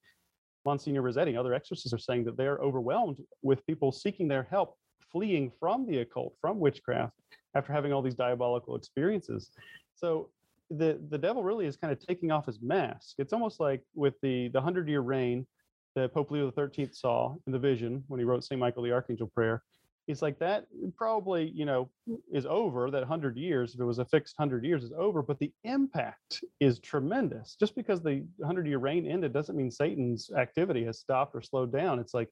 Monsignor 0.64 1.02
Rossetti, 1.02 1.36
other 1.36 1.52
exorcists 1.52 1.92
are 1.92 1.98
saying 1.98 2.24
that 2.24 2.36
they're 2.36 2.58
overwhelmed 2.58 3.18
with 3.42 3.66
people 3.66 3.90
seeking 3.90 4.28
their 4.28 4.44
help, 4.44 4.76
fleeing 5.12 5.50
from 5.58 5.86
the 5.86 5.98
occult, 5.98 6.34
from 6.40 6.60
witchcraft, 6.60 7.12
after 7.54 7.72
having 7.72 7.92
all 7.92 8.02
these 8.02 8.14
diabolical 8.14 8.76
experiences. 8.76 9.50
So 9.96 10.30
the 10.70 11.00
the 11.10 11.18
devil 11.18 11.42
really 11.42 11.66
is 11.66 11.76
kind 11.76 11.92
of 11.92 11.98
taking 12.00 12.30
off 12.30 12.46
his 12.46 12.60
mask. 12.60 13.16
It's 13.18 13.32
almost 13.32 13.60
like 13.60 13.82
with 13.94 14.14
the 14.22 14.48
the 14.48 14.60
hundred 14.60 14.88
year 14.88 15.00
reign 15.00 15.46
that 15.94 16.12
Pope 16.12 16.30
Leo 16.30 16.52
XIII 16.52 16.90
saw 16.92 17.34
in 17.46 17.52
the 17.52 17.58
vision 17.58 18.04
when 18.08 18.20
he 18.20 18.24
wrote 18.24 18.44
St. 18.44 18.60
Michael 18.60 18.82
the 18.82 18.92
Archangel 18.92 19.28
prayer. 19.28 19.62
It's 20.06 20.22
like 20.22 20.38
that 20.38 20.66
probably, 20.96 21.50
you 21.54 21.64
know, 21.64 21.90
is 22.32 22.46
over. 22.46 22.90
That 22.90 23.00
100 23.00 23.36
years, 23.36 23.74
if 23.74 23.80
it 23.80 23.84
was 23.84 23.98
a 23.98 24.04
fixed 24.04 24.34
100 24.38 24.64
years, 24.64 24.84
is 24.84 24.92
over. 24.96 25.20
But 25.22 25.38
the 25.40 25.52
impact 25.64 26.44
is 26.60 26.78
tremendous. 26.78 27.56
Just 27.58 27.74
because 27.74 28.02
the 28.02 28.24
100 28.36 28.66
year 28.68 28.78
reign 28.78 29.06
ended 29.06 29.32
doesn't 29.32 29.56
mean 29.56 29.70
Satan's 29.70 30.30
activity 30.30 30.84
has 30.84 31.00
stopped 31.00 31.34
or 31.34 31.42
slowed 31.42 31.72
down. 31.72 31.98
It's 31.98 32.14
like 32.14 32.28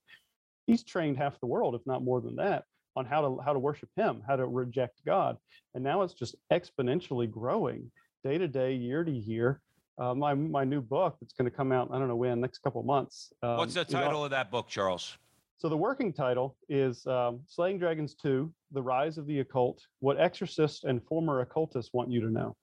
he's 0.67 0.85
trained 0.85 1.17
half 1.17 1.41
the 1.41 1.47
world, 1.47 1.75
if 1.75 1.81
not 1.85 2.05
more 2.05 2.21
than 2.21 2.37
that, 2.37 2.65
on 2.95 3.07
how 3.07 3.21
to 3.23 3.43
how 3.45 3.53
to 3.53 3.59
worship 3.59 3.89
him, 3.97 4.23
how 4.27 4.37
to 4.37 4.47
reject 4.47 5.01
God. 5.05 5.37
And 5.75 5.83
now 5.83 6.03
it's 6.03 6.15
just 6.15 6.37
exponentially 6.53 7.29
growing 7.29 7.91
day 8.23 8.39
to 8.39 8.47
day, 8.47 8.75
year 8.75 9.03
to 9.03 9.11
year. 9.11 9.61
Uh, 9.99 10.15
my 10.15 10.35
my 10.35 10.63
new 10.65 10.81
book 10.81 11.17
that's 11.21 11.33
going 11.33 11.51
to 11.51 11.57
come 11.57 11.73
out, 11.73 11.89
I 11.93 11.99
don't 11.99 12.07
know 12.09 12.17
when, 12.17 12.41
next 12.41 12.59
couple 12.59 12.81
of 12.81 12.87
months. 12.87 13.33
um, 13.43 13.57
What's 13.57 13.75
the 13.75 13.81
is 13.81 13.95
all- 13.95 14.03
title 14.03 14.25
of 14.25 14.31
that 14.31 14.51
book, 14.53 14.69
Charles? 14.69 15.19
So 15.57 15.69
the 15.69 15.77
working 15.77 16.13
title 16.13 16.57
is 16.69 17.07
um, 17.07 17.41
Slaying 17.47 17.79
Dragons 17.79 18.15
2, 18.15 18.53
The 18.73 18.83
Rise 18.83 19.19
of 19.19 19.27
the 19.27 19.41
Occult, 19.41 19.81
What 20.01 20.19
Exorcists 20.21 20.85
and 20.85 21.03
Former 21.05 21.41
Occultists 21.41 21.93
Want 21.95 22.11
You 22.11 22.21
to 22.21 22.31
Know. 22.31 22.57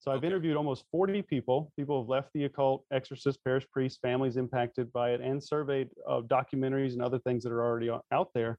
So 0.00 0.10
I've 0.10 0.18
Okay. 0.18 0.26
interviewed 0.26 0.56
almost 0.56 0.84
40 0.90 1.22
people. 1.22 1.72
People 1.76 2.00
have 2.02 2.08
left 2.08 2.28
the 2.34 2.44
occult, 2.44 2.84
exorcists, 2.92 3.40
parish 3.42 3.66
priests, 3.70 3.98
families 4.02 4.36
impacted 4.36 4.92
by 4.92 5.12
it, 5.12 5.20
and 5.20 5.42
surveyed 5.42 5.88
uh, 6.06 6.20
documentaries 6.22 6.92
and 6.92 7.00
other 7.02 7.18
things 7.20 7.42
that 7.44 7.52
are 7.52 7.64
already 7.64 7.90
out 8.12 8.28
there 8.34 8.58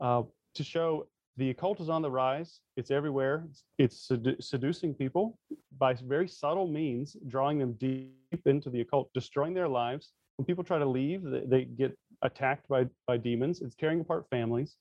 uh, 0.00 0.22
to 0.54 0.64
show 0.64 1.06
the 1.36 1.50
occult 1.50 1.80
is 1.80 1.90
on 1.90 2.00
the 2.00 2.10
rise. 2.10 2.60
It's 2.78 2.90
everywhere. 2.90 3.44
It's, 3.50 3.64
it's 3.78 4.08
sedu- 4.08 4.42
seducing 4.42 4.94
people 4.94 5.38
by 5.78 5.92
very 5.94 6.28
subtle 6.28 6.66
means, 6.66 7.14
drawing 7.28 7.58
them 7.58 7.74
deep 7.74 8.46
into 8.46 8.70
the 8.70 8.80
occult, 8.80 9.10
destroying 9.12 9.52
their 9.52 9.68
lives. 9.68 10.12
When 10.36 10.46
people 10.46 10.64
try 10.64 10.78
to 10.78 10.86
leave, 10.86 11.22
they, 11.24 11.40
they 11.46 11.64
get 11.64 11.94
attacked 12.22 12.68
by 12.68 12.86
by 13.06 13.16
demons. 13.16 13.60
It's 13.62 13.74
tearing 13.74 14.00
apart 14.00 14.26
families. 14.30 14.76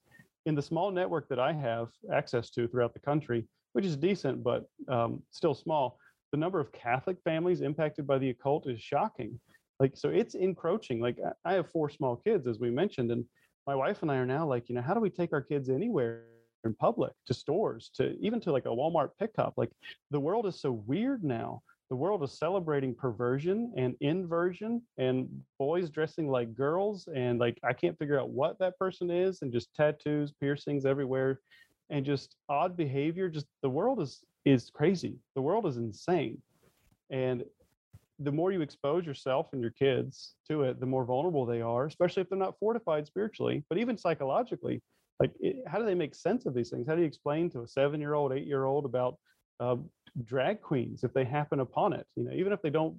In 0.45 0.55
the 0.55 0.61
small 0.61 0.91
network 0.91 1.27
that 1.29 1.39
I 1.39 1.53
have 1.53 1.89
access 2.13 2.49
to 2.51 2.67
throughout 2.67 2.93
the 2.93 2.99
country, 2.99 3.47
which 3.73 3.85
is 3.85 3.97
decent 3.97 4.43
but 4.43 4.69
um, 4.87 5.21
still 5.31 5.55
small, 5.55 5.97
the 6.31 6.37
number 6.37 6.59
of 6.59 6.71
Catholic 6.71 7.17
families 7.23 7.61
impacted 7.61 8.05
by 8.05 8.17
the 8.19 8.29
occult 8.29 8.67
is 8.69 8.81
shocking. 8.81 9.39
Like 9.79 9.97
so, 9.97 10.09
it's 10.09 10.35
encroaching. 10.35 10.99
Like 11.01 11.17
I- 11.19 11.51
I 11.51 11.53
have 11.53 11.69
four 11.71 11.89
small 11.89 12.15
kids, 12.15 12.47
as 12.47 12.59
we 12.59 12.69
mentioned, 12.69 13.11
and 13.11 13.25
my 13.67 13.75
wife 13.75 14.01
and 14.03 14.11
I 14.11 14.17
are 14.17 14.25
now 14.25 14.45
like, 14.45 14.69
you 14.69 14.75
know, 14.75 14.81
how 14.81 14.93
do 14.93 14.99
we 14.99 15.09
take 15.09 15.33
our 15.33 15.41
kids 15.41 15.69
anywhere 15.69 16.23
in 16.63 16.73
public, 16.75 17.13
to 17.27 17.33
stores, 17.33 17.89
to 17.95 18.17
even 18.19 18.39
to 18.41 18.51
like 18.51 18.65
a 18.65 18.69
Walmart 18.69 19.09
pickup? 19.19 19.53
Like 19.57 19.71
the 20.11 20.19
world 20.19 20.45
is 20.45 20.59
so 20.59 20.71
weird 20.71 21.23
now 21.23 21.61
the 21.89 21.95
world 21.95 22.23
is 22.23 22.37
celebrating 22.37 22.95
perversion 22.95 23.71
and 23.77 23.95
inversion 24.01 24.81
and 24.97 25.27
boys 25.59 25.89
dressing 25.89 26.27
like 26.27 26.55
girls 26.55 27.07
and 27.15 27.39
like 27.39 27.59
i 27.63 27.71
can't 27.71 27.97
figure 27.99 28.19
out 28.19 28.29
what 28.29 28.57
that 28.59 28.77
person 28.79 29.11
is 29.11 29.41
and 29.41 29.53
just 29.53 29.73
tattoos 29.75 30.33
piercings 30.39 30.85
everywhere 30.85 31.39
and 31.89 32.05
just 32.05 32.35
odd 32.49 32.75
behavior 32.75 33.29
just 33.29 33.45
the 33.61 33.69
world 33.69 34.01
is 34.01 34.23
is 34.45 34.69
crazy. 34.69 35.15
The 35.33 35.41
world 35.41 35.65
is 35.65 35.77
insane. 35.77 36.41
And 37.09 37.43
the 38.19 38.31
more 38.31 38.51
you 38.51 38.61
expose 38.61 39.05
yourself 39.05 39.47
and 39.51 39.61
your 39.61 39.71
kids 39.71 40.35
to 40.47 40.63
it 40.63 40.79
the 40.79 40.85
more 40.85 41.03
vulnerable 41.03 41.45
they 41.45 41.59
are 41.59 41.85
especially 41.85 42.21
if 42.21 42.29
they're 42.29 42.39
not 42.39 42.57
fortified 42.57 43.05
spiritually 43.05 43.61
but 43.67 43.77
even 43.77 43.97
psychologically 43.97 44.81
like 45.19 45.31
it, 45.39 45.57
how 45.67 45.79
do 45.79 45.85
they 45.85 45.95
make 45.95 46.15
sense 46.15 46.45
of 46.45 46.53
these 46.53 46.69
things? 46.69 46.87
How 46.87 46.95
do 46.95 47.01
you 47.01 47.07
explain 47.07 47.49
to 47.51 47.61
a 47.61 47.67
seven 47.67 47.99
year 47.99 48.13
old 48.13 48.33
eight 48.33 48.47
year 48.47 48.65
old 48.65 48.85
about 48.85 49.17
uh, 49.59 49.77
drag 50.23 50.61
queens 50.61 51.03
if 51.03 51.13
they 51.13 51.25
happen 51.25 51.59
upon 51.59 51.91
it 51.91 52.07
you 52.15 52.23
know 52.23 52.31
even 52.31 52.53
if 52.53 52.61
they 52.61 52.69
don't 52.69 52.97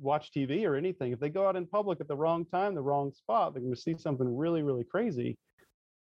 watch 0.00 0.32
tv 0.36 0.66
or 0.66 0.74
anything 0.74 1.12
if 1.12 1.20
they 1.20 1.28
go 1.28 1.46
out 1.46 1.54
in 1.54 1.64
public 1.64 2.00
at 2.00 2.08
the 2.08 2.16
wrong 2.16 2.44
time 2.44 2.74
the 2.74 2.80
wrong 2.80 3.12
spot 3.12 3.54
they're 3.54 3.62
going 3.62 3.74
to 3.74 3.80
see 3.80 3.94
something 3.96 4.36
really 4.36 4.62
really 4.62 4.82
crazy 4.82 5.38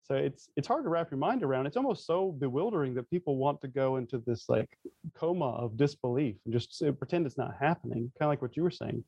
so 0.03 0.15
it's 0.15 0.49
it's 0.55 0.67
hard 0.67 0.85
to 0.85 0.89
wrap 0.89 1.11
your 1.11 1.17
mind 1.17 1.43
around 1.43 1.65
it's 1.65 1.75
almost 1.75 2.05
so 2.05 2.31
bewildering 2.31 2.93
that 2.93 3.09
people 3.09 3.35
want 3.35 3.59
to 3.59 3.67
go 3.67 3.97
into 3.97 4.23
this 4.25 4.45
like 4.47 4.69
coma 5.15 5.49
of 5.49 5.75
disbelief 5.75 6.35
and 6.45 6.53
just 6.53 6.81
pretend 6.97 7.25
it's 7.25 7.37
not 7.37 7.53
happening 7.59 8.09
kind 8.17 8.27
of 8.27 8.29
like 8.29 8.41
what 8.41 8.55
you 8.55 8.63
were 8.63 8.71
saying 8.71 9.03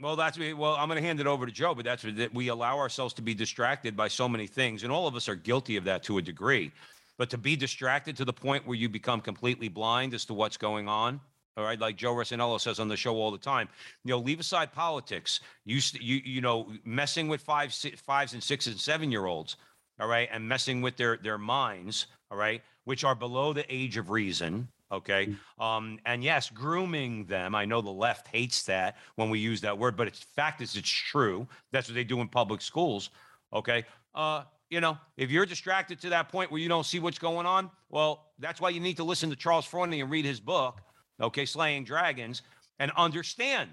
Well, 0.00 0.14
that's 0.16 0.36
me. 0.36 0.52
Well, 0.52 0.74
I'm 0.74 0.88
going 0.88 1.00
to 1.00 1.06
hand 1.06 1.20
it 1.20 1.26
over 1.26 1.46
to 1.46 1.52
Joe, 1.52 1.74
but 1.74 1.86
that's 1.86 2.02
that 2.02 2.34
we 2.34 2.48
allow 2.48 2.76
ourselves 2.78 3.14
to 3.14 3.22
be 3.22 3.34
distracted 3.34 3.96
by 3.96 4.08
so 4.08 4.28
many 4.28 4.46
things, 4.46 4.82
and 4.82 4.92
all 4.92 5.06
of 5.06 5.16
us 5.16 5.26
are 5.26 5.34
guilty 5.34 5.78
of 5.78 5.84
that 5.84 6.02
to 6.02 6.18
a 6.18 6.22
degree. 6.22 6.70
But 7.18 7.30
to 7.30 7.38
be 7.38 7.56
distracted 7.56 8.16
to 8.16 8.24
the 8.24 8.32
point 8.32 8.66
where 8.66 8.76
you 8.76 8.88
become 8.88 9.20
completely 9.20 9.68
blind 9.68 10.12
as 10.14 10.24
to 10.26 10.34
what's 10.34 10.56
going 10.56 10.88
on, 10.88 11.20
all 11.56 11.64
right, 11.64 11.80
like 11.80 11.96
Joe 11.96 12.14
Rossinello 12.14 12.60
says 12.60 12.78
on 12.78 12.88
the 12.88 12.96
show 12.96 13.16
all 13.16 13.30
the 13.30 13.38
time, 13.38 13.68
you 14.04 14.10
know, 14.10 14.18
leave 14.18 14.40
aside 14.40 14.72
politics. 14.72 15.40
You 15.64 15.80
you 15.94 16.20
you 16.24 16.40
know, 16.42 16.70
messing 16.84 17.28
with 17.28 17.40
five, 17.40 17.72
fives 17.72 18.34
and 18.34 18.42
six 18.42 18.66
and 18.66 18.78
seven 18.78 19.10
year 19.10 19.24
olds, 19.24 19.56
all 19.98 20.08
right, 20.08 20.28
and 20.30 20.46
messing 20.46 20.82
with 20.82 20.96
their 20.96 21.16
their 21.16 21.38
minds, 21.38 22.08
all 22.30 22.36
right, 22.36 22.62
which 22.84 23.04
are 23.04 23.14
below 23.14 23.54
the 23.54 23.64
age 23.74 23.96
of 23.96 24.10
reason. 24.10 24.68
Okay. 24.92 25.34
Um, 25.58 25.98
and 26.06 26.22
yes, 26.22 26.48
grooming 26.48 27.24
them. 27.24 27.54
I 27.54 27.64
know 27.64 27.80
the 27.80 27.90
left 27.90 28.28
hates 28.28 28.62
that 28.64 28.96
when 29.16 29.30
we 29.30 29.40
use 29.40 29.60
that 29.62 29.76
word, 29.76 29.96
but 29.96 30.06
it's 30.06 30.20
fact 30.20 30.60
is 30.60 30.76
it's 30.76 30.88
true. 30.88 31.48
That's 31.72 31.88
what 31.88 31.94
they 31.94 32.04
do 32.04 32.20
in 32.20 32.28
public 32.28 32.60
schools. 32.60 33.10
Okay. 33.52 33.84
Uh, 34.14 34.44
you 34.70 34.80
know, 34.80 34.98
if 35.16 35.30
you're 35.30 35.46
distracted 35.46 36.00
to 36.00 36.10
that 36.10 36.28
point 36.28 36.50
where 36.50 36.60
you 36.60 36.68
don't 36.68 36.86
see 36.86 36.98
what's 36.98 37.18
going 37.18 37.46
on, 37.46 37.70
well, 37.88 38.26
that's 38.38 38.60
why 38.60 38.70
you 38.70 38.80
need 38.80 38.96
to 38.96 39.04
listen 39.04 39.30
to 39.30 39.36
Charles 39.36 39.64
Fraune 39.64 39.92
and 39.92 40.10
read 40.10 40.24
his 40.24 40.40
book, 40.40 40.80
okay, 41.20 41.46
Slaying 41.46 41.84
Dragons, 41.84 42.42
and 42.78 42.90
understand 42.96 43.70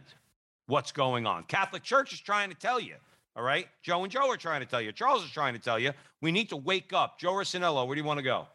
what's 0.67 0.91
going 0.91 1.25
on. 1.25 1.43
Catholic 1.43 1.84
Church 1.84 2.13
is 2.13 2.19
trying 2.19 2.49
to 2.49 2.56
tell 2.56 2.79
you. 2.79 2.95
All 3.36 3.43
right. 3.43 3.67
Joe 3.82 4.03
and 4.03 4.12
Joe 4.12 4.29
are 4.29 4.38
trying 4.38 4.62
to 4.62 4.67
tell 4.67 4.82
you. 4.82 4.91
Charles 4.91 5.23
is 5.23 5.32
trying 5.32 5.53
to 5.53 5.60
tell 5.60 5.79
you. 5.79 5.91
We 6.21 6.32
need 6.32 6.49
to 6.49 6.56
wake 6.56 6.93
up. 6.93 7.19
Joe 7.19 7.34
Rossinello, 7.34 7.88
where 7.88 7.95
do 7.95 8.01
you 8.01 8.06
want 8.06 8.19
to 8.19 8.23
go? 8.23 8.47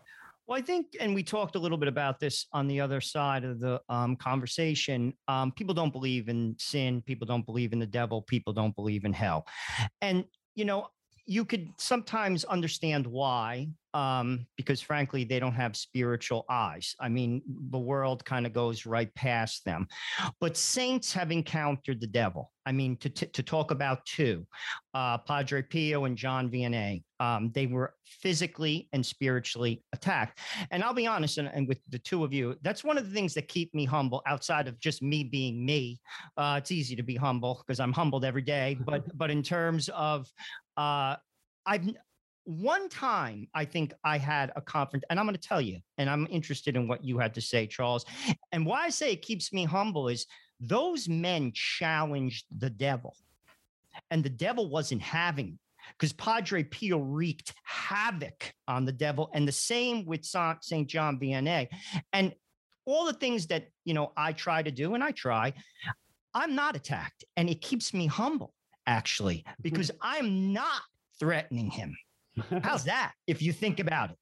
Well, 0.46 0.56
I 0.56 0.62
think, 0.62 0.96
and 0.98 1.14
we 1.14 1.22
talked 1.22 1.56
a 1.56 1.58
little 1.58 1.76
bit 1.76 1.88
about 1.88 2.20
this 2.20 2.46
on 2.52 2.68
the 2.68 2.80
other 2.80 3.00
side 3.00 3.44
of 3.44 3.60
the 3.60 3.82
um, 3.88 4.16
conversation. 4.16 5.12
Um, 5.26 5.52
people 5.52 5.74
don't 5.74 5.92
believe 5.92 6.28
in 6.28 6.54
sin. 6.58 7.02
People 7.02 7.26
don't 7.26 7.44
believe 7.44 7.72
in 7.72 7.80
the 7.80 7.86
devil. 7.86 8.22
People 8.22 8.52
don't 8.52 8.74
believe 8.74 9.04
in 9.04 9.12
hell. 9.12 9.46
And, 10.00 10.24
you 10.54 10.64
know, 10.64 10.88
you 11.28 11.44
could 11.44 11.68
sometimes 11.76 12.44
understand 12.44 13.06
why, 13.06 13.68
um, 13.94 14.46
because 14.56 14.80
frankly, 14.80 15.24
they 15.24 15.40
don't 15.40 15.54
have 15.54 15.76
spiritual 15.76 16.44
eyes. 16.48 16.94
I 17.00 17.08
mean, 17.08 17.42
the 17.70 17.78
world 17.78 18.24
kind 18.24 18.46
of 18.46 18.52
goes 18.52 18.86
right 18.86 19.12
past 19.14 19.64
them. 19.64 19.86
But 20.40 20.56
saints 20.56 21.12
have 21.12 21.30
encountered 21.30 22.00
the 22.00 22.06
devil. 22.06 22.52
I 22.66 22.72
mean, 22.72 22.98
to, 22.98 23.08
to, 23.08 23.26
to 23.26 23.42
talk 23.42 23.70
about 23.70 24.04
two, 24.04 24.46
uh, 24.92 25.16
Padre 25.18 25.62
Pio 25.62 26.04
and 26.04 26.18
John 26.18 26.50
Vianney, 26.50 27.02
um, 27.18 27.50
they 27.54 27.66
were 27.66 27.94
physically 28.04 28.88
and 28.92 29.04
spiritually 29.04 29.82
attacked. 29.94 30.38
And 30.70 30.84
I'll 30.84 30.92
be 30.92 31.06
honest, 31.06 31.38
and, 31.38 31.48
and, 31.48 31.66
with 31.66 31.80
the 31.88 31.98
two 31.98 32.24
of 32.24 32.32
you, 32.32 32.56
that's 32.60 32.84
one 32.84 32.98
of 32.98 33.08
the 33.08 33.14
things 33.14 33.32
that 33.34 33.48
keep 33.48 33.74
me 33.74 33.86
humble 33.86 34.22
outside 34.26 34.68
of 34.68 34.78
just 34.80 35.02
me 35.02 35.24
being 35.24 35.64
me. 35.64 35.98
Uh, 36.36 36.56
it's 36.58 36.70
easy 36.70 36.94
to 36.94 37.02
be 37.02 37.16
humble 37.16 37.64
because 37.66 37.80
I'm 37.80 37.92
humbled 37.92 38.24
every 38.24 38.42
day. 38.42 38.76
But 38.84 39.16
but 39.16 39.30
in 39.30 39.42
terms 39.42 39.88
of 39.88 40.30
uh, 40.76 41.16
I've 41.68 41.88
one 42.48 42.88
time 42.88 43.46
I 43.52 43.66
think 43.66 43.92
I 44.04 44.16
had 44.16 44.52
a 44.56 44.62
conference, 44.62 45.04
and 45.10 45.20
I'm 45.20 45.26
going 45.26 45.36
to 45.36 45.48
tell 45.48 45.60
you, 45.60 45.80
and 45.98 46.08
I'm 46.08 46.26
interested 46.30 46.76
in 46.76 46.88
what 46.88 47.04
you 47.04 47.18
had 47.18 47.34
to 47.34 47.42
say, 47.42 47.66
Charles. 47.66 48.06
And 48.52 48.64
why 48.64 48.84
I 48.84 48.88
say 48.88 49.12
it 49.12 49.20
keeps 49.20 49.52
me 49.52 49.66
humble 49.66 50.08
is 50.08 50.24
those 50.58 51.10
men 51.10 51.52
challenged 51.52 52.46
the 52.58 52.70
devil, 52.70 53.14
and 54.10 54.24
the 54.24 54.30
devil 54.30 54.70
wasn't 54.70 55.02
having 55.02 55.58
because 55.92 56.14
Padre 56.14 56.62
Pio 56.62 56.96
wreaked 56.96 57.52
havoc 57.64 58.54
on 58.66 58.86
the 58.86 58.92
devil, 58.92 59.28
and 59.34 59.46
the 59.46 59.52
same 59.52 60.06
with 60.06 60.24
St. 60.24 60.86
John 60.86 61.20
Vianney. 61.20 61.68
And 62.14 62.34
all 62.86 63.04
the 63.04 63.12
things 63.12 63.46
that 63.48 63.68
you 63.84 63.92
know 63.92 64.12
I 64.16 64.32
try 64.32 64.62
to 64.62 64.70
do, 64.70 64.94
and 64.94 65.04
I 65.04 65.10
try, 65.10 65.52
I'm 66.32 66.54
not 66.54 66.76
attacked, 66.76 67.26
and 67.36 67.50
it 67.50 67.60
keeps 67.60 67.92
me 67.92 68.06
humble 68.06 68.54
actually, 68.86 69.44
mm-hmm. 69.46 69.62
because 69.62 69.90
I'm 70.00 70.54
not 70.54 70.80
threatening 71.20 71.70
him. 71.70 71.94
How's 72.62 72.84
that 72.84 73.12
if 73.26 73.42
you 73.42 73.52
think 73.52 73.80
about 73.80 74.10
it? 74.10 74.18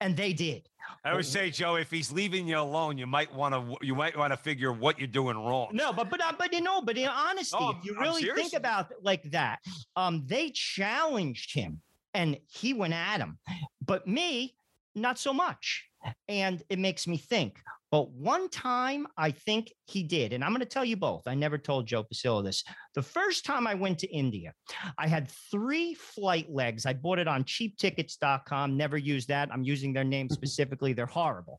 And 0.00 0.16
they 0.16 0.32
did. 0.32 0.68
I 1.04 1.14
would 1.14 1.26
say, 1.26 1.50
Joe, 1.50 1.74
if 1.74 1.90
he's 1.90 2.12
leaving 2.12 2.46
you 2.46 2.58
alone, 2.58 2.98
you 2.98 3.06
might 3.06 3.34
want 3.34 3.54
to 3.54 3.76
you 3.84 3.94
might 3.94 4.16
want 4.16 4.32
to 4.32 4.36
figure 4.36 4.72
what 4.72 4.98
you're 4.98 5.06
doing 5.08 5.36
wrong. 5.36 5.70
No, 5.72 5.92
but 5.92 6.08
but 6.08 6.22
uh, 6.22 6.32
but 6.38 6.52
you 6.52 6.60
know, 6.60 6.80
but 6.80 6.96
in 6.96 7.08
honesty, 7.08 7.56
no, 7.58 7.70
if 7.70 7.84
you 7.84 7.98
really 7.98 8.22
think 8.22 8.52
about 8.52 8.90
it 8.90 8.98
like 9.02 9.22
that, 9.30 9.58
um, 9.96 10.22
they 10.26 10.50
challenged 10.50 11.52
him 11.52 11.80
and 12.14 12.38
he 12.46 12.74
went 12.74 12.94
at 12.94 13.18
him. 13.18 13.38
But 13.84 14.06
me, 14.06 14.54
not 14.94 15.18
so 15.18 15.32
much. 15.32 15.84
And 16.28 16.62
it 16.68 16.78
makes 16.78 17.06
me 17.06 17.16
think. 17.16 17.60
But 17.90 18.10
one 18.10 18.50
time 18.50 19.06
I 19.16 19.30
think 19.30 19.72
he 19.86 20.02
did. 20.02 20.32
And 20.32 20.44
I'm 20.44 20.50
going 20.50 20.60
to 20.60 20.66
tell 20.66 20.84
you 20.84 20.96
both. 20.96 21.26
I 21.26 21.34
never 21.34 21.56
told 21.56 21.86
Joe 21.86 22.04
Pasillo 22.04 22.44
this. 22.44 22.62
The 22.94 23.02
first 23.02 23.46
time 23.46 23.66
I 23.66 23.74
went 23.74 23.98
to 24.00 24.06
India, 24.08 24.52
I 24.98 25.08
had 25.08 25.30
three 25.50 25.94
flight 25.94 26.50
legs. 26.50 26.84
I 26.84 26.92
bought 26.92 27.18
it 27.18 27.28
on 27.28 27.44
cheaptickets.com. 27.44 28.76
Never 28.76 28.98
used 28.98 29.28
that. 29.28 29.48
I'm 29.52 29.64
using 29.64 29.92
their 29.92 30.04
name 30.04 30.28
specifically. 30.30 30.92
They're 30.92 31.06
horrible. 31.06 31.58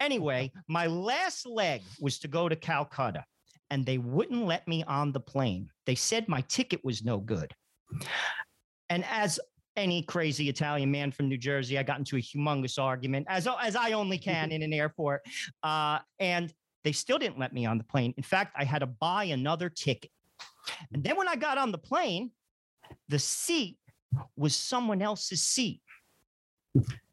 Anyway, 0.00 0.52
my 0.68 0.86
last 0.86 1.46
leg 1.46 1.82
was 2.00 2.18
to 2.20 2.28
go 2.28 2.48
to 2.48 2.56
Calcutta, 2.56 3.24
and 3.70 3.86
they 3.86 3.98
wouldn't 3.98 4.44
let 4.44 4.68
me 4.68 4.84
on 4.84 5.12
the 5.12 5.20
plane. 5.20 5.70
They 5.86 5.94
said 5.94 6.28
my 6.28 6.42
ticket 6.42 6.84
was 6.84 7.04
no 7.04 7.18
good. 7.18 7.54
And 8.90 9.04
as 9.04 9.40
any 9.80 10.02
crazy 10.02 10.48
Italian 10.48 10.90
man 10.90 11.10
from 11.10 11.28
New 11.28 11.38
Jersey. 11.38 11.78
I 11.78 11.82
got 11.82 11.98
into 11.98 12.16
a 12.16 12.20
humongous 12.20 12.78
argument, 12.78 13.26
as 13.28 13.48
as 13.60 13.74
I 13.74 13.92
only 13.92 14.18
can 14.18 14.52
in 14.52 14.62
an 14.62 14.72
airport, 14.72 15.22
uh, 15.62 15.98
and 16.18 16.52
they 16.84 16.92
still 16.92 17.18
didn't 17.18 17.38
let 17.38 17.52
me 17.52 17.66
on 17.66 17.78
the 17.78 17.84
plane. 17.84 18.14
In 18.16 18.22
fact, 18.22 18.54
I 18.56 18.64
had 18.64 18.80
to 18.80 18.86
buy 18.86 19.24
another 19.24 19.68
ticket. 19.68 20.10
And 20.92 21.02
then 21.02 21.16
when 21.16 21.28
I 21.28 21.36
got 21.36 21.58
on 21.58 21.72
the 21.72 21.78
plane, 21.78 22.30
the 23.08 23.18
seat 23.18 23.78
was 24.36 24.54
someone 24.54 25.02
else's 25.02 25.42
seat. 25.42 25.80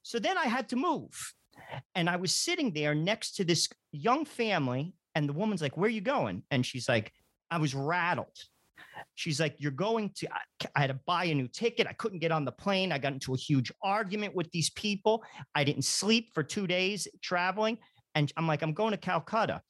So 0.04 0.20
then 0.20 0.38
I 0.38 0.46
had 0.46 0.70
to 0.70 0.76
move. 0.76 1.34
And 1.96 2.10
I 2.10 2.16
was 2.16 2.34
sitting 2.34 2.72
there 2.72 2.96
next 2.96 3.36
to 3.38 3.44
this 3.44 3.68
young 3.92 4.26
family. 4.26 4.94
And 5.16 5.28
the 5.28 5.34
woman's 5.34 5.62
like, 5.62 5.78
Where 5.78 5.88
are 5.88 5.92
you 5.92 6.02
going? 6.02 6.44
And 6.52 6.66
she's 6.66 6.88
like, 6.88 7.12
I 7.50 7.58
was 7.58 7.74
rattled. 7.74 8.38
She's 9.16 9.40
like, 9.40 9.56
You're 9.58 9.72
going 9.72 10.12
to, 10.18 10.28
I 10.76 10.82
had 10.82 10.88
to 10.88 11.00
buy 11.06 11.26
a 11.26 11.36
new 11.36 11.48
ticket. 11.48 11.88
I 11.88 11.94
couldn't 11.94 12.20
get 12.20 12.32
on 12.32 12.46
the 12.46 12.52
plane. 12.52 12.92
I 12.92 12.98
got 12.98 13.14
into 13.14 13.34
a 13.34 13.38
huge 13.38 13.72
argument 13.82 14.36
with 14.36 14.50
these 14.52 14.70
people. 14.72 15.24
I 15.56 15.64
didn't 15.64 15.86
sleep 15.86 16.30
for 16.34 16.44
two 16.44 16.68
days 16.68 17.08
traveling. 17.22 17.78
And 18.16 18.32
I'm 18.38 18.48
like, 18.48 18.62
I'm 18.62 18.74
going 18.74 18.92
to 18.92 18.98
Calcutta. 18.98 19.62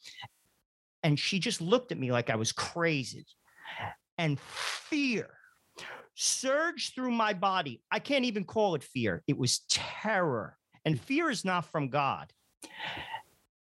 And 1.04 1.20
she 1.20 1.40
just 1.40 1.62
looked 1.62 1.92
at 1.92 2.00
me 2.00 2.12
like 2.12 2.30
I 2.30 2.36
was 2.36 2.52
crazy. 2.52 3.26
And 4.18 4.40
fear 4.40 5.30
surged 6.16 6.96
through 6.96 7.12
my 7.12 7.34
body. 7.34 7.82
I 7.92 8.00
can't 8.00 8.26
even 8.26 8.44
call 8.44 8.76
it 8.76 8.84
fear, 8.84 9.24
it 9.28 9.38
was 9.38 9.60
terror. 9.70 10.58
And 10.86 11.00
fear 11.00 11.30
is 11.30 11.44
not 11.44 11.66
from 11.66 11.90
God. 11.90 12.32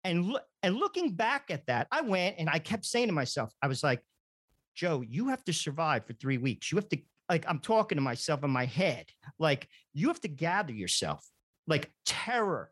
And, 0.03 0.27
lo- 0.27 0.39
and 0.61 0.75
looking 0.75 1.13
back 1.13 1.45
at 1.49 1.65
that, 1.65 1.87
I 1.91 2.01
went 2.01 2.35
and 2.37 2.47
I 2.47 2.59
kept 2.59 2.85
saying 2.85 3.07
to 3.07 3.13
myself, 3.13 3.51
I 3.61 3.67
was 3.67 3.83
like, 3.83 4.01
Joe, 4.75 5.01
you 5.07 5.29
have 5.29 5.43
to 5.45 5.53
survive 5.53 6.05
for 6.05 6.13
three 6.13 6.37
weeks. 6.37 6.71
You 6.71 6.77
have 6.77 6.89
to, 6.89 6.97
like, 7.29 7.45
I'm 7.47 7.59
talking 7.59 7.97
to 7.97 8.01
myself 8.01 8.43
in 8.43 8.51
my 8.51 8.65
head, 8.65 9.05
like, 9.39 9.67
you 9.93 10.09
have 10.09 10.21
to 10.21 10.27
gather 10.27 10.73
yourself, 10.73 11.25
like, 11.67 11.91
terror. 12.05 12.69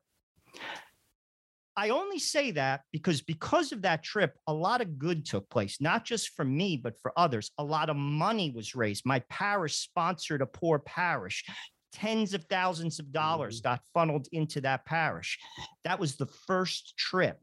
I 1.76 1.89
only 1.89 2.20
say 2.20 2.51
that 2.51 2.82
because 2.91 3.22
because 3.22 3.72
of 3.72 3.82
that 3.82 4.04
trip, 4.04 4.38
a 4.45 4.54
lot 4.54 4.82
of 4.82 4.99
good 4.99 5.26
took 5.26 5.49
place, 5.49 5.82
not 5.82 6.06
just 6.06 6.30
for 6.36 6.45
me, 6.45 6.78
but 6.78 6.99
for 7.01 7.12
others. 7.18 7.49
A 7.58 7.64
lot 7.64 7.89
of 7.89 7.95
money 7.95 8.51
was 8.51 8.76
raised. 8.76 9.06
My 9.06 9.20
parish 9.30 9.78
sponsored 9.78 10.41
a 10.41 10.45
poor 10.45 10.78
parish. 10.78 11.43
Tens 11.91 12.34
of 12.34 12.43
thousands 12.43 12.99
of 12.99 13.12
dollars 13.12 13.60
mm-hmm. 13.60 13.70
got 13.70 13.82
funneled 13.93 14.28
into 14.32 14.62
that 14.62 14.86
parish. 14.86 15.39
That 15.84 15.99
was 15.99 16.16
the 16.16 16.28
first 16.28 16.95
trip. 16.97 17.39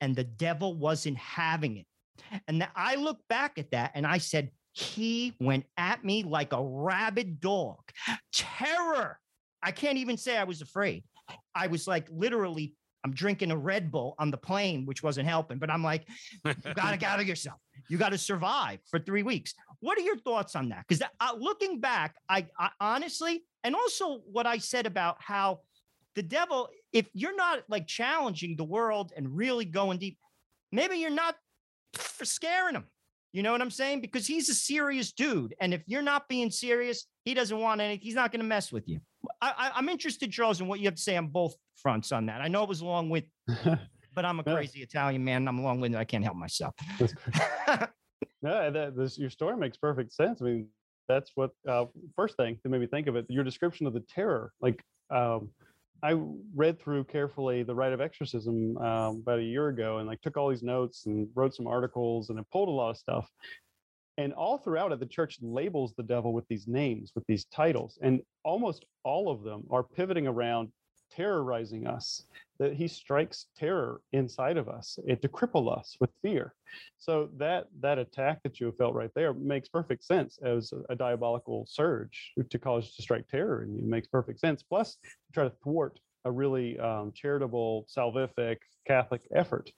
And 0.00 0.14
the 0.14 0.24
devil 0.24 0.74
wasn't 0.74 1.16
having 1.16 1.78
it. 1.78 1.86
And 2.48 2.66
I 2.74 2.96
look 2.96 3.18
back 3.28 3.58
at 3.58 3.70
that 3.72 3.92
and 3.94 4.06
I 4.06 4.18
said, 4.18 4.50
he 4.72 5.34
went 5.40 5.66
at 5.76 6.04
me 6.04 6.24
like 6.24 6.52
a 6.52 6.62
rabid 6.62 7.40
dog. 7.40 7.80
Terror. 8.32 9.18
I 9.62 9.70
can't 9.70 9.98
even 9.98 10.16
say 10.16 10.36
I 10.36 10.44
was 10.44 10.62
afraid. 10.62 11.04
I 11.54 11.68
was 11.68 11.86
like 11.86 12.08
literally, 12.10 12.74
I'm 13.04 13.12
drinking 13.12 13.50
a 13.50 13.56
Red 13.56 13.90
Bull 13.90 14.14
on 14.18 14.30
the 14.30 14.36
plane, 14.36 14.84
which 14.84 15.02
wasn't 15.02 15.28
helping, 15.28 15.58
but 15.58 15.70
I'm 15.70 15.82
like, 15.82 16.08
you 16.44 16.74
got 16.74 16.90
to 16.90 16.96
gather 16.96 17.22
yourself. 17.22 17.58
You 17.88 17.98
got 17.98 18.10
to 18.10 18.18
survive 18.18 18.80
for 18.90 18.98
three 18.98 19.22
weeks. 19.22 19.54
What 19.80 19.98
are 19.98 20.02
your 20.02 20.16
thoughts 20.16 20.56
on 20.56 20.70
that? 20.70 20.84
Because 20.88 21.02
uh, 21.20 21.32
looking 21.38 21.80
back, 21.80 22.16
I, 22.28 22.46
I 22.58 22.70
honestly, 22.80 23.44
and 23.62 23.74
also 23.74 24.22
what 24.30 24.46
I 24.46 24.58
said 24.58 24.86
about 24.86 25.16
how 25.20 25.60
the 26.14 26.22
devil, 26.22 26.68
if 26.92 27.06
you're 27.12 27.36
not 27.36 27.64
like 27.68 27.86
challenging 27.86 28.56
the 28.56 28.64
world 28.64 29.12
and 29.16 29.36
really 29.36 29.66
going 29.66 29.98
deep, 29.98 30.18
maybe 30.72 30.96
you're 30.96 31.10
not 31.10 31.36
for 31.96 32.24
scaring 32.24 32.74
him. 32.74 32.84
You 33.32 33.42
know 33.42 33.50
what 33.50 33.60
I'm 33.60 33.70
saying? 33.70 34.00
Because 34.00 34.28
he's 34.28 34.48
a 34.48 34.54
serious 34.54 35.10
dude. 35.10 35.56
And 35.60 35.74
if 35.74 35.82
you're 35.86 36.02
not 36.02 36.28
being 36.28 36.52
serious, 36.52 37.06
he 37.24 37.34
doesn't 37.34 37.58
want 37.58 37.80
any, 37.80 37.96
he's 37.96 38.14
not 38.14 38.30
going 38.30 38.40
to 38.40 38.46
mess 38.46 38.70
with 38.70 38.88
you. 38.88 39.00
I, 39.42 39.72
am 39.76 39.88
interested, 39.88 40.30
Charles, 40.30 40.60
in 40.60 40.68
what 40.68 40.78
you 40.78 40.86
have 40.86 40.94
to 40.94 41.02
say 41.02 41.16
on 41.16 41.26
both 41.26 41.56
fronts 41.76 42.12
on 42.12 42.26
that. 42.26 42.40
I 42.40 42.48
know 42.48 42.62
it 42.62 42.68
was 42.68 42.80
long 42.80 43.10
with, 43.10 43.24
but 44.14 44.24
I'm 44.24 44.38
a 44.38 44.44
crazy 44.44 44.82
Italian 44.82 45.24
man. 45.24 45.48
I'm 45.48 45.62
long 45.62 45.80
winded. 45.80 46.00
I 46.00 46.04
can't 46.04 46.22
help 46.22 46.36
myself. 46.36 46.74
no, 48.40 48.70
that, 48.70 48.94
this, 48.96 49.18
your 49.18 49.30
story 49.30 49.56
makes 49.56 49.76
perfect 49.76 50.12
sense. 50.12 50.40
I 50.40 50.44
mean, 50.44 50.68
that's 51.08 51.32
what, 51.34 51.50
uh, 51.68 51.86
first 52.14 52.36
thing 52.36 52.58
that 52.62 52.68
made 52.68 52.80
me 52.80 52.86
think 52.86 53.08
of 53.08 53.16
it, 53.16 53.26
your 53.28 53.44
description 53.44 53.86
of 53.86 53.94
the 53.94 54.04
terror, 54.14 54.52
like, 54.60 54.80
um, 55.10 55.50
I 56.04 56.20
read 56.54 56.78
through 56.78 57.04
carefully 57.04 57.62
the 57.62 57.74
rite 57.74 57.94
of 57.94 58.00
exorcism 58.02 58.76
um, 58.76 59.16
about 59.22 59.38
a 59.38 59.42
year 59.42 59.68
ago 59.68 59.98
and 59.98 60.06
like 60.06 60.20
took 60.20 60.36
all 60.36 60.50
these 60.50 60.62
notes 60.62 61.06
and 61.06 61.28
wrote 61.34 61.54
some 61.54 61.66
articles 61.66 62.28
and 62.28 62.38
I 62.38 62.42
pulled 62.52 62.68
a 62.68 62.72
lot 62.72 62.90
of 62.90 62.98
stuff. 62.98 63.30
And 64.18 64.34
all 64.34 64.58
throughout 64.58 64.92
it, 64.92 65.00
the 65.00 65.06
church 65.06 65.38
labels 65.40 65.94
the 65.96 66.02
devil 66.02 66.34
with 66.34 66.46
these 66.46 66.68
names, 66.68 67.12
with 67.14 67.24
these 67.26 67.46
titles, 67.46 67.98
and 68.02 68.20
almost 68.44 68.84
all 69.02 69.30
of 69.30 69.42
them 69.42 69.64
are 69.70 69.82
pivoting 69.82 70.26
around 70.26 70.68
terrorizing 71.14 71.86
us. 71.86 72.26
That 72.60 72.74
he 72.74 72.86
strikes 72.86 73.46
terror 73.56 74.00
inside 74.12 74.56
of 74.56 74.68
us, 74.68 74.96
it 75.06 75.20
to 75.22 75.28
cripple 75.28 75.76
us 75.76 75.96
with 75.98 76.10
fear. 76.22 76.54
So 76.98 77.28
that 77.36 77.66
that 77.80 77.98
attack 77.98 78.44
that 78.44 78.60
you 78.60 78.70
felt 78.78 78.94
right 78.94 79.10
there 79.16 79.34
makes 79.34 79.68
perfect 79.68 80.04
sense 80.04 80.38
as 80.44 80.72
a, 80.72 80.92
a 80.92 80.96
diabolical 80.96 81.66
surge 81.68 82.32
to 82.48 82.58
cause 82.58 82.94
to 82.94 83.02
strike 83.02 83.26
terror, 83.28 83.62
and 83.62 83.80
it 83.80 83.84
makes 83.84 84.06
perfect 84.06 84.38
sense. 84.38 84.62
Plus, 84.62 84.94
to 85.02 85.32
try 85.32 85.44
to 85.44 85.52
thwart 85.64 85.98
a 86.24 86.30
really 86.30 86.78
um, 86.78 87.12
charitable, 87.12 87.86
salvific 87.94 88.58
Catholic 88.86 89.22
effort. 89.34 89.70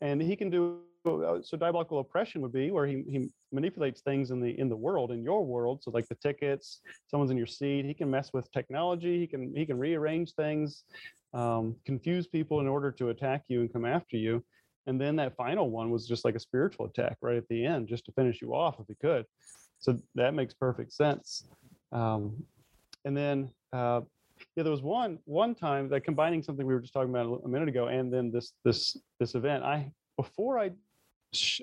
And 0.00 0.20
he 0.20 0.36
can 0.36 0.50
do 0.50 0.80
so 1.04 1.56
diabolical 1.58 2.00
oppression 2.00 2.42
would 2.42 2.52
be 2.52 2.70
where 2.70 2.86
he, 2.86 3.04
he 3.08 3.28
manipulates 3.52 4.00
things 4.00 4.30
in 4.30 4.40
the 4.40 4.58
in 4.58 4.68
the 4.68 4.76
world 4.76 5.10
in 5.10 5.22
your 5.22 5.44
world. 5.44 5.82
So 5.82 5.90
like 5.90 6.08
the 6.08 6.14
tickets 6.16 6.80
someone's 7.06 7.30
in 7.30 7.36
your 7.36 7.46
seat 7.46 7.84
he 7.84 7.94
can 7.94 8.10
mess 8.10 8.32
with 8.32 8.50
technology 8.52 9.18
he 9.20 9.26
can 9.26 9.54
he 9.54 9.64
can 9.64 9.78
rearrange 9.78 10.34
things 10.34 10.84
um, 11.34 11.76
confuse 11.84 12.26
people 12.26 12.60
in 12.60 12.66
order 12.66 12.90
to 12.92 13.10
attack 13.10 13.44
you 13.48 13.60
and 13.60 13.72
come 13.72 13.84
after 13.84 14.16
you. 14.16 14.42
And 14.86 14.98
then 14.98 15.16
that 15.16 15.36
final 15.36 15.70
one 15.70 15.90
was 15.90 16.08
just 16.08 16.24
like 16.24 16.34
a 16.34 16.40
spiritual 16.40 16.86
attack 16.86 17.18
right 17.20 17.36
at 17.36 17.46
the 17.48 17.64
end 17.64 17.88
just 17.88 18.06
to 18.06 18.12
finish 18.12 18.40
you 18.40 18.54
off 18.54 18.76
if 18.80 18.86
he 18.86 18.94
could. 18.94 19.26
So 19.78 19.98
that 20.14 20.34
makes 20.34 20.54
perfect 20.54 20.92
sense. 20.92 21.44
Um, 21.92 22.42
and 23.04 23.16
then 23.16 23.50
uh, 23.72 24.00
yeah, 24.56 24.62
there 24.62 24.72
was 24.72 24.82
one 24.82 25.18
one 25.24 25.54
time 25.54 25.88
that 25.90 26.04
combining 26.04 26.42
something 26.42 26.66
we 26.66 26.72
were 26.72 26.80
just 26.80 26.92
talking 26.92 27.10
about 27.10 27.26
a, 27.26 27.44
a 27.44 27.48
minute 27.48 27.68
ago, 27.68 27.88
and 27.88 28.12
then 28.12 28.30
this 28.30 28.52
this 28.64 28.96
this 29.20 29.34
event. 29.34 29.64
I 29.64 29.92
before 30.16 30.58
I 30.58 30.70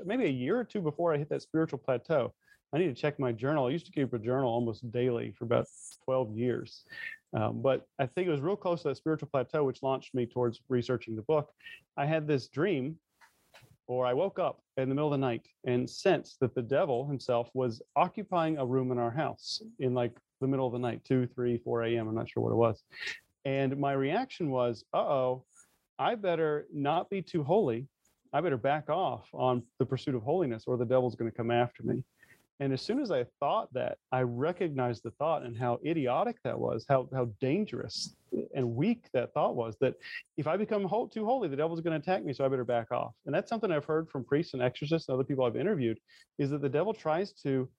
maybe 0.05 0.25
a 0.25 0.29
year 0.29 0.59
or 0.59 0.63
two 0.63 0.81
before 0.81 1.13
I 1.13 1.17
hit 1.17 1.29
that 1.29 1.41
spiritual 1.41 1.79
plateau, 1.79 2.33
I 2.73 2.77
need 2.77 2.87
to 2.87 2.93
check 2.93 3.19
my 3.19 3.31
journal. 3.31 3.67
I 3.67 3.69
used 3.69 3.85
to 3.85 3.91
keep 3.91 4.13
a 4.13 4.19
journal 4.19 4.49
almost 4.49 4.89
daily 4.91 5.31
for 5.37 5.45
about 5.45 5.65
12 6.03 6.37
years. 6.37 6.83
Um, 7.33 7.61
but 7.61 7.87
I 7.99 8.05
think 8.05 8.27
it 8.27 8.31
was 8.31 8.41
real 8.41 8.55
close 8.55 8.81
to 8.81 8.89
that 8.89 8.97
spiritual 8.97 9.29
plateau, 9.31 9.63
which 9.63 9.83
launched 9.83 10.13
me 10.13 10.25
towards 10.25 10.59
researching 10.67 11.15
the 11.15 11.21
book. 11.21 11.51
I 11.97 12.05
had 12.05 12.27
this 12.27 12.47
dream, 12.47 12.97
or 13.87 14.05
I 14.05 14.13
woke 14.13 14.39
up 14.39 14.61
in 14.77 14.89
the 14.89 14.95
middle 14.95 15.07
of 15.13 15.19
the 15.19 15.25
night 15.25 15.47
and 15.65 15.89
sensed 15.89 16.39
that 16.39 16.55
the 16.55 16.61
devil 16.61 17.07
himself 17.07 17.49
was 17.53 17.81
occupying 17.95 18.57
a 18.57 18.65
room 18.65 18.91
in 18.91 18.97
our 18.97 19.11
house 19.11 19.61
in 19.79 19.93
like 19.93 20.17
the 20.41 20.47
middle 20.47 20.67
of 20.67 20.73
the 20.73 20.79
night, 20.79 21.03
2, 21.05 21.27
3, 21.27 21.57
4 21.59 21.83
a.m. 21.83 22.07
I'm 22.07 22.15
not 22.15 22.29
sure 22.29 22.43
what 22.43 22.51
it 22.51 22.55
was. 22.55 22.83
And 23.45 23.77
my 23.77 23.93
reaction 23.93 24.49
was, 24.49 24.83
uh 24.93 24.97
oh, 24.97 25.45
I 25.99 26.15
better 26.15 26.65
not 26.73 27.09
be 27.09 27.21
too 27.21 27.43
holy. 27.43 27.87
I 28.35 28.41
better 28.41 28.57
back 28.57 28.89
off 28.89 29.29
on 29.33 29.63
the 29.79 29.85
pursuit 29.85 30.13
of 30.13 30.21
holiness, 30.21 30.65
or 30.67 30.75
the 30.75 30.83
devil's 30.83 31.15
going 31.15 31.31
to 31.31 31.37
come 31.37 31.51
after 31.51 31.83
me. 31.83 32.03
And 32.59 32.73
as 32.73 32.81
soon 32.81 32.99
as 32.99 33.09
I 33.09 33.25
thought 33.39 33.73
that, 33.73 33.97
I 34.11 34.23
recognized 34.23 35.03
the 35.03 35.11
thought 35.11 35.43
and 35.43 35.57
how 35.57 35.79
idiotic 35.85 36.35
that 36.43 36.59
was, 36.59 36.85
how, 36.89 37.07
how 37.13 37.29
dangerous 37.39 38.13
and 38.53 38.75
weak 38.75 39.05
that 39.13 39.33
thought 39.33 39.55
was 39.55 39.77
that 39.79 39.93
if 40.35 40.47
I 40.47 40.57
become 40.57 40.81
too 41.13 41.23
holy, 41.23 41.47
the 41.47 41.55
devil's 41.55 41.79
going 41.79 41.99
to 41.99 42.03
attack 42.03 42.25
me, 42.25 42.33
so 42.33 42.43
I 42.43 42.49
better 42.49 42.65
back 42.65 42.91
off. 42.91 43.13
And 43.25 43.33
that's 43.33 43.47
something 43.47 43.71
I've 43.71 43.85
heard 43.85 44.09
from 44.09 44.25
priests 44.25 44.53
and 44.53 44.61
exorcists 44.61 45.07
and 45.07 45.13
other 45.13 45.23
people 45.23 45.45
I've 45.45 45.55
interviewed 45.55 45.97
is 46.37 46.49
that 46.49 46.61
the 46.61 46.67
devil 46.67 46.93
tries 46.93 47.31
to 47.43 47.69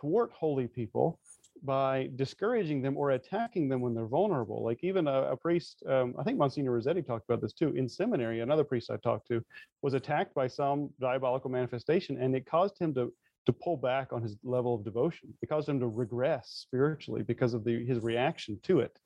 thwart 0.00 0.30
holy 0.32 0.68
people 0.68 1.18
by 1.62 2.10
discouraging 2.16 2.82
them 2.82 2.96
or 2.96 3.12
attacking 3.12 3.68
them 3.68 3.80
when 3.80 3.94
they're 3.94 4.06
vulnerable. 4.06 4.62
Like 4.64 4.82
even 4.82 5.06
a, 5.06 5.32
a 5.32 5.36
priest, 5.36 5.82
um, 5.88 6.14
I 6.18 6.22
think 6.22 6.38
Monsignor 6.38 6.72
Rossetti 6.72 7.02
talked 7.02 7.24
about 7.28 7.40
this 7.40 7.52
too. 7.52 7.70
In 7.70 7.88
seminary, 7.88 8.40
another 8.40 8.64
priest 8.64 8.90
I 8.90 8.96
talked 8.96 9.28
to 9.28 9.44
was 9.82 9.94
attacked 9.94 10.34
by 10.34 10.48
some 10.48 10.90
diabolical 11.00 11.50
manifestation, 11.50 12.20
and 12.20 12.34
it 12.34 12.46
caused 12.46 12.78
him 12.78 12.92
to 12.94 13.12
to 13.46 13.52
pull 13.52 13.76
back 13.76 14.12
on 14.12 14.22
his 14.22 14.36
level 14.42 14.74
of 14.74 14.84
devotion. 14.84 15.32
It 15.42 15.48
caused 15.48 15.68
him 15.68 15.78
to 15.80 15.86
regress 15.86 16.48
spiritually 16.62 17.22
because 17.22 17.54
of 17.54 17.64
the, 17.64 17.84
his 17.84 18.00
reaction 18.00 18.58
to 18.62 18.80
it. 18.80 18.98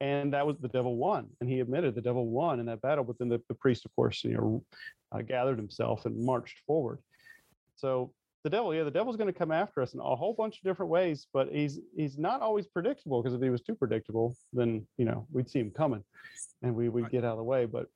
And 0.00 0.32
that 0.32 0.46
was 0.46 0.58
the 0.58 0.68
devil 0.68 0.96
won. 0.96 1.28
And 1.40 1.48
he 1.48 1.60
admitted 1.60 1.94
the 1.94 2.00
devil 2.00 2.26
won 2.26 2.60
in 2.60 2.66
that 2.66 2.82
battle. 2.82 3.04
But 3.04 3.18
then 3.18 3.28
the, 3.28 3.40
the 3.48 3.54
priest, 3.54 3.84
of 3.84 3.94
course, 3.94 4.24
you 4.24 4.32
know, 4.32 4.64
uh, 5.12 5.22
gathered 5.22 5.56
himself 5.56 6.04
and 6.04 6.22
marched 6.22 6.58
forward. 6.66 6.98
So 7.76 8.12
the 8.46 8.50
devil, 8.50 8.72
yeah, 8.72 8.84
the 8.84 8.92
devil's 8.92 9.16
going 9.16 9.32
to 9.32 9.36
come 9.36 9.50
after 9.50 9.82
us 9.82 9.92
in 9.94 9.98
a 9.98 10.14
whole 10.14 10.32
bunch 10.32 10.58
of 10.58 10.62
different 10.62 10.88
ways, 10.88 11.26
but 11.32 11.48
he's 11.50 11.80
he's 11.96 12.16
not 12.16 12.42
always 12.42 12.64
predictable 12.64 13.20
because 13.20 13.34
if 13.34 13.42
he 13.42 13.50
was 13.50 13.60
too 13.60 13.74
predictable, 13.74 14.36
then 14.52 14.86
you 14.98 15.04
know 15.04 15.26
we'd 15.32 15.50
see 15.50 15.58
him 15.58 15.72
coming, 15.72 16.04
and 16.62 16.72
we 16.72 16.88
would 16.88 17.10
get 17.10 17.24
out 17.24 17.32
of 17.32 17.38
the 17.38 17.42
way. 17.42 17.66
But 17.66 17.88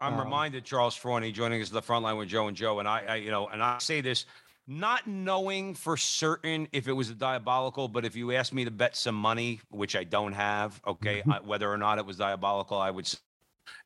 I'm 0.00 0.14
um, 0.14 0.20
reminded 0.20 0.64
Charles 0.64 0.96
Fraune 0.96 1.32
joining 1.32 1.62
us 1.62 1.68
at 1.68 1.74
the 1.74 1.82
front 1.82 2.02
line 2.02 2.16
with 2.16 2.28
Joe 2.28 2.48
and 2.48 2.56
Joe, 2.56 2.80
and 2.80 2.88
I, 2.88 3.04
I, 3.08 3.14
you 3.16 3.30
know, 3.30 3.46
and 3.46 3.62
I 3.62 3.78
say 3.78 4.00
this 4.00 4.26
not 4.66 5.06
knowing 5.06 5.74
for 5.74 5.96
certain 5.96 6.66
if 6.72 6.88
it 6.88 6.92
was 6.92 7.10
a 7.10 7.14
diabolical, 7.14 7.86
but 7.86 8.04
if 8.04 8.16
you 8.16 8.32
asked 8.32 8.52
me 8.52 8.64
to 8.64 8.72
bet 8.72 8.96
some 8.96 9.14
money, 9.14 9.60
which 9.70 9.94
I 9.94 10.02
don't 10.02 10.32
have, 10.32 10.80
okay. 10.84 11.22
I, 11.30 11.38
whether 11.38 11.70
or 11.70 11.78
not 11.78 11.98
it 11.98 12.06
was 12.06 12.16
diabolical, 12.16 12.78
I 12.78 12.90
would. 12.90 13.08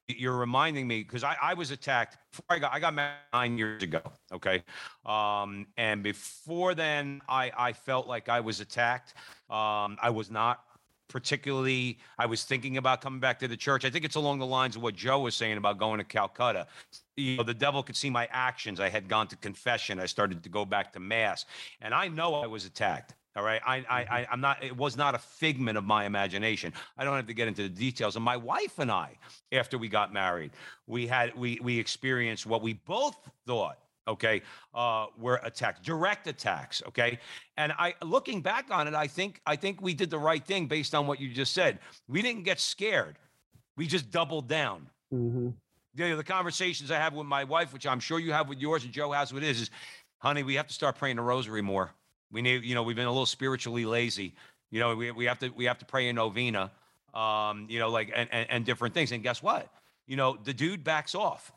You're 0.09 0.37
reminding 0.37 0.87
me 0.87 1.03
because 1.03 1.24
I, 1.24 1.37
I 1.41 1.55
was 1.55 1.70
attacked. 1.70 2.16
Before 2.31 2.57
I 2.57 2.59
got 2.59 2.72
I 2.72 2.81
got 2.81 2.95
married 2.95 3.16
nine 3.33 3.59
years 3.59 3.83
ago, 3.83 4.01
okay, 4.33 4.62
um, 5.05 5.66
and 5.76 6.03
before 6.03 6.74
then 6.74 7.20
I 7.29 7.53
I 7.57 7.72
felt 7.72 8.07
like 8.07 8.29
I 8.29 8.41
was 8.41 8.61
attacked. 8.61 9.14
Um, 9.51 9.97
I 10.03 10.11
was 10.11 10.31
not 10.31 10.64
particularly. 11.09 11.99
I 12.18 12.26
was 12.26 12.45
thinking 12.45 12.76
about 12.76 13.01
coming 13.01 13.20
back 13.20 13.39
to 13.41 13.49
the 13.49 13.57
church. 13.57 13.85
I 13.85 13.91
think 13.91 14.05
it's 14.05 14.16
along 14.16 14.39
the 14.39 14.47
lines 14.47 14.76
of 14.76 14.83
what 14.83 14.95
Joe 14.95 15.20
was 15.20 15.35
saying 15.35 15.57
about 15.57 15.79
going 15.79 15.99
to 15.99 16.05
Calcutta 16.05 16.66
you 17.18 17.37
know, 17.37 17.43
the 17.43 17.55
devil 17.55 17.83
could 17.83 17.97
see 17.97 18.11
my 18.11 18.29
actions. 18.31 18.81
I 18.81 18.89
had 18.89 19.09
gone 19.09 19.26
to 19.29 19.37
confession. 19.37 19.99
I 19.99 20.07
started 20.07 20.43
to 20.43 20.49
go 20.49 20.64
back 20.64 20.93
to 20.93 21.01
mass, 21.01 21.45
and 21.81 21.93
I 21.93 22.09
know 22.09 22.35
I 22.35 22.47
was 22.47 22.64
attacked. 22.64 23.14
All 23.39 23.45
right, 23.45 23.61
I, 23.64 23.76
I, 23.89 24.01
I, 24.01 24.26
I'm 24.32 24.41
not. 24.41 24.64
It 24.64 24.76
was 24.76 24.97
not 24.97 25.14
a 25.14 25.18
figment 25.18 25.78
of 25.78 25.84
my 25.84 26.07
imagination. 26.07 26.72
I 26.97 27.05
don't 27.05 27.14
have 27.14 27.28
to 27.28 27.34
get 27.34 27.47
into 27.47 27.62
the 27.62 27.68
details. 27.68 28.16
And 28.16 28.24
my 28.24 28.36
wife 28.36 28.80
and 28.80 28.91
I, 28.91 29.16
after 29.53 29.78
we 29.78 29.89
got 29.89 30.12
married, 30.12 30.51
we 30.89 31.07
had 31.07 31.36
we 31.36 31.61
we 31.62 31.78
experienced 31.78 32.47
what 32.47 32.62
we 32.62 32.72
both 32.72 33.16
thought. 33.47 33.78
Okay, 34.09 34.43
uh, 34.74 35.07
were 35.16 35.39
attacks, 35.45 35.78
direct 35.86 36.26
attacks. 36.26 36.82
Okay, 36.89 37.20
and 37.57 37.70
I, 37.78 37.95
looking 38.03 38.43
back 38.43 38.72
on 38.72 38.89
it, 38.89 38.95
I 38.95 39.07
think 39.07 39.41
I 39.47 39.55
think 39.55 39.80
we 39.80 39.95
did 39.95 40.11
the 40.11 40.18
right 40.18 40.45
thing 40.45 40.66
based 40.66 40.93
on 40.93 41.07
what 41.07 41.20
you 41.20 41.32
just 41.32 41.55
said. 41.55 41.78
We 42.09 42.22
didn't 42.22 42.43
get 42.43 42.59
scared. 42.59 43.20
We 43.76 43.86
just 43.86 44.11
doubled 44.11 44.49
down 44.49 44.91
mhm. 45.14 45.55
you 45.95 46.09
know, 46.09 46.16
the 46.16 46.24
conversations 46.24 46.91
I 46.91 46.97
have 46.97 47.14
with 47.14 47.28
my 47.28 47.45
wife, 47.45 47.72
which 47.72 47.86
I'm 47.86 48.01
sure 48.01 48.18
you 48.18 48.32
have 48.32 48.49
with 48.49 48.59
yours 48.59 48.82
and 48.82 48.93
Joe 48.93 49.12
has 49.12 49.32
with 49.32 49.45
his, 49.45 49.61
is, 49.61 49.70
honey, 50.18 50.43
we 50.43 50.57
have 50.57 50.66
to 50.66 50.74
start 50.74 50.97
praying 50.97 51.14
the 51.14 51.22
rosary 51.22 51.62
more. 51.62 51.95
We 52.31 52.43
need, 52.43 52.64
you 52.64 52.74
know, 52.74 52.83
we've 52.83 52.97
been 52.97 53.07
a 53.07 53.11
little 53.11 53.26
spiritually 53.26 53.85
lazy. 53.85 54.35
You 54.70 54.81
know, 54.81 54.95
we, 54.95 55.11
we 55.11 55.24
have 55.24 55.39
to 55.41 55.49
we 55.51 55.64
have 55.64 55.79
to 55.79 55.85
pray 55.85 56.09
a 56.09 56.12
novena, 56.12 56.70
um, 57.14 57.66
you 57.68 57.79
know, 57.79 57.89
like 57.89 58.12
and, 58.14 58.29
and 58.33 58.47
and 58.51 58.64
different 58.64 58.95
things. 58.95 59.12
And 59.12 59.22
guess 59.22 59.43
what? 59.43 59.72
You 60.07 60.16
know, 60.16 60.39
the 60.45 60.53
dude 60.53 60.85
backs 60.85 61.14
off 61.14 61.53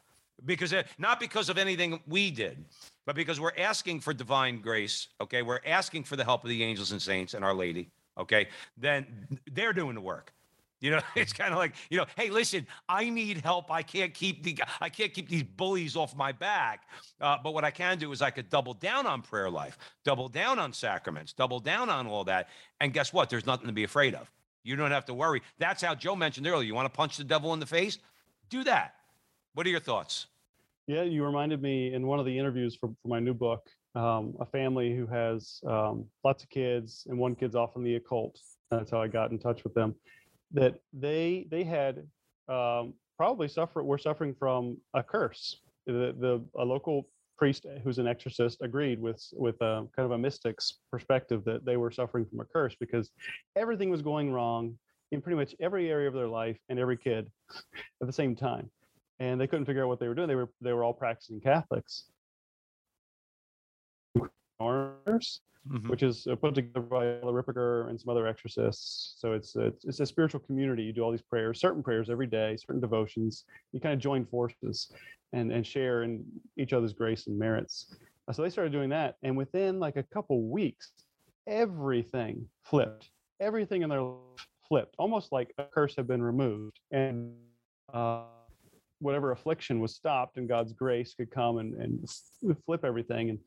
because 0.45 0.73
it, 0.73 0.87
not 0.97 1.19
because 1.19 1.49
of 1.49 1.57
anything 1.57 1.99
we 2.07 2.31
did, 2.31 2.63
but 3.05 3.15
because 3.15 3.39
we're 3.39 3.57
asking 3.57 3.99
for 3.99 4.13
divine 4.13 4.61
grace. 4.61 5.07
Okay, 5.19 5.41
we're 5.41 5.59
asking 5.65 6.03
for 6.03 6.15
the 6.15 6.23
help 6.23 6.43
of 6.43 6.49
the 6.49 6.63
angels 6.63 6.91
and 6.91 7.01
saints 7.01 7.33
and 7.33 7.43
Our 7.43 7.53
Lady. 7.53 7.89
Okay, 8.17 8.47
then 8.77 9.05
they're 9.51 9.73
doing 9.73 9.95
the 9.95 10.01
work. 10.01 10.33
You 10.81 10.91
know, 10.91 10.99
it's 11.15 11.31
kind 11.31 11.53
of 11.53 11.57
like, 11.57 11.73
you 11.89 11.97
know, 11.97 12.05
hey, 12.17 12.29
listen, 12.29 12.67
I 12.89 13.09
need 13.09 13.37
help. 13.37 13.71
I 13.71 13.83
can't 13.83 14.13
keep 14.13 14.43
the 14.43 14.61
I 14.81 14.89
can't 14.89 15.13
keep 15.13 15.29
these 15.29 15.43
bullies 15.43 15.95
off 15.95 16.15
my 16.15 16.31
back. 16.31 16.83
Uh, 17.21 17.37
but 17.41 17.53
what 17.53 17.63
I 17.63 17.71
can 17.71 17.97
do 17.97 18.11
is 18.11 18.21
I 18.21 18.31
could 18.31 18.49
double 18.49 18.73
down 18.73 19.07
on 19.07 19.21
prayer 19.21 19.49
life, 19.49 19.77
double 20.03 20.27
down 20.27 20.59
on 20.59 20.73
sacraments, 20.73 21.31
double 21.31 21.59
down 21.59 21.89
on 21.89 22.07
all 22.07 22.25
that. 22.25 22.49
And 22.81 22.91
guess 22.91 23.13
what? 23.13 23.29
There's 23.29 23.45
nothing 23.45 23.67
to 23.67 23.73
be 23.73 23.83
afraid 23.83 24.15
of. 24.15 24.29
You 24.63 24.75
don't 24.75 24.91
have 24.91 25.05
to 25.05 25.13
worry. 25.13 25.41
That's 25.57 25.81
how 25.81 25.95
Joe 25.95 26.15
mentioned 26.15 26.45
earlier. 26.47 26.67
You 26.67 26.75
want 26.75 26.91
to 26.91 26.95
punch 26.95 27.17
the 27.17 27.23
devil 27.23 27.53
in 27.53 27.59
the 27.59 27.65
face? 27.65 27.99
Do 28.49 28.63
that. 28.65 28.95
What 29.53 29.65
are 29.65 29.69
your 29.69 29.79
thoughts? 29.79 30.27
Yeah, 30.87 31.03
you 31.03 31.23
reminded 31.23 31.61
me 31.61 31.93
in 31.93 32.05
one 32.05 32.19
of 32.19 32.25
the 32.25 32.37
interviews 32.37 32.75
for, 32.75 32.89
for 33.01 33.07
my 33.07 33.19
new 33.19 33.33
book, 33.33 33.67
um, 33.95 34.35
a 34.39 34.45
family 34.45 34.95
who 34.95 35.05
has 35.07 35.61
um, 35.65 36.05
lots 36.23 36.43
of 36.43 36.49
kids 36.49 37.05
and 37.09 37.17
one 37.17 37.35
kid's 37.35 37.55
off 37.55 37.75
in 37.75 37.83
the 37.83 37.95
occult. 37.95 38.39
That's 38.69 38.91
how 38.91 39.01
I 39.01 39.07
got 39.07 39.31
in 39.31 39.39
touch 39.39 39.63
with 39.63 39.73
them. 39.73 39.95
That 40.53 40.79
they 40.93 41.47
they 41.49 41.63
had 41.63 42.07
um, 42.47 42.93
probably 43.17 43.47
suffer 43.47 43.83
were 43.83 43.97
suffering 43.97 44.35
from 44.37 44.77
a 44.93 45.03
curse. 45.03 45.61
The, 45.87 46.15
the 46.19 46.43
a 46.59 46.63
local 46.63 47.07
priest 47.37 47.65
who's 47.83 47.97
an 47.97 48.07
exorcist 48.07 48.59
agreed 48.61 49.01
with 49.01 49.23
with 49.33 49.55
a, 49.61 49.87
kind 49.95 50.05
of 50.05 50.11
a 50.11 50.17
mystic's 50.17 50.79
perspective 50.91 51.43
that 51.45 51.65
they 51.65 51.77
were 51.77 51.91
suffering 51.91 52.25
from 52.25 52.39
a 52.39 52.45
curse 52.45 52.75
because 52.79 53.09
everything 53.55 53.89
was 53.89 54.01
going 54.01 54.31
wrong 54.31 54.77
in 55.11 55.21
pretty 55.21 55.37
much 55.37 55.55
every 55.59 55.89
area 55.89 56.07
of 56.07 56.13
their 56.13 56.27
life 56.27 56.59
and 56.69 56.77
every 56.77 56.97
kid 56.97 57.29
at 58.01 58.07
the 58.07 58.13
same 58.13 58.35
time 58.35 58.69
and 59.21 59.39
they 59.39 59.45
couldn't 59.45 59.65
figure 59.65 59.83
out 59.83 59.87
what 59.87 59.99
they 59.99 60.07
were 60.07 60.15
doing. 60.15 60.27
They 60.27 60.35
were 60.35 60.49
they 60.61 60.73
were 60.73 60.83
all 60.83 60.93
practicing 60.93 61.39
Catholics. 61.39 62.05
Mhm. 65.69 65.89
which 65.89 66.01
is 66.01 66.25
uh, 66.25 66.35
put 66.35 66.55
together 66.55 66.81
by 66.81 67.19
Ella 67.21 67.31
Ripperger 67.33 67.87
and 67.87 67.99
some 68.01 68.09
other 68.09 68.25
exorcists. 68.25 69.13
So 69.19 69.33
it's 69.33 69.55
it's 69.55 69.85
it's 69.85 69.99
a 69.99 70.05
spiritual 70.07 70.39
community. 70.39 70.81
You 70.81 70.91
do 70.91 71.01
all 71.03 71.11
these 71.11 71.21
prayers, 71.21 71.59
certain 71.59 71.83
prayers 71.83 72.09
every 72.09 72.25
day, 72.25 72.57
certain 72.57 72.81
devotions. 72.81 73.45
You 73.71 73.79
kind 73.79 73.93
of 73.93 73.99
join 73.99 74.25
forces 74.25 74.91
and 75.33 75.51
and 75.51 75.65
share 75.65 76.01
in 76.01 76.25
each 76.57 76.73
other's 76.73 76.93
grace 76.93 77.27
and 77.27 77.37
merits. 77.37 77.95
Uh, 78.27 78.33
So 78.33 78.41
they 78.41 78.49
started 78.49 78.71
doing 78.71 78.89
that, 78.89 79.17
and 79.21 79.37
within 79.37 79.79
like 79.79 79.97
a 79.97 80.03
couple 80.03 80.41
weeks, 80.49 80.93
everything 81.45 82.49
flipped. 82.63 83.11
Everything 83.39 83.83
in 83.83 83.89
their 83.89 84.01
life 84.01 84.47
flipped, 84.67 84.95
almost 84.97 85.31
like 85.31 85.53
a 85.59 85.65
curse 85.65 85.95
had 85.95 86.07
been 86.07 86.23
removed, 86.23 86.79
and 86.91 87.35
uh, 87.93 88.23
whatever 88.99 89.31
affliction 89.31 89.79
was 89.79 89.93
stopped, 89.93 90.37
and 90.37 90.47
God's 90.47 90.73
grace 90.73 91.13
could 91.13 91.29
come 91.29 91.57
and 91.59 91.75
and 91.75 92.09
flip 92.65 92.83
everything. 92.83 93.29
And 93.29 93.39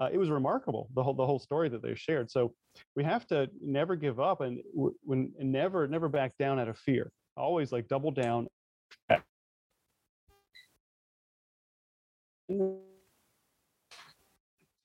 uh, 0.00 0.08
it 0.12 0.18
was 0.18 0.30
remarkable 0.30 0.88
the 0.94 1.02
whole 1.02 1.14
the 1.14 1.26
whole 1.26 1.38
story 1.38 1.68
that 1.68 1.82
they 1.82 1.94
shared. 1.94 2.30
So 2.30 2.54
we 2.96 3.04
have 3.04 3.26
to 3.28 3.48
never 3.60 3.96
give 3.96 4.20
up 4.20 4.40
and 4.40 4.60
when 5.04 5.32
and 5.38 5.52
never 5.52 5.86
never 5.86 6.08
back 6.08 6.32
down 6.38 6.58
out 6.58 6.68
of 6.68 6.78
fear. 6.78 7.10
Always 7.36 7.72
like 7.72 7.88
double 7.88 8.10
down. 8.10 8.48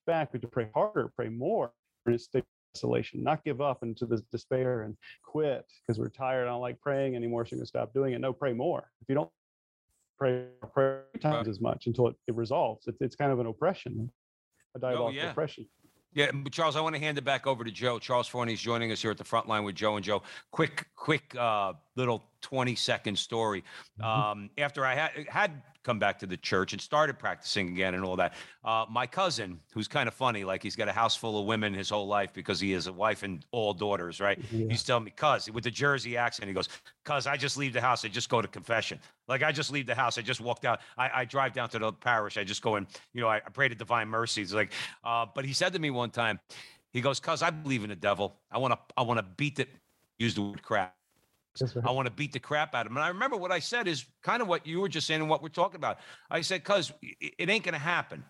Back, 0.05 0.31
we 0.31 0.39
to 0.39 0.47
pray 0.47 0.69
harder, 0.73 1.11
pray 1.17 1.27
more, 1.27 1.71
and 2.05 2.19
stay 2.19 2.41
isolation, 2.77 3.23
not 3.23 3.43
give 3.43 3.59
up 3.59 3.83
into 3.83 4.05
the 4.05 4.23
despair 4.31 4.83
and 4.83 4.95
quit 5.23 5.65
because 5.81 5.99
we're 5.99 6.09
tired. 6.09 6.43
I 6.43 6.51
don't 6.51 6.61
like 6.61 6.79
praying 6.79 7.15
anymore, 7.15 7.45
so 7.45 7.53
I'm 7.53 7.59
gonna 7.59 7.65
stop 7.65 7.93
doing 7.93 8.13
it. 8.13 8.21
No, 8.21 8.31
pray 8.31 8.53
more. 8.53 8.89
If 9.01 9.09
you 9.09 9.15
don't 9.15 9.29
pray, 10.17 10.45
pray 10.73 10.99
times 11.19 11.47
as 11.47 11.59
much 11.59 11.87
until 11.87 12.07
it, 12.07 12.15
it 12.27 12.35
resolves. 12.35 12.87
It's, 12.87 13.01
it's 13.01 13.15
kind 13.15 13.31
of 13.31 13.39
an 13.39 13.47
oppression, 13.47 14.11
a 14.77 14.79
diabolical 14.79 15.13
yeah. 15.13 15.31
oppression. 15.31 15.67
Yeah, 16.13 16.31
but 16.33 16.51
Charles, 16.51 16.75
I 16.75 16.81
want 16.81 16.95
to 16.95 16.99
hand 16.99 17.19
it 17.19 17.23
back 17.23 17.45
over 17.45 17.63
to 17.63 17.69
Joe. 17.69 17.99
Charles 17.99 18.27
Fraune 18.27 18.49
is 18.49 18.59
joining 18.59 18.91
us 18.91 19.01
here 19.01 19.11
at 19.11 19.17
the 19.17 19.23
front 19.23 19.47
line 19.47 19.63
with 19.63 19.75
Joe 19.75 19.97
and 19.97 20.03
Joe. 20.03 20.23
Quick, 20.49 20.87
quick 20.95 21.35
uh, 21.35 21.73
little 21.95 22.23
20 22.41 22.73
second 22.73 23.19
story. 23.19 23.63
Um, 24.01 24.49
after 24.57 24.83
I 24.83 24.95
had, 24.95 25.11
had 25.27 25.61
come 25.87 25.99
back 25.99 26.19
to 26.19 26.27
the 26.27 26.35
church 26.35 26.73
and 26.73 26.81
started 26.81 27.17
practicing 27.17 27.69
again 27.69 27.93
and 27.93 28.03
all 28.03 28.17
that, 28.17 28.33
uh, 28.65 28.85
my 28.89 29.07
cousin, 29.07 29.57
who's 29.73 29.87
kind 29.87 30.05
of 30.09 30.13
funny, 30.13 30.43
like 30.43 30.61
he's 30.61 30.75
got 30.75 30.89
a 30.89 30.91
house 30.91 31.15
full 31.15 31.39
of 31.39 31.45
women 31.45 31.73
his 31.73 31.89
whole 31.89 32.07
life 32.07 32.33
because 32.33 32.59
he 32.59 32.71
has 32.73 32.87
a 32.87 32.91
wife 32.91 33.23
and 33.23 33.45
all 33.51 33.73
daughters, 33.73 34.19
right? 34.19 34.37
Yeah. 34.51 34.67
He's 34.69 34.83
telling 34.83 35.05
me, 35.05 35.11
cuz, 35.11 35.49
with 35.49 35.63
the 35.63 35.71
Jersey 35.71 36.17
accent, 36.17 36.49
he 36.49 36.53
goes, 36.53 36.67
cuz, 37.05 37.25
I 37.25 37.37
just 37.37 37.55
leave 37.55 37.71
the 37.71 37.79
house. 37.79 38.03
I 38.03 38.09
just 38.09 38.27
go 38.27 38.41
to 38.41 38.49
confession. 38.49 38.99
Like 39.29 39.43
I 39.43 39.53
just 39.53 39.71
leave 39.71 39.87
the 39.87 39.95
house. 39.95 40.17
I 40.17 40.23
just 40.23 40.41
walked 40.41 40.65
out. 40.65 40.81
I, 40.97 41.21
I 41.21 41.25
drive 41.25 41.53
down 41.53 41.69
to 41.69 41.79
the 41.79 41.93
parish. 41.93 42.37
I 42.37 42.43
just 42.43 42.61
go 42.61 42.75
and, 42.75 42.85
you 43.13 43.21
know, 43.21 43.29
I, 43.29 43.37
I 43.37 43.49
pray 43.53 43.69
to 43.69 43.75
divine 43.75 44.09
mercy. 44.09 44.41
It's 44.41 44.51
like, 44.51 44.73
uh, 45.05 45.25
but 45.33 45.45
he 45.45 45.53
said 45.53 45.71
to 45.71 45.79
me 45.79 45.89
one 45.89 46.09
time, 46.09 46.37
he 46.91 46.99
goes, 46.99 47.21
cuz 47.21 47.41
I 47.41 47.49
believe 47.49 47.83
in 47.83 47.89
the 47.89 47.95
devil. 47.95 48.35
I 48.51 48.57
want 48.57 48.73
to, 48.73 48.79
I 48.97 49.03
want 49.03 49.19
to 49.19 49.25
beat 49.37 49.55
the, 49.55 49.67
use 50.19 50.35
the 50.35 50.41
word 50.41 50.61
crap. 50.61 50.96
I 51.83 51.91
want 51.91 52.07
to 52.07 52.13
beat 52.13 52.33
the 52.33 52.39
crap 52.39 52.75
out 52.75 52.85
of 52.85 52.91
him. 52.91 52.97
And 52.97 53.03
I 53.03 53.09
remember 53.09 53.37
what 53.37 53.51
I 53.51 53.59
said 53.59 53.87
is 53.87 54.05
kind 54.23 54.41
of 54.41 54.47
what 54.47 54.65
you 54.65 54.79
were 54.79 54.89
just 54.89 55.07
saying 55.07 55.21
and 55.21 55.29
what 55.29 55.41
we're 55.41 55.49
talking 55.49 55.77
about. 55.77 55.99
I 56.29 56.41
said, 56.41 56.63
cuz 56.63 56.91
it, 57.01 57.49
ain't 57.49 57.63
going 57.63 57.73
to 57.73 57.79
happen. 57.79 58.23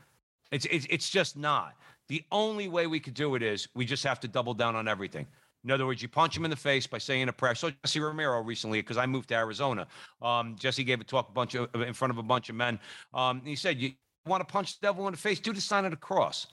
It's, 0.52 0.66
it's, 0.66 0.88
it's 0.90 1.10
just 1.10 1.38
not. 1.38 1.76
The 2.08 2.24
only 2.32 2.68
way 2.70 2.88
we 2.88 3.00
could 3.00 3.14
do 3.14 3.36
it 3.36 3.44
is 3.44 3.68
we 3.76 3.86
just 3.86 4.04
have 4.04 4.20
to 4.22 4.28
double 4.28 4.54
down 4.54 4.76
on 4.76 4.88
everything. 4.88 5.28
In 5.64 5.72
other 5.72 5.86
words, 5.86 6.02
you 6.02 6.08
punch 6.08 6.38
him 6.38 6.46
in 6.46 6.50
the 6.50 6.56
face 6.56 6.88
by 6.88 6.98
saying 6.98 7.28
a 7.28 7.34
prayer. 7.34 7.56
So 7.56 7.72
Jesse 7.84 8.00
Romero 8.00 8.42
recently, 8.42 8.80
because 8.80 8.98
I 8.98 9.06
moved 9.06 9.30
to 9.30 9.36
Arizona, 9.36 9.88
um, 10.22 10.56
Jesse 10.58 10.84
gave 10.84 11.02
a 11.02 11.04
talk 11.04 11.28
a 11.30 11.32
bunch 11.34 11.56
of 11.56 11.74
in 11.76 11.94
front 11.94 12.12
of 12.12 12.18
a 12.18 12.24
bunch 12.24 12.50
of 12.50 12.56
men. 12.56 12.80
Um, 13.14 13.42
he 13.44 13.56
said, 13.56 13.78
"You 13.78 13.92
want 14.26 14.48
to 14.48 14.52
punch 14.52 14.80
the 14.80 14.88
devil 14.88 15.08
in 15.08 15.14
the 15.14 15.18
face? 15.18 15.40
Do 15.40 15.52
the 15.52 15.60
sign 15.60 15.84
of 15.84 15.92
the 15.92 15.98
cross. 15.98 16.48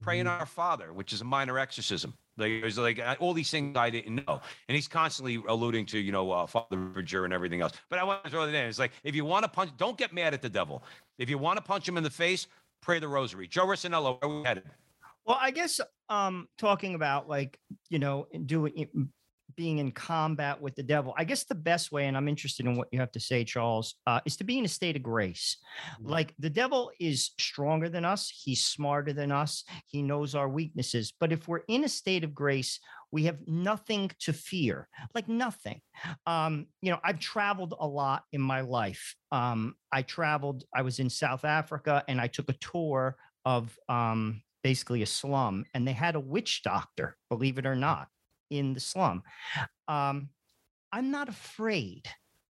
Pray 0.00 0.20
in 0.20 0.26
our 0.26 0.46
Father, 0.46 0.92
which 0.92 1.12
is 1.12 1.20
a 1.20 1.24
minor 1.24 1.58
exorcism. 1.58 2.14
Like, 2.42 2.60
there's 2.60 2.78
like 2.78 2.98
uh, 2.98 3.16
all 3.20 3.32
these 3.32 3.50
things 3.50 3.76
I 3.76 3.90
didn't 3.90 4.26
know, 4.26 4.40
and 4.68 4.74
he's 4.76 4.88
constantly 4.88 5.42
alluding 5.48 5.86
to, 5.86 5.98
you 5.98 6.12
know, 6.12 6.30
uh, 6.30 6.46
Father 6.46 6.76
Ripperger 6.76 7.24
and 7.24 7.32
everything 7.32 7.60
else. 7.60 7.72
But 7.88 7.98
I 7.98 8.04
want 8.04 8.24
to 8.24 8.30
throw 8.30 8.44
that 8.44 8.54
in. 8.54 8.66
It's 8.66 8.78
like 8.78 8.92
if 9.04 9.14
you 9.14 9.24
want 9.24 9.44
to 9.44 9.48
punch, 9.48 9.70
don't 9.76 9.96
get 9.96 10.12
mad 10.12 10.34
at 10.34 10.42
the 10.42 10.48
devil. 10.48 10.82
If 11.18 11.30
you 11.30 11.38
want 11.38 11.56
to 11.56 11.62
punch 11.62 11.88
him 11.88 11.96
in 11.96 12.02
the 12.02 12.10
face, 12.10 12.46
pray 12.80 12.98
the 12.98 13.08
Rosary. 13.08 13.48
Joe 13.48 13.66
Rissanello, 13.66 14.20
where 14.20 14.38
we 14.40 14.44
headed? 14.44 14.64
Well, 15.24 15.38
I 15.40 15.52
guess 15.52 15.80
um 16.08 16.48
talking 16.58 16.94
about 16.94 17.28
like, 17.28 17.58
you 17.88 17.98
know, 17.98 18.26
doing 18.46 18.72
it- 18.76 18.90
being 19.56 19.78
in 19.78 19.92
combat 19.92 20.60
with 20.60 20.74
the 20.74 20.82
devil. 20.82 21.14
I 21.16 21.24
guess 21.24 21.44
the 21.44 21.54
best 21.54 21.92
way 21.92 22.06
and 22.06 22.16
I'm 22.16 22.28
interested 22.28 22.66
in 22.66 22.76
what 22.76 22.88
you 22.92 23.00
have 23.00 23.12
to 23.12 23.20
say 23.20 23.44
Charles, 23.44 23.94
uh, 24.06 24.20
is 24.24 24.36
to 24.36 24.44
be 24.44 24.58
in 24.58 24.64
a 24.64 24.68
state 24.68 24.96
of 24.96 25.02
grace. 25.02 25.56
Like 26.00 26.34
the 26.38 26.50
devil 26.50 26.90
is 27.00 27.30
stronger 27.38 27.88
than 27.88 28.04
us, 28.04 28.32
he's 28.44 28.64
smarter 28.64 29.12
than 29.12 29.32
us, 29.32 29.64
he 29.86 30.02
knows 30.02 30.34
our 30.34 30.48
weaknesses, 30.48 31.12
but 31.18 31.32
if 31.32 31.48
we're 31.48 31.62
in 31.68 31.84
a 31.84 31.88
state 31.88 32.24
of 32.24 32.34
grace, 32.34 32.80
we 33.10 33.24
have 33.24 33.38
nothing 33.46 34.10
to 34.20 34.32
fear. 34.32 34.88
Like 35.14 35.28
nothing. 35.28 35.82
Um, 36.26 36.66
you 36.80 36.90
know, 36.90 36.98
I've 37.04 37.20
traveled 37.20 37.74
a 37.78 37.86
lot 37.86 38.24
in 38.32 38.40
my 38.40 38.62
life. 38.62 39.14
Um, 39.30 39.74
I 39.92 40.00
traveled, 40.00 40.64
I 40.74 40.80
was 40.80 40.98
in 40.98 41.10
South 41.10 41.44
Africa 41.44 42.02
and 42.08 42.18
I 42.18 42.26
took 42.26 42.48
a 42.48 42.54
tour 42.54 43.16
of 43.44 43.76
um 43.88 44.42
basically 44.62 45.02
a 45.02 45.06
slum 45.06 45.64
and 45.74 45.86
they 45.86 45.92
had 45.92 46.14
a 46.14 46.20
witch 46.20 46.62
doctor 46.62 47.16
believe 47.28 47.58
it 47.58 47.66
or 47.66 47.74
not 47.74 48.08
in 48.52 48.74
the 48.74 48.80
slum. 48.80 49.22
Um 49.88 50.28
i'm 50.92 51.10
not 51.10 51.28
afraid 51.28 52.06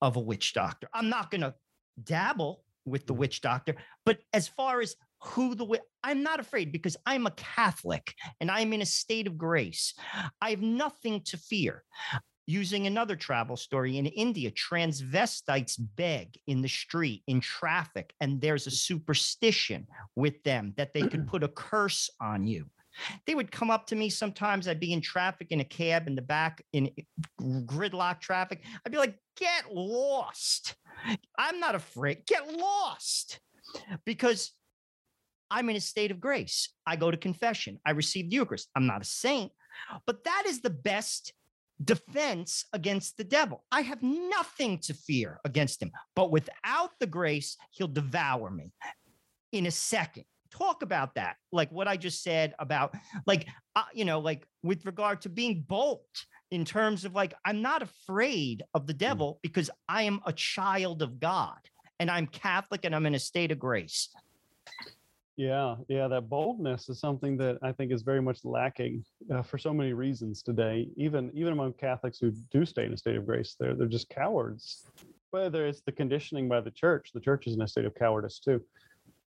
of 0.01 0.15
a 0.15 0.19
witch 0.19 0.53
doctor. 0.53 0.87
I'm 0.93 1.09
not 1.09 1.31
going 1.31 1.41
to 1.41 1.55
dabble 2.03 2.63
with 2.85 3.05
the 3.07 3.13
witch 3.13 3.41
doctor 3.41 3.75
but 4.05 4.19
as 4.33 4.47
far 4.47 4.79
as 4.79 4.95
who 5.19 5.55
the 5.55 5.81
i'm 6.03 6.21
not 6.23 6.39
afraid 6.39 6.71
because 6.71 6.95
i'm 7.05 7.25
a 7.25 7.31
catholic 7.31 8.13
and 8.39 8.49
i'm 8.51 8.71
in 8.71 8.81
a 8.81 8.85
state 8.85 9.27
of 9.27 9.37
grace. 9.37 9.93
I 10.41 10.51
have 10.51 10.61
nothing 10.61 11.21
to 11.25 11.37
fear. 11.37 11.83
Using 12.49 12.87
another 12.87 13.17
travel 13.17 13.57
story 13.57 13.97
in 13.97 14.05
India, 14.05 14.49
transvestites 14.51 15.75
beg 15.97 16.39
in 16.47 16.61
the 16.61 16.69
street, 16.69 17.23
in 17.27 17.41
traffic, 17.41 18.13
and 18.21 18.39
there's 18.39 18.67
a 18.67 18.71
superstition 18.71 19.85
with 20.15 20.41
them 20.43 20.73
that 20.77 20.93
they 20.93 21.01
could 21.01 21.27
put 21.33 21.43
a 21.43 21.49
curse 21.49 22.09
on 22.21 22.47
you. 22.47 22.67
They 23.25 23.35
would 23.35 23.51
come 23.51 23.69
up 23.69 23.87
to 23.87 23.95
me 23.95 24.09
sometimes. 24.09 24.67
I'd 24.67 24.79
be 24.79 24.93
in 24.93 25.01
traffic 25.01 25.47
in 25.51 25.59
a 25.59 25.65
cab 25.65 26.07
in 26.07 26.15
the 26.15 26.21
back 26.21 26.63
in 26.73 26.89
gridlock 27.41 28.19
traffic. 28.19 28.63
I'd 28.85 28.91
be 28.91 28.97
like, 28.97 29.17
get 29.35 29.73
lost. 29.73 30.75
I'm 31.37 31.59
not 31.59 31.75
afraid. 31.75 32.25
Get 32.25 32.57
lost. 32.57 33.39
Because 34.05 34.51
I'm 35.49 35.69
in 35.69 35.75
a 35.75 35.81
state 35.81 36.11
of 36.11 36.19
grace. 36.19 36.69
I 36.85 36.95
go 36.95 37.11
to 37.11 37.17
confession. 37.17 37.79
I 37.85 37.91
receive 37.91 38.29
the 38.29 38.35
Eucharist. 38.35 38.69
I'm 38.75 38.87
not 38.87 39.01
a 39.01 39.05
saint, 39.05 39.51
but 40.05 40.23
that 40.23 40.43
is 40.47 40.61
the 40.61 40.69
best 40.69 41.33
defense 41.83 42.65
against 42.73 43.17
the 43.17 43.23
devil. 43.23 43.63
I 43.71 43.81
have 43.81 44.01
nothing 44.01 44.79
to 44.79 44.93
fear 44.93 45.39
against 45.45 45.81
him, 45.81 45.91
but 46.15 46.31
without 46.31 46.91
the 46.99 47.07
grace, 47.07 47.55
he'll 47.71 47.87
devour 47.87 48.49
me 48.49 48.73
in 49.51 49.67
a 49.67 49.71
second. 49.71 50.25
Talk 50.57 50.81
about 50.81 51.15
that, 51.15 51.35
like 51.51 51.71
what 51.71 51.87
I 51.87 51.97
just 51.97 52.23
said 52.23 52.53
about, 52.57 52.95
like, 53.25 53.47
uh, 53.75 53.83
you 53.93 54.05
know, 54.05 54.19
like 54.19 54.45
with 54.63 54.85
regard 54.85 55.21
to 55.21 55.29
being 55.29 55.63
bold 55.67 56.01
in 56.51 56.65
terms 56.65 57.05
of 57.05 57.13
like, 57.13 57.33
I'm 57.45 57.61
not 57.61 57.81
afraid 57.81 58.63
of 58.73 58.87
the 58.87 58.93
devil 58.93 59.39
because 59.43 59.69
I 59.87 60.03
am 60.03 60.21
a 60.25 60.33
child 60.33 61.01
of 61.01 61.19
God 61.19 61.57
and 61.99 62.09
I'm 62.09 62.27
Catholic 62.27 62.85
and 62.85 62.95
I'm 62.95 63.05
in 63.05 63.15
a 63.15 63.19
state 63.19 63.51
of 63.51 63.59
grace. 63.59 64.09
Yeah, 65.35 65.75
yeah, 65.87 66.07
that 66.07 66.29
boldness 66.29 66.89
is 66.89 66.99
something 66.99 67.37
that 67.37 67.59
I 67.61 67.71
think 67.71 67.91
is 67.91 68.01
very 68.01 68.21
much 68.21 68.43
lacking 68.43 69.05
uh, 69.31 69.43
for 69.43 69.59
so 69.59 69.71
many 69.71 69.93
reasons 69.93 70.41
today. 70.41 70.89
Even 70.97 71.29
even 71.35 71.53
among 71.53 71.73
Catholics 71.73 72.17
who 72.17 72.31
do 72.51 72.65
stay 72.65 72.85
in 72.85 72.93
a 72.93 72.97
state 72.97 73.15
of 73.15 73.25
grace, 73.27 73.55
they're 73.59 73.75
they're 73.75 73.85
just 73.85 74.09
cowards. 74.09 74.89
Whether 75.29 75.67
it's 75.67 75.81
the 75.81 75.91
conditioning 75.91 76.49
by 76.49 76.61
the 76.61 76.71
church, 76.71 77.11
the 77.13 77.19
church 77.19 77.45
is 77.45 77.53
in 77.53 77.61
a 77.61 77.67
state 77.67 77.85
of 77.85 77.93
cowardice 77.93 78.39
too. 78.39 78.61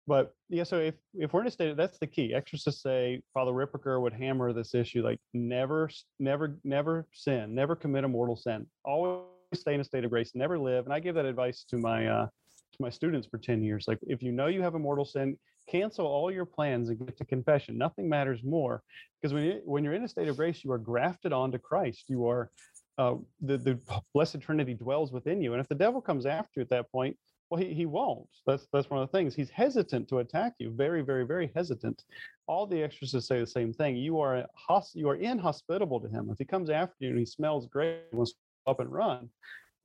But 0.10 0.34
yeah, 0.50 0.64
so 0.64 0.78
if 0.80 0.96
if 1.14 1.34
we're 1.34 1.42
in 1.42 1.48
a 1.48 1.52
state, 1.52 1.78
that's 1.78 2.00
the 2.00 2.08
key. 2.08 2.34
Exorcists 2.34 2.82
say 2.82 3.22
Father 3.32 3.52
Ripperger 3.52 4.02
would 4.02 4.12
hammer 4.12 4.52
this 4.54 4.74
issue 4.74 5.04
like 5.04 5.20
never, 5.36 5.88
never, 6.18 6.58
never 6.64 7.08
sin, 7.14 7.54
never 7.54 7.76
commit 7.76 8.04
a 8.06 8.08
mortal 8.08 8.36
sin. 8.36 8.66
Always 8.84 9.22
stay 9.54 9.76
in 9.76 9.82
a 9.82 9.84
state 9.84 10.04
of 10.04 10.10
grace, 10.10 10.32
never 10.34 10.58
live. 10.58 10.86
And 10.86 10.94
I 10.96 11.00
give 11.00 11.14
that 11.14 11.26
advice 11.26 11.64
to 11.70 11.78
my 11.78 12.08
uh, 12.08 12.26
to 12.26 12.78
my 12.80 12.90
students 12.90 13.28
for 13.28 13.38
ten 13.38 13.62
years. 13.62 13.86
Like 13.88 14.00
if 14.02 14.24
you 14.24 14.32
know 14.32 14.48
you 14.48 14.64
have 14.64 14.74
a 14.74 14.80
mortal 14.80 15.06
sin, 15.06 15.38
cancel 15.70 16.08
all 16.08 16.32
your 16.32 16.46
plans 16.46 16.90
and 16.90 16.98
get 16.98 17.16
to 17.20 17.26
confession. 17.26 17.78
Nothing 17.78 18.10
matters 18.10 18.42
more 18.44 18.82
because 19.22 19.32
when 19.32 19.44
you, 19.44 19.62
when 19.64 19.84
you're 19.84 19.94
in 19.94 20.04
a 20.06 20.08
state 20.08 20.28
of 20.28 20.38
grace, 20.38 20.64
you 20.64 20.72
are 20.72 20.80
grafted 20.80 21.34
onto 21.34 21.60
Christ. 21.60 22.06
You 22.08 22.28
are 22.28 22.50
uh, 22.98 23.14
the 23.42 23.58
the 23.58 23.80
blessed 24.16 24.42
Trinity 24.42 24.74
dwells 24.74 25.12
within 25.12 25.40
you. 25.40 25.54
And 25.54 25.62
if 25.62 25.68
the 25.68 25.76
devil 25.76 26.02
comes 26.02 26.26
after 26.26 26.54
you 26.56 26.62
at 26.64 26.70
that 26.70 26.92
point, 26.92 27.16
well, 27.50 27.62
he, 27.62 27.74
he 27.74 27.86
won't. 27.86 28.28
That's 28.46 28.68
that's 28.72 28.90
one 28.90 29.02
of 29.02 29.10
the 29.10 29.18
things. 29.18 29.36
He's 29.36 29.50
hesitant 29.50 30.08
to 30.10 30.20
attack 30.20 30.54
you. 30.60 30.72
Very, 30.72 31.02
very, 31.02 31.26
very 31.26 31.52
hesitant. 31.56 32.04
All 32.48 32.68
the 32.68 32.84
exorcists 32.84 33.28
say 33.28 33.40
the 33.40 33.48
same 33.48 33.74
thing. 33.74 33.96
You 33.96 34.20
are 34.20 34.46
you 34.94 35.10
are 35.10 35.16
inhospitable 35.16 36.00
to 36.02 36.08
him. 36.08 36.30
If 36.32 36.38
he 36.38 36.46
comes 36.46 36.70
after 36.70 36.96
you 37.00 37.10
and 37.10 37.20
he 37.20 37.26
smells 37.26 37.68
great, 37.68 38.02
he 38.12 38.16
wants 38.16 38.34
to 38.34 38.38
up 38.72 38.80
and 38.80 38.92
run. 38.92 39.30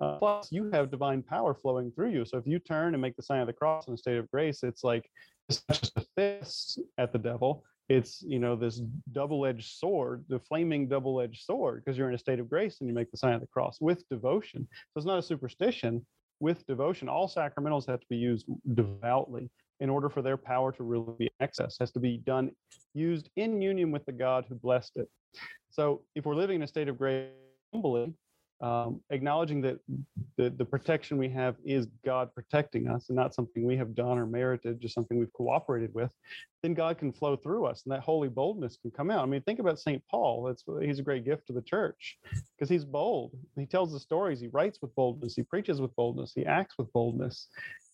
Uh, 0.01 0.19
plus, 0.19 0.51
you 0.51 0.71
have 0.73 0.91
divine 0.91 1.23
power 1.23 1.55
flowing 1.55 1.91
through 1.93 2.11
you. 2.11 2.25
So 2.25 2.37
if 2.37 2.47
you 2.47 2.59
turn 2.59 2.95
and 2.95 3.01
make 3.01 3.17
the 3.17 3.23
sign 3.23 3.41
of 3.41 3.47
the 3.47 3.53
cross 3.53 3.87
in 3.87 3.95
a 3.95 3.97
state 3.97 4.19
of 4.19 4.31
grace, 4.31 4.62
it's 4.62 4.85
like 4.85 5.09
it's 5.49 5.62
not 5.69 5.81
just 5.81 5.97
a 5.97 6.05
fist 6.17 6.81
at 6.99 7.12
the 7.12 7.19
devil. 7.19 7.65
It's 7.89 8.23
you 8.23 8.39
know 8.39 8.57
this 8.57 8.81
double-edged 9.12 9.79
sword, 9.79 10.25
the 10.29 10.41
flaming 10.41 10.89
double-edged 10.89 11.43
sword, 11.43 11.83
because 11.85 11.97
you're 11.97 12.09
in 12.09 12.15
a 12.15 12.19
state 12.19 12.41
of 12.41 12.49
grace 12.49 12.81
and 12.81 12.89
you 12.89 12.95
make 12.95 13.11
the 13.11 13.17
sign 13.17 13.35
of 13.35 13.41
the 13.41 13.47
cross 13.47 13.81
with 13.81 14.09
devotion. 14.09 14.67
So 14.71 14.99
it's 14.99 15.07
not 15.07 15.19
a 15.19 15.23
superstition. 15.23 16.05
With 16.41 16.66
devotion, 16.66 17.09
all 17.09 17.28
sacramentals 17.28 17.87
have 17.87 18.01
to 18.01 18.07
be 18.09 18.16
used 18.16 18.47
devoutly 18.74 19.51
in 19.80 19.91
order 19.91 20.09
for 20.09 20.22
their 20.22 20.37
power 20.37 20.72
to 20.72 20.82
really 20.82 21.14
be 21.18 21.30
accessed. 21.41 21.76
Has 21.80 21.93
to 21.93 22.01
be 22.01 22.18
done 22.18 22.51
used 22.95 23.30
in 23.37 23.61
union 23.61 23.91
with 23.91 24.05
the 24.05 24.12
God 24.12 24.45
who 24.49 24.55
blessed 24.55 24.97
it. 24.97 25.09
So 25.70 26.03
if 26.14 26.24
we're 26.24 26.35
living 26.35 26.57
in 26.57 26.62
a 26.62 26.66
state 26.66 26.89
of 26.89 26.99
grace 26.99 27.30
humbly, 27.72 28.12
um, 28.61 29.01
acknowledging 29.11 29.61
that 29.63 29.79
the, 30.37 30.51
the 30.51 30.65
protection 30.65 31.19
we 31.19 31.29
have 31.29 31.57
is 31.65 31.87
God 32.05 32.35
protecting 32.35 32.89
us 32.89 33.09
and 33.09 33.17
not 33.17 33.35
something 33.35 33.65
we 33.65 33.77
have 33.77 33.95
done 33.95 34.19
or 34.19 34.27
merited, 34.27 34.81
just 34.81 34.95
something 34.95 35.19
we've 35.19 35.33
cooperated 35.33 35.93
with, 35.93 36.13
then 36.63 36.73
God 36.73 36.97
can 36.97 37.13
flow 37.13 37.37
through 37.37 37.67
us 37.67 37.83
and 37.85 37.93
that 37.93 38.01
holy 38.01 38.29
boldness 38.29 38.79
can 38.81 38.91
come 38.91 39.11
out. 39.11 39.23
I 39.23 39.27
mean, 39.27 39.43
think 39.43 39.59
about 39.59 39.81
St. 39.81 40.03
Paul. 40.11 40.45
That's 40.45 40.65
he's 40.81 40.99
a 40.99 41.03
great 41.03 41.25
gift 41.25 41.47
to 41.49 41.53
the 41.53 41.63
church 41.63 42.19
because 42.57 42.71
he's 42.71 42.85
bold. 42.85 43.33
He 43.57 43.67
tells 43.67 43.93
the 43.93 44.01
stories, 44.01 44.41
he 44.41 44.49
writes 44.49 44.79
with 44.81 44.95
boldness, 44.95 45.35
he 45.35 45.43
preaches 45.43 45.81
with 45.81 45.95
boldness, 45.97 46.33
he 46.35 46.47
acts 46.47 46.77
with 46.79 46.93
boldness. 46.93 47.49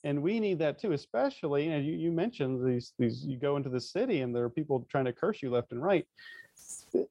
And 0.04 0.22
we 0.22 0.40
need 0.40 0.58
that 0.60 0.80
too, 0.80 0.92
especially, 0.92 1.64
you 1.64 1.70
know, 1.70 1.78
you, 1.78 1.94
you 1.94 2.12
mentioned 2.12 2.66
these 2.66 2.92
these 2.98 3.24
you 3.24 3.38
go 3.38 3.56
into 3.56 3.70
the 3.70 3.80
city 3.80 4.20
and 4.20 4.34
there 4.34 4.44
are 4.44 4.50
people 4.50 4.86
trying 4.90 5.06
to 5.06 5.12
curse 5.12 5.42
you 5.42 5.50
left 5.50 5.72
and 5.72 5.82
right. 5.82 6.06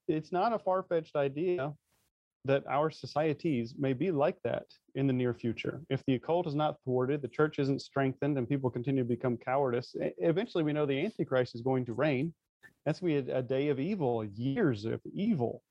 It's 0.08 0.32
not 0.32 0.54
a 0.54 0.60
far-fetched 0.60 1.16
idea 1.16 1.74
that 2.46 2.64
our 2.70 2.90
societies 2.90 3.76
may 3.78 3.94
be 3.94 4.12
like 4.12 4.38
that 4.44 4.66
in 4.96 5.08
the 5.08 5.14
near 5.14 5.34
future. 5.34 5.82
If 5.90 6.04
the 6.06 6.16
occult 6.16 6.48
is 6.48 6.56
not 6.56 6.78
thwarted, 6.84 7.22
the 7.22 7.28
church 7.28 7.60
isn't 7.60 7.82
strengthened, 7.82 8.38
and 8.38 8.48
people 8.48 8.70
continue 8.70 9.04
to 9.04 9.08
become 9.08 9.38
cowardice, 9.38 9.96
eventually 10.20 10.64
we 10.64 10.74
know 10.74 10.86
the 10.86 11.04
Antichrist 11.04 11.56
is 11.56 11.62
going 11.62 11.86
to 11.86 11.94
reign. 11.94 12.34
That's 12.86 13.02
gonna 13.02 13.22
be 13.22 13.32
a, 13.32 13.40
a 13.40 13.42
day 13.42 13.68
of 13.68 13.80
evil, 13.80 14.24
years 14.24 14.86
of 14.86 15.02
evil, 15.14 15.64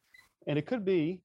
and 0.47 0.59
it 0.59 0.67
could 0.67 0.85
be 0.85 1.21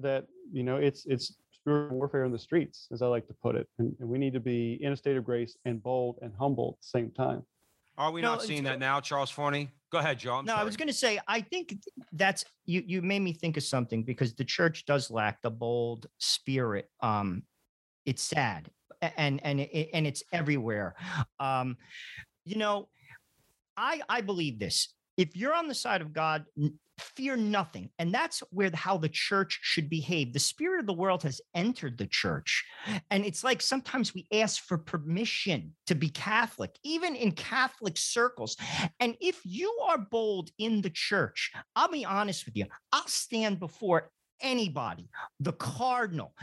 that 0.00 0.26
you 0.52 0.62
know 0.62 0.76
it's 0.76 1.06
it's 1.06 1.36
spiritual 1.52 1.96
warfare 1.96 2.24
in 2.24 2.32
the 2.32 2.38
streets, 2.38 2.88
as 2.92 3.02
I 3.02 3.06
like 3.06 3.26
to 3.28 3.34
put 3.42 3.56
it, 3.56 3.66
and, 3.78 3.94
and 3.98 4.08
we 4.08 4.18
need 4.18 4.34
to 4.34 4.40
be 4.40 4.78
in 4.82 4.92
a 4.92 4.96
state 4.96 5.16
of 5.16 5.24
grace 5.24 5.56
and 5.64 5.82
bold 5.82 6.18
and 6.20 6.32
humble 6.38 6.76
at 6.76 6.82
the 6.82 6.98
same 6.98 7.10
time. 7.12 7.42
Are 7.96 8.10
we 8.10 8.20
No, 8.20 8.32
not 8.32 8.42
seeing 8.42 8.64
that 8.64 8.78
now, 8.78 9.00
Charles 9.00 9.30
Fraune? 9.30 9.70
Go 9.92 9.98
ahead, 9.98 10.18
Joe. 10.18 10.36
I'm 10.36 10.46
no, 10.46 10.54
sorry. 10.54 10.62
I 10.62 10.64
was 10.64 10.76
going 10.78 10.88
to 10.88 10.94
say, 10.94 11.20
I 11.28 11.42
think 11.42 11.76
that's 12.12 12.46
you. 12.64 12.82
You 12.86 13.02
made 13.02 13.20
me 13.20 13.34
think 13.34 13.58
of 13.58 13.62
something 13.62 14.02
because 14.02 14.34
the 14.34 14.44
church 14.44 14.86
does 14.86 15.10
lack 15.10 15.42
the 15.42 15.50
bold 15.50 16.06
spirit. 16.16 16.88
Um, 17.00 17.42
it's 18.06 18.22
sad, 18.22 18.70
and 19.18 19.38
and 19.44 19.60
and 19.60 20.06
it's 20.06 20.22
everywhere. 20.32 20.94
Um, 21.38 21.76
you 22.46 22.56
know, 22.56 22.88
I 23.76 24.00
I 24.08 24.22
believe 24.22 24.58
this. 24.58 24.94
If 25.16 25.36
you're 25.36 25.54
on 25.54 25.68
the 25.68 25.74
side 25.74 26.00
of 26.00 26.12
God, 26.12 26.44
fear 26.98 27.36
nothing, 27.36 27.90
and 27.98 28.14
that's 28.14 28.42
where 28.50 28.70
the, 28.70 28.76
how 28.76 28.96
the 28.96 29.08
church 29.08 29.58
should 29.62 29.90
behave. 29.90 30.32
The 30.32 30.38
spirit 30.38 30.80
of 30.80 30.86
the 30.86 30.92
world 30.92 31.22
has 31.22 31.40
entered 31.54 31.98
the 31.98 32.06
church, 32.06 32.64
and 33.10 33.24
it's 33.24 33.42
like 33.44 33.60
sometimes 33.60 34.14
we 34.14 34.26
ask 34.32 34.62
for 34.62 34.78
permission 34.78 35.74
to 35.86 35.94
be 35.94 36.08
Catholic, 36.08 36.78
even 36.84 37.14
in 37.14 37.32
Catholic 37.32 37.96
circles. 37.96 38.56
And 39.00 39.16
if 39.20 39.40
you 39.44 39.76
are 39.88 39.98
bold 39.98 40.50
in 40.58 40.80
the 40.80 40.90
church, 40.90 41.52
I'll 41.76 41.90
be 41.90 42.04
honest 42.04 42.46
with 42.46 42.56
you, 42.56 42.66
I'll 42.92 43.06
stand 43.06 43.58
before 43.58 44.10
anybody, 44.40 45.08
the 45.40 45.52
cardinal. 45.52 46.34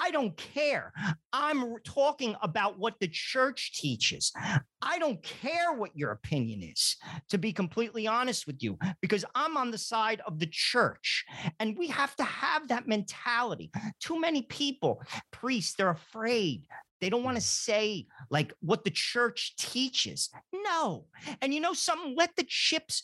I 0.00 0.10
don't 0.10 0.36
care. 0.36 0.92
I'm 1.32 1.74
talking 1.84 2.36
about 2.40 2.78
what 2.78 2.94
the 3.00 3.08
church 3.08 3.72
teaches. 3.74 4.32
I 4.80 4.98
don't 4.98 5.20
care 5.22 5.72
what 5.72 5.96
your 5.96 6.12
opinion 6.12 6.62
is, 6.62 6.96
to 7.30 7.38
be 7.38 7.52
completely 7.52 8.06
honest 8.06 8.46
with 8.46 8.62
you, 8.62 8.78
because 9.02 9.24
I'm 9.34 9.56
on 9.56 9.70
the 9.70 9.78
side 9.78 10.20
of 10.26 10.38
the 10.38 10.48
church. 10.50 11.24
And 11.58 11.76
we 11.76 11.88
have 11.88 12.14
to 12.16 12.24
have 12.24 12.68
that 12.68 12.86
mentality. 12.86 13.70
Too 14.00 14.20
many 14.20 14.42
people, 14.42 15.02
priests, 15.32 15.74
they're 15.76 15.90
afraid. 15.90 16.66
They 17.00 17.10
don't 17.10 17.24
want 17.24 17.36
to 17.36 17.42
say 17.42 18.06
like 18.30 18.52
what 18.60 18.84
the 18.84 18.90
church 18.90 19.54
teaches. 19.56 20.30
No. 20.52 21.06
And 21.42 21.54
you 21.54 21.60
know 21.60 21.72
something? 21.72 22.14
Let 22.16 22.34
the 22.36 22.46
chips 22.46 23.02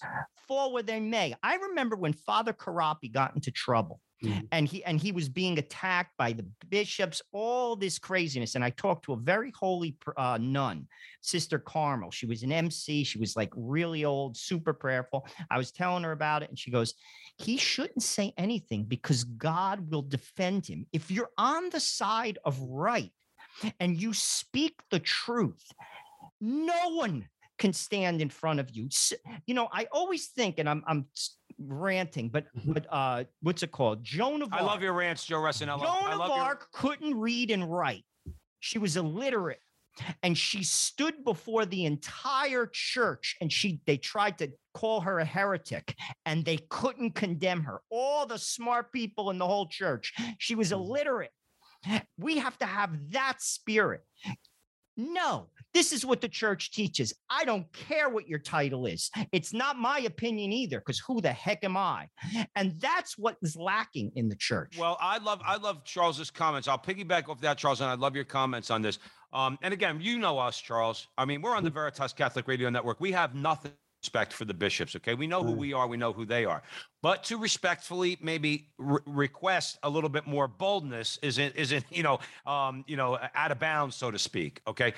fall 0.49 0.73
where 0.73 0.83
they 0.83 1.01
may. 1.01 1.35
I 1.43 1.57
remember 1.57 1.97
when 1.97 2.13
Father 2.13 2.53
Corapi 2.53 3.13
got 3.13 3.35
into 3.35 3.51
trouble 3.51 4.01
Mhm. 4.25 4.49
and 4.53 4.68
he 4.68 4.85
and 4.85 5.01
he 5.01 5.12
was 5.12 5.29
being 5.29 5.59
attacked 5.59 6.16
by 6.16 6.33
the 6.33 6.47
bishops, 6.68 7.22
all 7.33 7.77
this 7.77 7.99
craziness. 7.99 8.55
And 8.55 8.64
I 8.64 8.70
talked 8.70 9.05
to 9.07 9.12
a 9.12 9.16
very 9.16 9.53
holy 9.53 9.97
uh, 10.16 10.39
nun, 10.41 10.89
Sister 11.20 11.59
Carmel. 11.59 12.11
She 12.11 12.27
was 12.27 12.43
an 12.43 12.53
MC. 12.53 13.05
She 13.05 13.18
was 13.18 13.37
like 13.37 13.51
really 13.57 14.05
old, 14.05 14.37
super 14.37 14.72
prayerful. 14.72 15.27
I 15.51 15.59
was 15.59 15.72
telling 15.72 16.05
her 16.05 16.12
about 16.12 16.43
it, 16.43 16.49
and 16.49 16.59
she 16.59 16.70
goes, 16.70 16.95
"He 17.39 17.57
shouldn't 17.57 18.03
say 18.03 18.33
anything 18.37 18.85
because 18.85 19.25
God 19.25 19.91
will 19.91 20.03
defend 20.03 20.66
him. 20.66 20.87
If 20.93 21.11
you're 21.11 21.31
on 21.39 21.70
the 21.70 21.81
side 21.81 22.39
of 22.45 22.61
right." 22.61 23.12
and 23.79 24.01
you 24.01 24.12
speak 24.12 24.81
the 24.91 24.99
truth, 24.99 25.70
no 26.41 26.91
one 26.91 27.29
can 27.59 27.73
stand 27.73 28.21
in 28.21 28.29
front 28.29 28.61
of 28.61 28.71
you. 28.71 28.89
You 29.47 29.55
know, 29.55 29.69
I 29.73 29.87
always 29.93 30.27
think, 30.29 30.59
and 30.59 30.69
I'm 30.69 30.83
I'm 30.87 31.07
ranting, 31.59 32.29
but 32.29 32.47
but 32.65 32.87
uh, 32.91 33.25
what's 33.43 33.63
it 33.63 33.71
called? 33.73 34.03
Joan 34.03 34.43
of 34.43 34.53
I 34.53 34.59
Arc. 34.59 34.67
love 34.67 34.83
your 34.83 34.93
rants, 34.95 35.25
Joe 35.25 35.37
Resinello. 35.39 35.81
Joan 35.83 36.05
I 36.05 36.13
of 36.13 36.19
love 36.19 36.29
your- 36.31 36.39
Arc 36.39 36.73
couldn't 36.73 37.19
read 37.19 37.51
and 37.51 37.71
write. 37.71 38.05
She 38.61 38.79
was 38.79 38.97
illiterate. 38.97 39.61
And 40.25 40.37
she 40.37 40.65
stood 40.65 41.23
before 41.25 41.67
the 41.67 41.85
entire 41.85 42.67
church 42.67 43.37
and 43.41 43.53
she 43.53 43.81
they 43.87 43.97
tried 43.97 44.39
to 44.39 44.51
call 44.73 45.01
her 45.03 45.21
a 45.21 45.25
heretic 45.25 45.95
and 46.27 46.45
they 46.45 46.57
couldn't 46.69 47.13
condemn 47.13 47.63
her. 47.63 47.81
All 47.91 48.27
the 48.27 48.37
smart 48.39 48.93
people 48.93 49.31
in 49.31 49.39
the 49.39 49.47
whole 49.47 49.69
church. 49.69 50.13
She 50.39 50.57
was 50.57 50.73
illiterate. 50.73 51.31
We 52.19 52.39
have 52.39 52.59
to 52.59 52.67
have 52.67 52.91
that 53.13 53.41
spirit. 53.41 54.03
No, 54.97 55.51
this 55.75 55.93
is 55.93 56.07
what 56.07 56.20
the 56.20 56.29
church 56.29 56.70
teaches. 56.70 57.12
I 57.29 57.45
don't 57.45 57.70
care 57.72 58.09
what 58.09 58.29
your 58.29 58.39
title 58.39 58.87
is. 58.87 59.11
It's 59.33 59.53
not 59.53 59.77
my 59.77 59.99
opinion 60.01 60.53
either, 60.53 60.79
because 60.79 60.99
who 61.01 61.20
the 61.20 61.33
heck 61.33 61.64
am 61.64 61.77
I? 61.77 62.09
And 62.57 62.72
that's 62.81 63.18
what 63.18 63.37
is 63.43 63.57
lacking 63.57 64.12
in 64.14 64.29
the 64.29 64.37
church. 64.37 64.77
Well, 64.79 64.97
I 65.01 65.18
love 65.18 65.41
I 65.45 65.57
love 65.57 65.85
Charles's 65.85 66.31
comments. 66.31 66.68
I'll 66.68 66.79
piggyback 66.79 67.29
off 67.29 67.41
that, 67.41 67.59
Charles, 67.59 67.81
and 67.81 67.91
I 67.91 67.95
love 67.95 68.14
your 68.14 68.25
comments 68.25 68.70
on 68.70 68.81
this. 68.83 68.99
Um, 69.33 69.59
and 69.62 69.75
again, 69.75 69.99
you 70.01 70.18
know 70.18 70.39
us, 70.39 70.61
Charles. 70.61 71.09
I 71.18 71.25
mean, 71.25 71.43
we're 71.43 71.57
on 71.57 71.64
the 71.64 71.70
Veritas 71.70 72.12
Catholic 72.12 72.47
Radio 72.47 72.70
Network. 72.70 73.01
We 73.01 73.11
have 73.12 73.35
nothing 73.35 73.72
respect 74.01 74.33
for 74.35 74.45
the 74.45 74.55
bishops. 74.55 74.95
Okay, 74.95 75.14
we 75.14 75.27
know 75.27 75.43
who 75.43 75.55
Mm. 75.55 75.59
we 75.59 75.72
are. 75.72 75.87
We 75.89 75.97
know 75.97 76.12
who 76.12 76.25
they 76.27 76.45
are. 76.45 76.62
But 77.03 77.25
to 77.25 77.39
respectfully 77.39 78.18
maybe 78.20 78.68
re- 78.79 79.01
request 79.07 79.79
a 79.83 79.89
little 79.91 80.11
bit 80.11 80.27
more 80.27 80.47
boldness 80.47 81.18
isn't 81.22 81.57
isn't 81.57 81.85
you 81.91 82.03
know 82.03 82.18
um, 82.47 82.85
you 82.87 82.97
know 82.97 83.18
out 83.35 83.51
of 83.51 83.59
bounds, 83.59 83.97
so 83.97 84.11
to 84.11 84.18
speak. 84.18 84.61
Okay, 84.68 84.93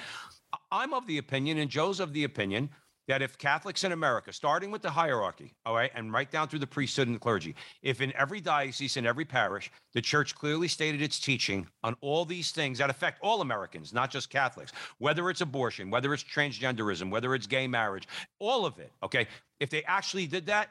I'm 0.76 0.92
of 0.92 1.06
the 1.06 1.18
opinion, 1.18 1.58
and 1.58 1.70
Joe's 1.70 2.00
of 2.00 2.12
the 2.12 2.24
opinion 2.24 2.68
that 3.08 3.22
if 3.22 3.38
Catholics 3.38 3.84
in 3.84 3.92
America, 3.92 4.32
starting 4.32 4.70
with 4.70 4.82
the 4.82 4.90
hierarchy, 4.90 5.54
all 5.64 5.74
right, 5.74 5.90
and 5.94 6.12
right 6.12 6.30
down 6.30 6.48
through 6.48 6.58
the 6.58 6.66
priesthood 6.66 7.06
and 7.06 7.16
the 7.16 7.20
clergy, 7.20 7.54
if 7.82 8.00
in 8.00 8.12
every 8.14 8.40
diocese, 8.40 8.96
in 8.96 9.06
every 9.06 9.24
parish, 9.24 9.70
the 9.94 10.02
church 10.02 10.34
clearly 10.34 10.68
stated 10.68 11.00
its 11.00 11.18
teaching 11.18 11.66
on 11.82 11.96
all 12.00 12.24
these 12.24 12.50
things 12.50 12.78
that 12.78 12.90
affect 12.90 13.18
all 13.22 13.40
Americans, 13.40 13.94
not 13.94 14.10
just 14.10 14.28
Catholics, 14.28 14.72
whether 14.98 15.30
it's 15.30 15.40
abortion, 15.40 15.88
whether 15.88 16.12
it's 16.12 16.24
transgenderism, 16.24 17.10
whether 17.10 17.34
it's 17.34 17.46
gay 17.46 17.66
marriage, 17.66 18.06
all 18.38 18.66
of 18.66 18.78
it, 18.78 18.92
okay, 19.02 19.26
if 19.60 19.70
they 19.70 19.82
actually 19.84 20.26
did 20.26 20.44
that, 20.46 20.68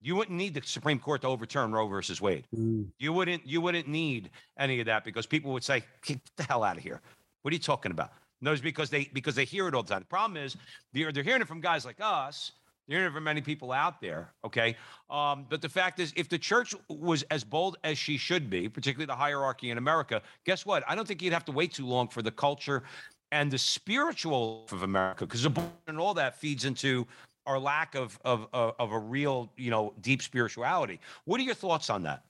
you 0.00 0.16
wouldn't 0.16 0.36
need 0.36 0.54
the 0.54 0.62
Supreme 0.64 0.98
Court 0.98 1.20
to 1.22 1.28
overturn 1.28 1.72
Roe 1.72 1.86
versus 1.86 2.20
Wade. 2.20 2.46
Mm. 2.56 2.86
You 2.98 3.12
wouldn't 3.12 3.46
you 3.46 3.60
wouldn't 3.60 3.86
need 3.86 4.30
any 4.58 4.80
of 4.80 4.86
that 4.86 5.04
because 5.04 5.26
people 5.26 5.52
would 5.52 5.62
say, 5.62 5.84
"Get 6.04 6.18
the 6.36 6.42
hell 6.42 6.64
out 6.64 6.76
of 6.76 6.82
here." 6.82 7.00
What 7.42 7.52
are 7.52 7.54
you 7.54 7.60
talking 7.60 7.92
about? 7.92 8.12
No, 8.42 8.52
it's 8.52 8.60
because 8.60 8.90
they 8.90 9.08
because 9.14 9.34
they 9.36 9.44
hear 9.44 9.68
it 9.68 9.74
all 9.74 9.82
the 9.84 9.88
time. 9.88 10.02
The 10.02 10.06
problem 10.06 10.36
is 10.36 10.56
they're 10.92 11.12
they're 11.12 11.22
hearing 11.22 11.40
it 11.40 11.48
from 11.48 11.60
guys 11.60 11.86
like 11.86 11.96
us. 12.00 12.52
They're 12.86 12.98
hearing 12.98 13.12
it 13.12 13.14
from 13.14 13.24
many 13.24 13.40
people 13.40 13.70
out 13.70 14.00
there. 14.00 14.32
Okay, 14.44 14.76
um, 15.08 15.46
but 15.48 15.62
the 15.62 15.68
fact 15.68 16.00
is, 16.00 16.12
if 16.16 16.28
the 16.28 16.38
church 16.38 16.74
was 16.88 17.22
as 17.30 17.44
bold 17.44 17.76
as 17.84 17.96
she 17.96 18.16
should 18.16 18.50
be, 18.50 18.68
particularly 18.68 19.06
the 19.06 19.14
hierarchy 19.14 19.70
in 19.70 19.78
America, 19.78 20.20
guess 20.44 20.66
what? 20.66 20.82
I 20.88 20.96
don't 20.96 21.06
think 21.06 21.22
you'd 21.22 21.32
have 21.32 21.44
to 21.46 21.52
wait 21.52 21.72
too 21.72 21.86
long 21.86 22.08
for 22.08 22.20
the 22.20 22.32
culture 22.32 22.82
and 23.30 23.50
the 23.50 23.58
spiritual 23.58 24.66
of 24.72 24.82
America, 24.82 25.24
because 25.24 25.46
and 25.86 25.98
all 25.98 26.14
that 26.14 26.38
feeds 26.38 26.64
into 26.64 27.06
our 27.46 27.60
lack 27.60 27.94
of, 27.94 28.18
of 28.24 28.48
of 28.52 28.74
of 28.80 28.90
a 28.90 28.98
real, 28.98 29.50
you 29.56 29.70
know, 29.70 29.94
deep 30.00 30.20
spirituality. 30.20 30.98
What 31.24 31.40
are 31.40 31.44
your 31.44 31.54
thoughts 31.54 31.90
on 31.90 32.02
that? 32.02 32.24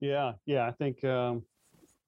Yeah, 0.00 0.32
yeah. 0.46 0.66
I 0.66 0.72
think 0.72 1.04
um, 1.04 1.44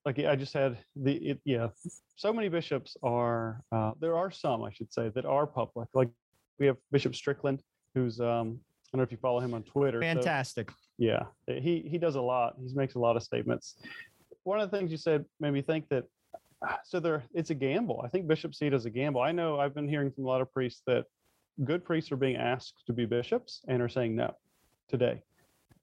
like 0.04 0.18
I 0.18 0.34
just 0.36 0.52
had 0.52 0.78
the 0.96 1.14
it, 1.14 1.40
yeah. 1.44 1.68
So 2.16 2.32
many 2.32 2.48
bishops 2.48 2.96
are 3.02 3.60
uh, 3.72 3.92
there 4.00 4.16
are 4.16 4.30
some 4.30 4.62
I 4.64 4.70
should 4.72 4.92
say 4.92 5.10
that 5.10 5.26
are 5.26 5.46
public. 5.46 5.88
Like 5.94 6.08
we 6.58 6.66
have 6.66 6.76
Bishop 6.90 7.14
Strickland, 7.14 7.62
who's 7.94 8.20
um, 8.20 8.58
I 8.88 8.96
don't 8.96 8.98
know 8.98 9.02
if 9.02 9.12
you 9.12 9.18
follow 9.18 9.40
him 9.40 9.52
on 9.52 9.62
Twitter. 9.62 10.00
so- 10.00 10.06
Fantastic. 10.06 10.70
yeah, 10.96 11.24
he 11.46 11.86
he 11.90 11.98
does 11.98 12.14
a 12.14 12.20
lot. 12.20 12.54
He 12.58 12.74
makes 12.74 12.94
a 12.94 12.98
lot 12.98 13.16
of 13.16 13.22
statements. 13.22 13.76
One 14.44 14.60
of 14.60 14.70
the 14.70 14.76
things 14.76 14.90
you 14.90 14.96
said 14.96 15.26
made 15.40 15.52
me 15.52 15.60
think 15.60 15.88
that 15.90 16.04
ah, 16.66 16.78
so 16.84 17.00
there 17.00 17.22
it's 17.34 17.50
a 17.50 17.54
gamble. 17.54 18.00
I 18.02 18.08
think 18.08 18.26
bishop 18.26 18.54
seat 18.54 18.72
is 18.72 18.86
a 18.86 18.90
gamble. 18.90 19.20
I 19.20 19.32
know 19.32 19.60
I've 19.60 19.74
been 19.74 19.88
hearing 19.88 20.10
from 20.10 20.24
a 20.24 20.28
lot 20.28 20.40
of 20.40 20.50
priests 20.52 20.80
that 20.86 21.04
good 21.64 21.84
priests 21.84 22.10
are 22.12 22.16
being 22.16 22.36
asked 22.36 22.82
to 22.86 22.92
be 22.94 23.04
bishops 23.04 23.60
and 23.68 23.82
are 23.82 23.88
saying 23.90 24.16
no 24.16 24.34
today 24.88 25.20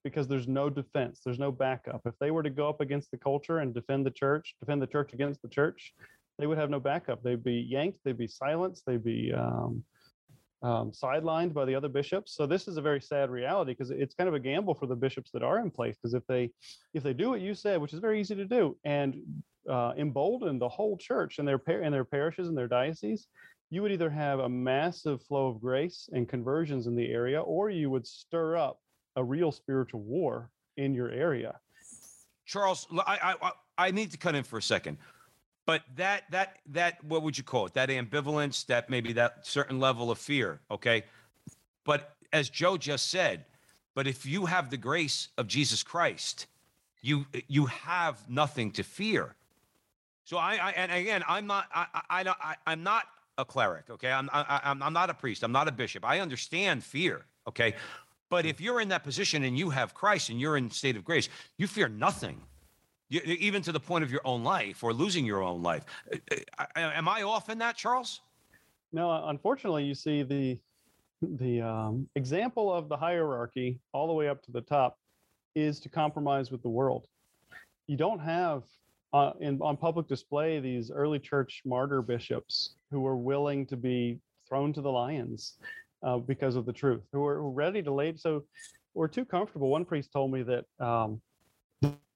because 0.03 0.27
there's 0.27 0.47
no 0.47 0.69
defense, 0.69 1.21
there's 1.23 1.39
no 1.39 1.51
backup. 1.51 2.01
If 2.05 2.13
they 2.19 2.31
were 2.31 2.43
to 2.43 2.49
go 2.49 2.67
up 2.69 2.81
against 2.81 3.11
the 3.11 3.17
culture 3.17 3.59
and 3.59 3.73
defend 3.73 4.05
the 4.05 4.11
church, 4.11 4.55
defend 4.59 4.81
the 4.81 4.87
church 4.87 5.13
against 5.13 5.41
the 5.41 5.47
church, 5.47 5.93
they 6.37 6.47
would 6.47 6.57
have 6.57 6.69
no 6.69 6.79
backup. 6.79 7.23
They'd 7.23 7.43
be 7.43 7.55
yanked, 7.55 7.99
they'd 8.03 8.17
be 8.17 8.27
silenced, 8.27 8.85
they'd 8.85 9.03
be 9.03 9.31
um, 9.33 9.83
um, 10.63 10.91
sidelined 10.91 11.53
by 11.53 11.65
the 11.65 11.75
other 11.75 11.89
bishops. 11.89 12.35
So 12.35 12.45
this 12.45 12.67
is 12.67 12.77
a 12.77 12.81
very 12.81 13.01
sad 13.01 13.29
reality 13.29 13.73
because 13.73 13.91
it's 13.91 14.15
kind 14.15 14.27
of 14.27 14.33
a 14.33 14.39
gamble 14.39 14.73
for 14.73 14.87
the 14.87 14.95
bishops 14.95 15.31
that 15.31 15.43
are 15.43 15.59
in 15.59 15.69
place. 15.69 15.95
Because 15.95 16.13
if 16.13 16.25
they 16.27 16.51
if 16.93 17.03
they 17.03 17.13
do 17.13 17.29
what 17.29 17.41
you 17.41 17.53
said, 17.53 17.81
which 17.81 17.93
is 17.93 17.99
very 17.99 18.19
easy 18.19 18.35
to 18.35 18.45
do, 18.45 18.77
and 18.83 19.15
uh, 19.69 19.93
embolden 19.97 20.59
the 20.59 20.69
whole 20.69 20.97
church 20.97 21.39
and 21.39 21.47
their 21.47 21.57
par- 21.57 21.81
and 21.81 21.93
their 21.93 22.05
parishes 22.05 22.47
and 22.47 22.57
their 22.57 22.67
dioceses, 22.67 23.27
you 23.69 23.81
would 23.81 23.91
either 23.91 24.09
have 24.09 24.39
a 24.39 24.49
massive 24.49 25.21
flow 25.23 25.47
of 25.47 25.61
grace 25.61 26.09
and 26.13 26.29
conversions 26.29 26.87
in 26.87 26.95
the 26.95 27.11
area, 27.11 27.41
or 27.41 27.69
you 27.69 27.89
would 27.89 28.07
stir 28.07 28.57
up 28.57 28.79
a 29.15 29.23
real 29.23 29.51
spiritual 29.51 30.01
war 30.01 30.49
in 30.77 30.93
your 30.93 31.09
area. 31.09 31.59
Charles, 32.45 32.87
I, 33.05 33.35
I, 33.41 33.51
I 33.77 33.91
need 33.91 34.11
to 34.11 34.17
cut 34.17 34.35
in 34.35 34.43
for 34.43 34.57
a 34.57 34.61
second, 34.61 34.97
but 35.65 35.83
that 35.95 36.23
that 36.31 36.57
that 36.67 37.03
what 37.03 37.23
would 37.23 37.37
you 37.37 37.43
call 37.43 37.65
it? 37.65 37.73
That 37.73 37.89
ambivalence, 37.89 38.65
that 38.67 38.89
maybe 38.89 39.13
that 39.13 39.45
certain 39.45 39.79
level 39.79 40.11
of 40.11 40.17
fear. 40.17 40.59
Okay, 40.69 41.03
but 41.85 42.15
as 42.31 42.49
Joe 42.49 42.77
just 42.77 43.09
said, 43.09 43.45
but 43.95 44.07
if 44.07 44.25
you 44.25 44.45
have 44.45 44.69
the 44.69 44.77
grace 44.77 45.29
of 45.37 45.47
Jesus 45.47 45.83
Christ, 45.83 46.47
you 47.01 47.25
you 47.47 47.67
have 47.67 48.29
nothing 48.29 48.71
to 48.71 48.83
fear. 48.83 49.35
So 50.25 50.37
I, 50.37 50.55
I 50.55 50.71
and 50.71 50.91
again, 50.91 51.23
I'm 51.27 51.47
not 51.47 51.67
I 51.73 51.85
I, 52.09 52.23
I 52.27 52.55
i'm 52.67 52.83
not 52.83 53.03
a 53.37 53.45
cleric. 53.45 53.89
Okay, 53.89 54.11
I'm 54.11 54.29
I, 54.33 54.61
I'm 54.63 54.83
I'm 54.83 54.93
not 54.93 55.09
a 55.09 55.13
priest. 55.13 55.43
I'm 55.43 55.51
not 55.51 55.67
a 55.67 55.71
bishop. 55.71 56.05
I 56.05 56.19
understand 56.19 56.83
fear. 56.83 57.25
Okay, 57.47 57.75
but 58.29 58.45
if 58.45 58.59
you're 58.59 58.81
in 58.81 58.89
that 58.89 59.03
position 59.03 59.43
and 59.43 59.57
you 59.57 59.69
have 59.69 59.93
Christ 59.93 60.29
and 60.29 60.41
you're 60.41 60.57
in 60.57 60.71
state 60.71 60.95
of 60.95 61.03
grace, 61.03 61.29
you 61.57 61.67
fear 61.67 61.87
nothing. 61.87 62.41
Even 63.25 63.61
to 63.61 63.71
the 63.71 63.79
point 63.79 64.03
of 64.03 64.11
your 64.11 64.21
own 64.25 64.43
life 64.43 64.83
or 64.83 64.93
losing 64.93 65.25
your 65.25 65.41
own 65.41 65.61
life. 65.61 65.85
Uh, 66.11 66.35
uh, 66.57 66.65
Am 66.75 67.07
I 67.07 67.23
off 67.23 67.49
in 67.49 67.57
that, 67.59 67.75
Charles? 67.75 68.21
No, 68.91 69.27
unfortunately, 69.27 69.83
you 69.83 69.95
see 69.95 70.23
the 70.23 70.59
the 71.21 71.61
um, 71.61 72.07
example 72.15 72.73
of 72.73 72.89
the 72.89 72.97
hierarchy 72.97 73.79
all 73.93 74.07
the 74.07 74.13
way 74.13 74.27
up 74.27 74.43
to 74.43 74.51
the 74.51 74.61
top 74.61 74.97
is 75.55 75.79
to 75.79 75.89
compromise 75.89 76.51
with 76.51 76.61
the 76.63 76.69
world. 76.69 77.07
You 77.87 77.97
don't 77.97 78.19
have 78.19 78.63
uh, 79.13 79.31
in, 79.39 79.61
on 79.61 79.77
public 79.77 80.07
display 80.07 80.59
these 80.59 80.91
early 80.91 81.19
church 81.19 81.61
martyr 81.65 82.01
bishops 82.01 82.75
who 82.91 83.01
were 83.01 83.15
willing 83.15 83.65
to 83.67 83.77
be 83.77 84.19
thrown 84.47 84.73
to 84.73 84.81
the 84.81 84.91
lions 84.91 85.57
uh, 86.01 86.17
because 86.17 86.55
of 86.55 86.65
the 86.65 86.73
truth, 86.73 87.01
who 87.11 87.21
were 87.21 87.49
ready 87.49 87.81
to 87.81 87.91
lay. 87.91 88.15
So 88.15 88.43
we're 88.93 89.07
too 89.07 89.25
comfortable. 89.25 89.69
One 89.69 89.85
priest 89.85 90.11
told 90.11 90.31
me 90.31 90.43
that 90.43 90.65
um, 90.85 91.21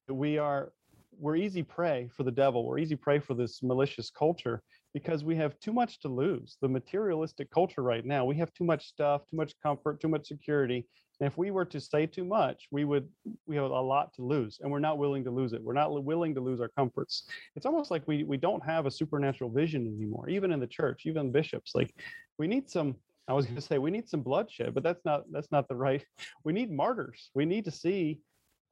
we 0.10 0.38
are 0.38 0.72
we're 1.20 1.36
easy 1.36 1.63
prey 1.63 2.09
for 2.15 2.24
the 2.24 2.32
devil. 2.32 2.65
We're 2.65 2.80
easy 2.80 2.95
prey 2.95 3.20
for 3.20 3.34
this 3.34 3.63
malicious 3.63 4.09
culture 4.09 4.61
because 4.93 5.24
we 5.24 5.36
have 5.36 5.59
too 5.59 5.74
much 5.74 5.99
to 6.01 6.07
lose. 6.07 6.57
The 6.61 6.68
materialistic 6.68 7.49
culture 7.51 7.82
right 7.84 8.05
now, 8.05 8.26
we 8.26 8.36
have 8.38 8.53
too 8.53 8.63
much 8.63 8.88
stuff, 8.88 9.22
too 9.30 9.38
much 9.38 9.53
comfort, 9.61 9.99
too 9.99 10.07
much 10.07 10.28
security. 10.28 10.88
And 11.20 11.28
if 11.28 11.38
we 11.38 11.49
were 11.49 11.65
to 11.65 11.80
say 11.80 12.05
too 12.05 12.26
much, 12.26 12.68
we 12.72 12.86
would 12.86 13.07
we 13.47 13.55
have 13.55 13.65
a 13.65 13.82
lot 13.82 14.13
to 14.15 14.22
lose, 14.22 14.59
and 14.61 14.72
we're 14.72 14.80
not 14.80 14.99
willing 14.99 15.24
to 15.24 15.32
lose 15.32 15.53
it. 15.53 15.63
We're 15.63 15.74
not 15.74 16.03
willing 16.03 16.36
to 16.36 16.41
lose 16.41 16.61
our 16.61 16.70
comforts. 16.70 17.28
It's 17.55 17.65
almost 17.65 17.89
like 17.89 18.07
we 18.07 18.24
we 18.24 18.38
don't 18.38 18.63
have 18.63 18.86
a 18.86 18.91
supernatural 18.91 19.49
vision 19.49 19.88
anymore, 19.88 20.30
even 20.30 20.51
in 20.51 20.59
the 20.59 20.68
church, 20.68 21.03
even 21.05 21.32
bishops. 21.32 21.72
Like 21.74 21.93
we 22.38 22.47
need 22.47 22.70
some. 22.70 22.95
I 23.28 23.34
was 23.34 23.45
going 23.45 23.55
to 23.55 23.61
say 23.61 23.78
we 23.78 23.91
need 23.91 24.07
some 24.07 24.22
bloodshed, 24.22 24.74
but 24.74 24.84
that's 24.84 25.03
not 25.05 25.24
that's 25.32 25.51
not 25.51 25.68
the 25.68 25.76
right. 25.76 26.05
We 26.43 26.53
need 26.53 26.72
martyrs. 26.72 27.30
We 27.34 27.45
need 27.45 27.65
to 27.65 27.72
see 27.72 28.20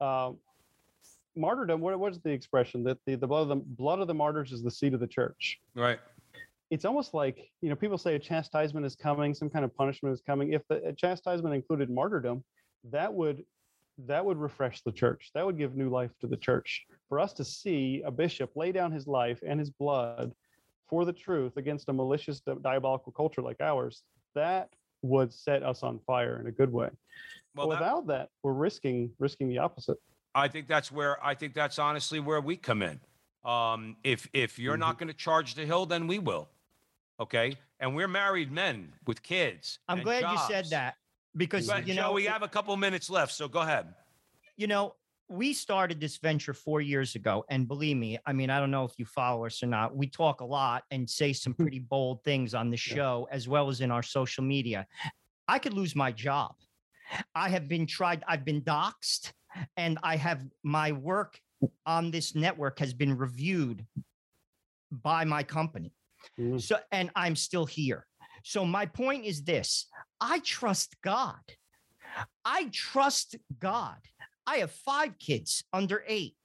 uh, 0.00 0.32
martyrdom. 1.36 1.80
What 1.80 1.98
was 1.98 2.20
the 2.20 2.30
expression 2.30 2.82
that 2.84 2.98
the, 3.06 3.14
the 3.14 3.26
blood 3.26 3.42
of 3.42 3.48
the 3.48 3.56
blood 3.56 4.00
of 4.00 4.06
the 4.08 4.14
martyrs 4.14 4.52
is 4.52 4.62
the 4.62 4.70
seed 4.70 4.94
of 4.94 5.00
the 5.00 5.06
church? 5.06 5.58
Right. 5.74 5.98
It's 6.70 6.84
almost 6.84 7.14
like 7.14 7.50
you 7.60 7.68
know 7.68 7.76
people 7.76 7.98
say 7.98 8.14
a 8.14 8.18
chastisement 8.18 8.84
is 8.84 8.96
coming, 8.96 9.34
some 9.34 9.50
kind 9.50 9.64
of 9.64 9.74
punishment 9.76 10.12
is 10.12 10.20
coming. 10.20 10.52
If 10.52 10.62
the 10.68 10.94
chastisement 10.96 11.54
included 11.54 11.90
martyrdom, 11.90 12.44
that 12.90 13.12
would 13.12 13.44
that 14.06 14.24
would 14.24 14.36
refresh 14.36 14.82
the 14.82 14.92
church. 14.92 15.30
That 15.34 15.46
would 15.46 15.56
give 15.56 15.74
new 15.74 15.88
life 15.88 16.10
to 16.20 16.26
the 16.26 16.36
church. 16.36 16.86
For 17.08 17.18
us 17.18 17.32
to 17.34 17.44
see 17.44 18.02
a 18.04 18.10
bishop 18.10 18.50
lay 18.54 18.72
down 18.72 18.92
his 18.92 19.06
life 19.06 19.40
and 19.46 19.58
his 19.58 19.70
blood 19.70 20.32
for 20.88 21.04
the 21.04 21.12
truth 21.12 21.56
against 21.56 21.88
a 21.88 21.92
malicious, 21.92 22.40
diabolical 22.62 23.12
culture 23.12 23.42
like 23.42 23.60
ours, 23.60 24.02
that 24.34 24.68
would 25.02 25.32
set 25.32 25.62
us 25.62 25.82
on 25.82 25.98
fire 26.06 26.40
in 26.40 26.46
a 26.46 26.52
good 26.52 26.72
way. 26.72 26.88
Well, 27.54 27.68
that, 27.68 27.80
without 27.80 28.06
that, 28.08 28.28
we're 28.42 28.52
risking 28.52 29.10
risking 29.18 29.48
the 29.48 29.58
opposite. 29.58 29.98
I 30.36 30.48
think 30.48 30.68
that's 30.68 30.92
where 30.92 31.24
I 31.24 31.34
think 31.34 31.54
that's 31.54 31.78
honestly 31.78 32.20
where 32.20 32.42
we 32.42 32.56
come 32.56 32.82
in. 32.82 33.00
Um, 33.44 33.96
if 34.04 34.28
if 34.34 34.58
you're 34.58 34.74
mm-hmm. 34.74 34.80
not 34.80 34.98
going 34.98 35.08
to 35.08 35.14
charge 35.14 35.54
the 35.54 35.64
hill, 35.64 35.86
then 35.86 36.06
we 36.06 36.18
will. 36.18 36.48
Okay, 37.18 37.56
and 37.80 37.96
we're 37.96 38.06
married 38.06 38.52
men 38.52 38.92
with 39.06 39.22
kids. 39.22 39.78
I'm 39.88 40.02
glad 40.02 40.20
jobs. 40.20 40.42
you 40.42 40.54
said 40.54 40.66
that 40.70 40.96
because 41.36 41.66
but, 41.66 41.88
you 41.88 41.94
know 41.94 42.08
Joe, 42.08 42.12
we 42.12 42.24
have 42.24 42.42
a 42.42 42.48
couple 42.48 42.76
minutes 42.76 43.08
left, 43.08 43.32
so 43.32 43.48
go 43.48 43.60
ahead. 43.60 43.86
You 44.58 44.66
know, 44.66 44.94
we 45.28 45.54
started 45.54 46.00
this 46.00 46.18
venture 46.18 46.52
four 46.52 46.82
years 46.82 47.14
ago, 47.14 47.46
and 47.48 47.66
believe 47.66 47.96
me, 47.96 48.18
I 48.26 48.34
mean, 48.34 48.50
I 48.50 48.60
don't 48.60 48.70
know 48.70 48.84
if 48.84 48.92
you 48.98 49.06
follow 49.06 49.46
us 49.46 49.62
or 49.62 49.66
not. 49.66 49.96
We 49.96 50.06
talk 50.06 50.42
a 50.42 50.44
lot 50.44 50.84
and 50.90 51.08
say 51.08 51.32
some 51.32 51.54
pretty 51.54 51.78
bold 51.78 52.22
things 52.24 52.52
on 52.54 52.68
the 52.68 52.76
show 52.76 53.26
as 53.30 53.48
well 53.48 53.70
as 53.70 53.80
in 53.80 53.90
our 53.90 54.02
social 54.02 54.44
media. 54.44 54.86
I 55.48 55.58
could 55.58 55.72
lose 55.72 55.96
my 55.96 56.12
job. 56.12 56.56
I 57.34 57.48
have 57.48 57.68
been 57.68 57.86
tried. 57.86 58.22
I've 58.28 58.44
been 58.44 58.60
doxxed 58.60 59.32
and 59.76 59.98
I 60.02 60.16
have 60.16 60.42
my 60.62 60.92
work 60.92 61.40
on 61.84 62.10
this 62.10 62.34
network 62.34 62.78
has 62.78 62.92
been 62.92 63.16
reviewed 63.16 63.84
by 64.90 65.24
my 65.24 65.42
company. 65.42 65.92
Mm. 66.38 66.60
So, 66.60 66.78
and 66.92 67.10
I'm 67.14 67.36
still 67.36 67.66
here. 67.66 68.06
So, 68.44 68.64
my 68.64 68.86
point 68.86 69.24
is 69.24 69.42
this 69.42 69.86
I 70.20 70.40
trust 70.40 70.96
God. 71.02 71.40
I 72.44 72.70
trust 72.72 73.36
God. 73.58 73.96
I 74.46 74.58
have 74.58 74.70
five 74.70 75.18
kids 75.18 75.64
under 75.72 76.04
eight. 76.06 76.36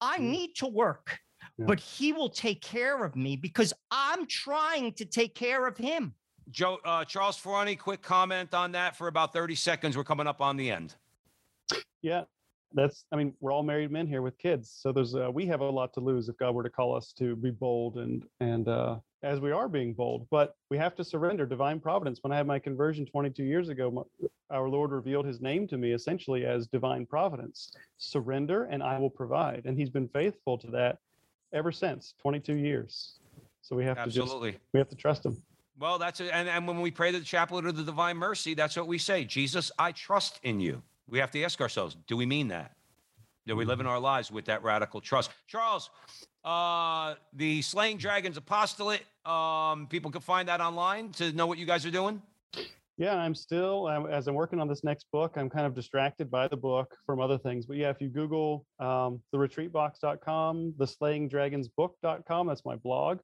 I 0.00 0.18
mm. 0.18 0.30
need 0.30 0.54
to 0.56 0.66
work, 0.66 1.18
yeah. 1.58 1.66
but 1.66 1.80
He 1.80 2.12
will 2.12 2.30
take 2.30 2.62
care 2.62 3.04
of 3.04 3.16
me 3.16 3.36
because 3.36 3.72
I'm 3.90 4.26
trying 4.26 4.92
to 4.94 5.04
take 5.04 5.34
care 5.34 5.66
of 5.66 5.76
Him. 5.76 6.14
Joe, 6.50 6.78
uh, 6.84 7.04
Charles 7.04 7.36
Fraune, 7.36 7.74
quick 7.76 8.02
comment 8.02 8.54
on 8.54 8.72
that 8.72 8.96
for 8.96 9.08
about 9.08 9.32
30 9.32 9.56
seconds. 9.56 9.96
We're 9.96 10.04
coming 10.04 10.28
up 10.28 10.40
on 10.40 10.56
the 10.56 10.70
end. 10.70 10.94
Yeah, 12.02 12.22
that's 12.76 13.04
i 13.10 13.16
mean 13.16 13.32
we're 13.40 13.52
all 13.52 13.64
married 13.64 13.90
men 13.90 14.06
here 14.06 14.22
with 14.22 14.38
kids 14.38 14.70
so 14.80 14.92
there's 14.92 15.14
uh, 15.16 15.28
we 15.32 15.46
have 15.46 15.60
a 15.60 15.64
lot 15.68 15.92
to 15.92 16.00
lose 16.00 16.28
if 16.28 16.36
god 16.36 16.54
were 16.54 16.62
to 16.62 16.70
call 16.70 16.94
us 16.94 17.12
to 17.12 17.34
be 17.34 17.50
bold 17.50 17.96
and 17.96 18.24
and 18.40 18.68
uh, 18.68 18.96
as 19.26 19.40
we 19.40 19.50
are 19.50 19.68
being 19.68 19.92
bold. 19.92 20.26
But 20.30 20.54
we 20.70 20.78
have 20.78 20.94
to 20.96 21.04
surrender 21.04 21.46
divine 21.46 21.80
providence. 21.80 22.20
When 22.22 22.32
i 22.32 22.36
had 22.36 22.46
my 22.46 22.58
conversion 22.58 23.04
22 23.04 23.42
years 23.42 23.68
ago 23.68 23.90
my, 23.90 24.02
our 24.50 24.68
lord 24.68 24.92
revealed 24.92 25.26
his 25.26 25.40
name 25.40 25.66
to 25.68 25.76
me 25.76 25.92
essentially 25.92 26.46
as 26.46 26.68
divine 26.68 27.06
providence. 27.06 27.72
Surrender 27.98 28.64
and 28.64 28.82
i 28.82 28.98
will 28.98 29.10
provide. 29.10 29.62
And 29.64 29.76
he's 29.76 29.90
been 29.90 30.08
faithful 30.08 30.56
to 30.58 30.68
that 30.68 30.98
ever 31.52 31.72
since 31.72 32.14
22 32.22 32.54
years. 32.54 33.18
So 33.62 33.74
we 33.74 33.84
have 33.84 33.98
Absolutely. 33.98 34.52
to 34.52 34.58
just 34.58 34.64
we 34.72 34.78
have 34.78 34.88
to 34.88 34.96
trust 34.96 35.26
him. 35.26 35.42
Well 35.78 35.98
that's 35.98 36.20
it 36.20 36.30
and, 36.32 36.48
and 36.48 36.66
when 36.68 36.80
we 36.80 36.90
pray 36.90 37.10
to 37.12 37.18
the 37.18 37.24
chaplet 37.24 37.66
of 37.66 37.76
the 37.76 37.82
divine 37.82 38.16
mercy 38.16 38.54
that's 38.54 38.76
what 38.76 38.86
we 38.86 38.96
say 38.96 39.24
jesus 39.26 39.70
i 39.78 39.92
trust 39.92 40.40
in 40.42 40.58
you 40.58 40.82
we 41.08 41.18
have 41.18 41.30
to 41.32 41.42
ask 41.42 41.60
ourselves 41.60 41.96
do 42.06 42.16
we 42.16 42.26
mean 42.26 42.48
that? 42.48 42.72
Do 43.46 43.54
we 43.54 43.64
live 43.64 43.78
in 43.78 43.86
mm-hmm. 43.86 43.92
our 43.92 44.00
lives 44.00 44.32
with 44.32 44.46
that 44.46 44.64
radical 44.64 45.00
trust? 45.00 45.30
Charles, 45.46 45.90
uh, 46.44 47.14
the 47.32 47.62
Slaying 47.62 47.96
Dragons 47.96 48.36
Apostolate, 48.36 49.04
um, 49.24 49.86
people 49.86 50.10
can 50.10 50.20
find 50.20 50.48
that 50.48 50.60
online 50.60 51.10
to 51.12 51.32
know 51.32 51.46
what 51.46 51.58
you 51.58 51.66
guys 51.66 51.86
are 51.86 51.90
doing? 51.90 52.20
Yeah, 52.98 53.14
I'm 53.14 53.34
still, 53.34 53.90
as 54.10 54.26
I'm 54.26 54.34
working 54.34 54.58
on 54.58 54.68
this 54.68 54.82
next 54.82 55.06
book, 55.12 55.34
I'm 55.36 55.50
kind 55.50 55.66
of 55.66 55.74
distracted 55.74 56.30
by 56.30 56.48
the 56.48 56.56
book 56.56 56.96
from 57.04 57.20
other 57.20 57.36
things. 57.36 57.66
But 57.66 57.76
yeah, 57.76 57.90
if 57.90 58.00
you 58.00 58.08
Google 58.08 58.64
um, 58.80 59.20
the 59.32 59.38
retreatbox.com, 59.38 60.74
the 60.78 60.86
slayingdragonsbook.com, 60.86 62.46
that's 62.46 62.64
my 62.64 62.76
blog. 62.76 63.18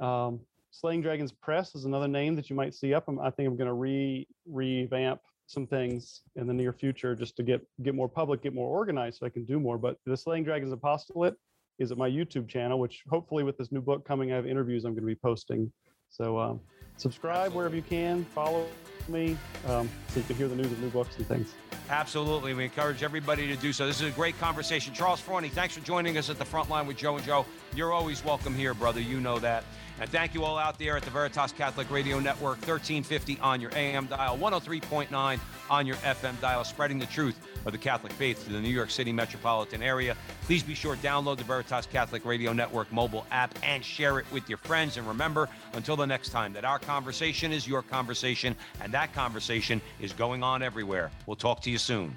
Um, 0.00 0.40
Slaying 0.72 1.00
Dragons 1.00 1.32
Press 1.32 1.74
is 1.74 1.84
another 1.84 2.08
name 2.08 2.34
that 2.36 2.50
you 2.50 2.56
might 2.56 2.74
see 2.74 2.92
up. 2.92 3.08
I 3.08 3.30
think 3.30 3.48
I'm 3.48 3.56
going 3.56 3.68
to 3.68 3.74
re 3.74 4.26
revamp 4.44 5.20
some 5.46 5.66
things 5.66 6.22
in 6.34 6.46
the 6.46 6.54
near 6.54 6.72
future 6.72 7.14
just 7.14 7.36
to 7.36 7.42
get 7.42 7.60
get 7.82 7.94
more 7.94 8.08
public, 8.08 8.42
get 8.42 8.54
more 8.54 8.68
organized, 8.68 9.18
so 9.18 9.26
I 9.26 9.30
can 9.30 9.44
do 9.44 9.60
more. 9.60 9.78
But 9.78 9.96
the 10.04 10.16
Slaying 10.16 10.44
Dragons 10.44 10.72
Apostolate 10.72 11.34
is 11.78 11.92
at 11.92 11.98
my 11.98 12.08
YouTube 12.08 12.48
channel, 12.48 12.78
which 12.78 13.04
hopefully 13.08 13.44
with 13.44 13.56
this 13.58 13.70
new 13.70 13.80
book 13.80 14.06
coming, 14.06 14.32
I 14.32 14.36
have 14.36 14.46
interviews 14.46 14.84
I'm 14.84 14.92
going 14.92 15.02
to 15.02 15.06
be 15.06 15.14
posting. 15.14 15.70
So 16.08 16.38
um, 16.38 16.60
subscribe 16.96 17.52
wherever 17.52 17.76
you 17.76 17.82
can, 17.82 18.24
follow 18.26 18.66
me, 19.08 19.36
um, 19.66 19.88
so 20.08 20.20
you 20.20 20.26
can 20.26 20.36
hear 20.36 20.48
the 20.48 20.54
news 20.54 20.72
of 20.72 20.80
new 20.80 20.88
books 20.90 21.16
and 21.16 21.26
things. 21.26 21.54
Absolutely. 21.90 22.54
We 22.54 22.64
encourage 22.64 23.02
everybody 23.02 23.46
to 23.48 23.56
do 23.56 23.72
so. 23.72 23.86
This 23.86 24.00
is 24.00 24.08
a 24.08 24.12
great 24.12 24.38
conversation. 24.40 24.94
Charles 24.94 25.20
Fraune, 25.20 25.48
thanks 25.50 25.74
for 25.74 25.84
joining 25.84 26.18
us 26.18 26.30
at 26.30 26.38
the 26.38 26.44
front 26.44 26.68
line 26.68 26.86
with 26.86 26.96
Joe 26.96 27.16
and 27.16 27.24
Joe. 27.24 27.46
You're 27.74 27.92
always 27.92 28.24
welcome 28.24 28.54
here, 28.54 28.74
brother. 28.74 29.00
You 29.00 29.20
know 29.20 29.38
that. 29.38 29.64
And 29.98 30.10
thank 30.10 30.34
you 30.34 30.44
all 30.44 30.58
out 30.58 30.78
there 30.78 30.96
at 30.96 31.02
the 31.04 31.10
Veritas 31.10 31.52
Catholic 31.52 31.90
Radio 31.90 32.18
Network, 32.18 32.56
1350 32.58 33.38
on 33.40 33.62
your 33.62 33.70
AM 33.74 34.06
dial, 34.06 34.36
103.9 34.36 35.40
on 35.70 35.86
your 35.86 35.96
FM 35.96 36.38
dial, 36.40 36.64
spreading 36.64 36.98
the 36.98 37.06
truth 37.06 37.38
of 37.64 37.72
the 37.72 37.78
Catholic 37.78 38.12
faith 38.12 38.44
to 38.44 38.52
the 38.52 38.60
New 38.60 38.68
York 38.68 38.90
City 38.90 39.10
metropolitan 39.10 39.82
area. 39.82 40.14
Please 40.42 40.62
be 40.62 40.74
sure 40.74 40.96
to 40.96 41.02
download 41.02 41.38
the 41.38 41.44
Veritas 41.44 41.86
Catholic 41.86 42.26
Radio 42.26 42.52
Network 42.52 42.92
mobile 42.92 43.26
app 43.30 43.54
and 43.62 43.82
share 43.82 44.18
it 44.18 44.26
with 44.30 44.46
your 44.50 44.58
friends. 44.58 44.98
And 44.98 45.08
remember, 45.08 45.48
until 45.72 45.96
the 45.96 46.06
next 46.06 46.28
time, 46.28 46.52
that 46.52 46.66
our 46.66 46.78
conversation 46.78 47.50
is 47.50 47.66
your 47.66 47.82
conversation, 47.82 48.54
and 48.82 48.92
that 48.92 49.14
conversation 49.14 49.80
is 49.98 50.12
going 50.12 50.42
on 50.42 50.62
everywhere. 50.62 51.10
We'll 51.24 51.36
talk 51.36 51.62
to 51.62 51.70
you 51.70 51.78
soon. 51.78 52.16